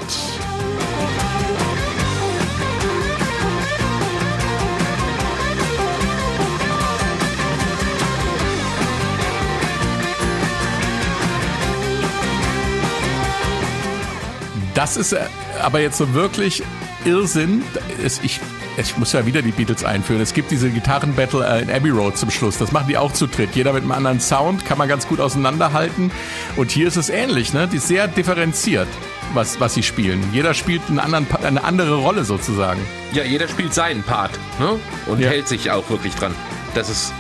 [14.75, 15.21] Das ist äh,
[15.63, 16.63] aber jetzt so wirklich
[17.05, 17.63] Irrsinn.
[18.03, 18.41] Es, ich,
[18.77, 20.21] ich muss ja wieder die Beatles einführen.
[20.21, 22.59] Es gibt diese Gitarrenbattle äh, in Abbey Road zum Schluss.
[22.59, 23.55] Das machen die auch zu dritt.
[23.55, 26.11] Jeder mit einem anderen Sound kann man ganz gut auseinanderhalten.
[26.57, 27.69] Und hier ist es ähnlich, ne?
[27.69, 28.89] Die ist sehr differenziert,
[29.33, 30.23] was, was sie spielen.
[30.33, 32.81] Jeder spielt einen anderen, eine andere Rolle sozusagen.
[33.13, 34.79] Ja, jeder spielt seinen Part ne?
[35.07, 35.29] und ja.
[35.29, 36.35] hält sich auch wirklich dran.
[36.75, 37.13] Das ist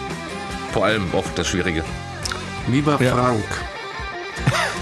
[0.72, 1.84] vor allem oft das Schwierige.
[2.66, 3.34] Lieber ja.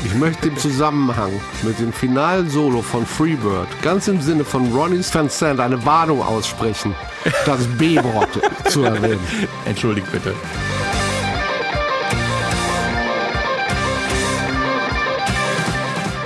[0.05, 1.31] Ich möchte im Zusammenhang
[1.63, 6.23] mit dem finalen Solo von Freebird ganz im Sinne von Ronnie Van Sant eine Warnung
[6.23, 6.95] aussprechen,
[7.47, 9.21] das B-Wort zu erwähnen.
[9.65, 10.35] Entschuldigt bitte.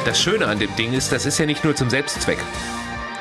[0.07, 2.39] Das Schöne an dem Ding ist, das ist ja nicht nur zum Selbstzweck.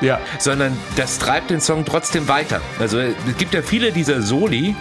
[0.00, 0.20] Ja.
[0.38, 2.62] Sondern das treibt den Song trotzdem weiter.
[2.78, 4.74] Also es gibt ja viele dieser Soli,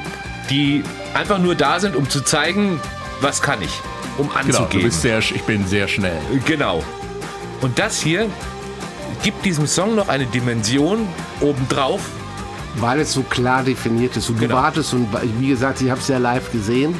[0.49, 0.83] die
[1.13, 2.79] einfach nur da sind, um zu zeigen,
[3.21, 3.81] was kann ich
[4.17, 4.51] um anzugehen.
[4.51, 6.19] Genau, du bist sehr, ich bin sehr schnell.
[6.45, 6.83] Genau.
[7.61, 8.29] Und das hier
[9.23, 11.07] gibt diesem Song noch eine Dimension
[11.41, 12.01] obendrauf.
[12.77, 14.29] Weil es so klar definiert ist.
[14.29, 14.55] Und genau.
[14.55, 15.07] du wartest und
[15.39, 16.93] wie gesagt, ich habe es ja live gesehen.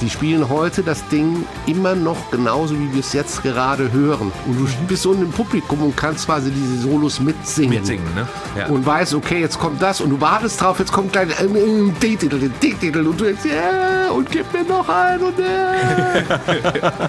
[0.00, 4.30] Die spielen heute das Ding immer noch genauso, wie wir es jetzt gerade hören.
[4.46, 7.70] Und du bist so im Publikum und kannst quasi diese Solos mitsingen.
[7.70, 8.28] Mitsingen, ne?
[8.56, 8.66] Ja.
[8.66, 12.36] Und weißt, okay, jetzt kommt das und du wartest drauf, jetzt kommt gleich ein D-Titel,
[12.36, 17.08] ein D-Titel und du denkst, ja, und gib mir noch einen und ja.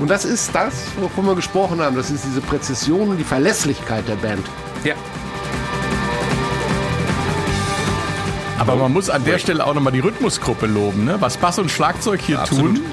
[0.00, 1.96] Und das ist das, wovon wir gesprochen haben.
[1.96, 4.46] Das ist diese Präzision und die Verlässlichkeit der Band.
[4.84, 4.94] ja.
[8.58, 11.16] Aber man muss an der Stelle auch nochmal die Rhythmusgruppe loben, ne?
[11.20, 12.76] Was Bass und Schlagzeug hier Absolut.
[12.76, 12.84] tun.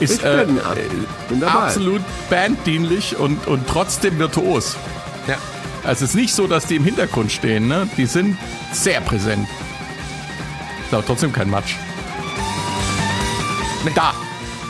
[0.00, 0.46] Ist bin, äh,
[1.28, 1.52] bin dabei.
[1.52, 4.76] absolut banddienlich und, und trotzdem virtuos.
[5.26, 5.36] ja.
[5.84, 7.86] Also es ist nicht so, dass die im Hintergrund stehen, ne?
[7.96, 8.38] Die sind
[8.72, 9.46] sehr präsent.
[10.86, 11.74] Ist aber trotzdem kein Matsch.
[13.94, 14.14] Da!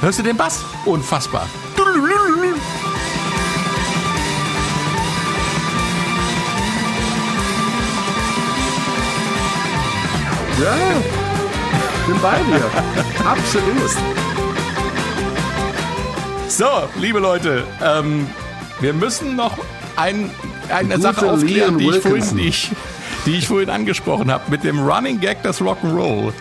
[0.01, 0.65] Hörst du den Bass?
[0.85, 1.47] Unfassbar.
[10.65, 10.75] Ja,
[12.07, 12.65] bin bei dir.
[13.23, 13.91] Absolut.
[16.49, 16.65] So,
[16.99, 18.27] liebe Leute, ähm,
[18.81, 19.59] wir müssen noch
[19.97, 20.31] ein,
[20.71, 22.71] eine Gute Sache aufklären, die ich, vorhin, die, ich,
[23.27, 26.33] die ich vorhin angesprochen habe, mit dem Running Gag des Rock'n'Roll.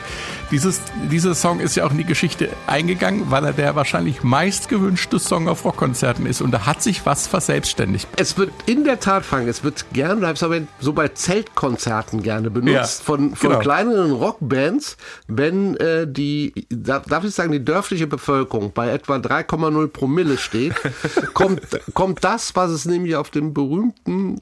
[0.54, 5.18] Dieses, dieser Song ist ja auch in die Geschichte eingegangen, weil er der wahrscheinlich meistgewünschte
[5.18, 6.42] Song auf Rockkonzerten ist.
[6.42, 8.08] Und da hat sich was verselbstständigt.
[8.18, 10.32] Es wird in der Tat fangen, es wird gerne,
[10.80, 13.62] so bei Zeltkonzerten gerne benutzt, Ja, von, von genau.
[13.62, 14.98] kleineren Rockbands,
[15.28, 20.76] wenn äh, die, da- darf ich sagen, die dörfliche Bevölkerung bei etwa 3,0 Promille steht,
[21.34, 21.62] kommt,
[21.96, 24.40] kommt das, was es nämlich auf dem berühmten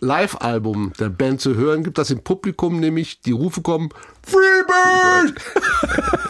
[0.00, 3.88] Live-Album der Band zu hören gibt, dass im Publikum nämlich die Rufe kommen,
[4.22, 5.40] Freebird!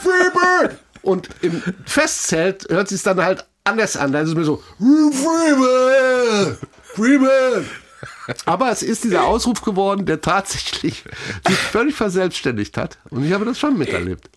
[0.00, 0.78] Freebird!
[1.02, 4.12] Und im Festzelt hört sich dann halt anders an.
[4.12, 6.58] Da ist es mir so, Freebird!
[6.94, 7.66] Freebird!
[8.44, 11.04] Aber es ist dieser Ausruf geworden, der tatsächlich
[11.46, 12.98] sich völlig verselbstständigt hat.
[13.10, 14.30] Und ich habe das schon miterlebt.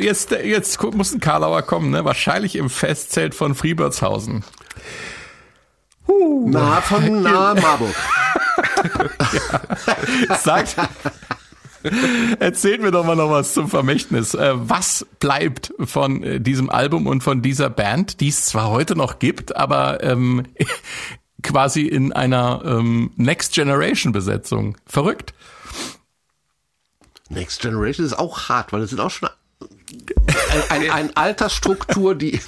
[0.00, 2.04] Jetzt, jetzt muss ein Karlauer kommen, ne?
[2.04, 4.44] wahrscheinlich im Festzelt von Friebertshausen.
[6.46, 7.94] Nah von nahe Marburg.
[10.42, 10.76] Sagt,
[12.38, 14.34] erzählt mir doch mal noch was zum Vermächtnis.
[14.34, 18.96] Äh, Was bleibt von äh, diesem Album und von dieser Band, die es zwar heute
[18.96, 20.44] noch gibt, aber ähm,
[21.42, 24.76] quasi in einer ähm, Next Generation Besetzung.
[24.86, 25.34] Verrückt.
[27.28, 29.28] Next Generation ist auch hart, weil es sind auch schon
[30.68, 32.40] ein, ein, Altersstruktur, die,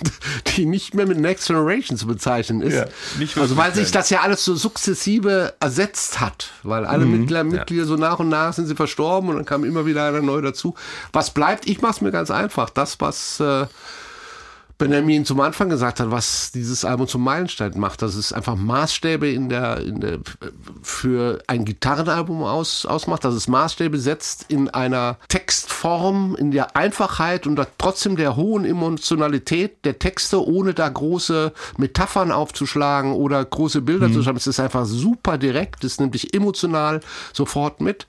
[0.49, 2.75] die nicht mehr mit Next Generation zu bezeichnen ist.
[2.75, 7.85] Ja, also weil sich das ja alles so sukzessive ersetzt hat, weil alle Mitglieder, Mitglieder
[7.85, 10.75] so nach und nach sind sie verstorben und dann kam immer wieder einer neu dazu.
[11.13, 11.67] Was bleibt?
[11.67, 12.71] Ich mache es mir ganz einfach.
[12.71, 13.67] Das, was äh,
[14.77, 19.31] Benjamin zum Anfang gesagt hat, was dieses Album zum Meilenstein macht, dass es einfach Maßstäbe
[19.31, 20.19] in der, in der
[20.83, 27.47] für ein Gitarrenalbum aus, ausmacht, dass es Maßstäbe setzt in einer Textform, in der Einfachheit
[27.47, 34.13] und trotzdem der hohen Emotionalität der Texte, ohne da große Metaphern aufzuschlagen oder große Bilder
[34.13, 34.39] zu schreiben.
[34.39, 37.01] Es ist einfach super direkt, es nimmt dich emotional
[37.33, 38.07] sofort mit.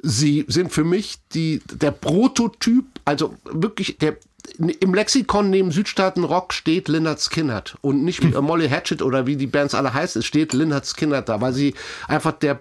[0.00, 4.16] Sie sind für mich die, der Prototyp, also wirklich der,
[4.58, 9.36] im Lexikon neben Südstaaten Rock steht Lynyrd Skynyrd und nicht wie Molly Hatchet oder wie
[9.36, 11.74] die Bands alle heißen, es steht Lynyrd Skynyrd da, weil sie
[12.06, 12.60] einfach der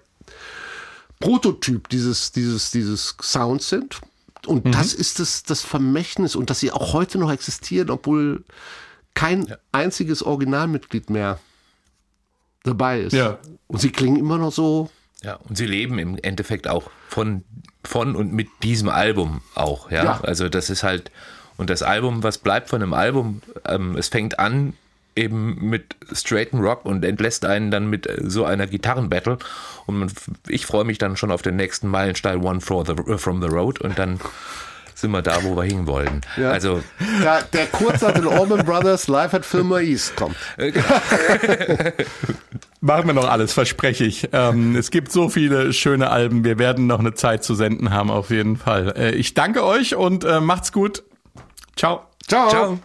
[1.19, 3.99] Prototyp dieses, dieses, dieses Sounds sind.
[4.45, 8.45] Und das ist das, das Vermächtnis und dass sie auch heute noch existieren, obwohl
[9.13, 11.39] kein einziges Originalmitglied mehr
[12.63, 13.13] dabei ist.
[13.13, 13.39] Ja.
[13.67, 14.89] Und sie klingen immer noch so
[15.21, 17.43] Ja, und sie leben im Endeffekt auch von,
[17.83, 20.03] von und mit diesem Album auch, ja?
[20.03, 20.21] Ja.
[20.21, 21.11] Also das ist halt,
[21.57, 24.73] und das Album, was bleibt von einem Album, ähm, es fängt an
[25.15, 29.39] eben mit straighten Rock und entlässt einen dann mit äh, so einer Gitarrenbattle
[29.87, 30.13] und
[30.47, 33.47] ich freue mich dann schon auf den nächsten Meilenstein One for the, äh, from the
[33.47, 34.19] Road und dann
[34.93, 36.21] sind wir da, wo wir hinwollen.
[36.37, 36.51] Ja.
[36.51, 36.81] Also
[37.21, 40.35] Der, der kurz nach den Allman Brothers live at Fillmore East kommt.
[42.81, 44.29] Machen wir noch alles, verspreche ich.
[44.33, 46.43] Ähm, es gibt so viele schöne Alben.
[46.43, 48.93] Wir werden noch eine Zeit zu senden haben, auf jeden Fall.
[48.95, 51.03] Äh, ich danke euch und äh, macht's gut.
[51.77, 52.09] Ciao.
[52.27, 52.49] Ciao.
[52.49, 52.79] ciao.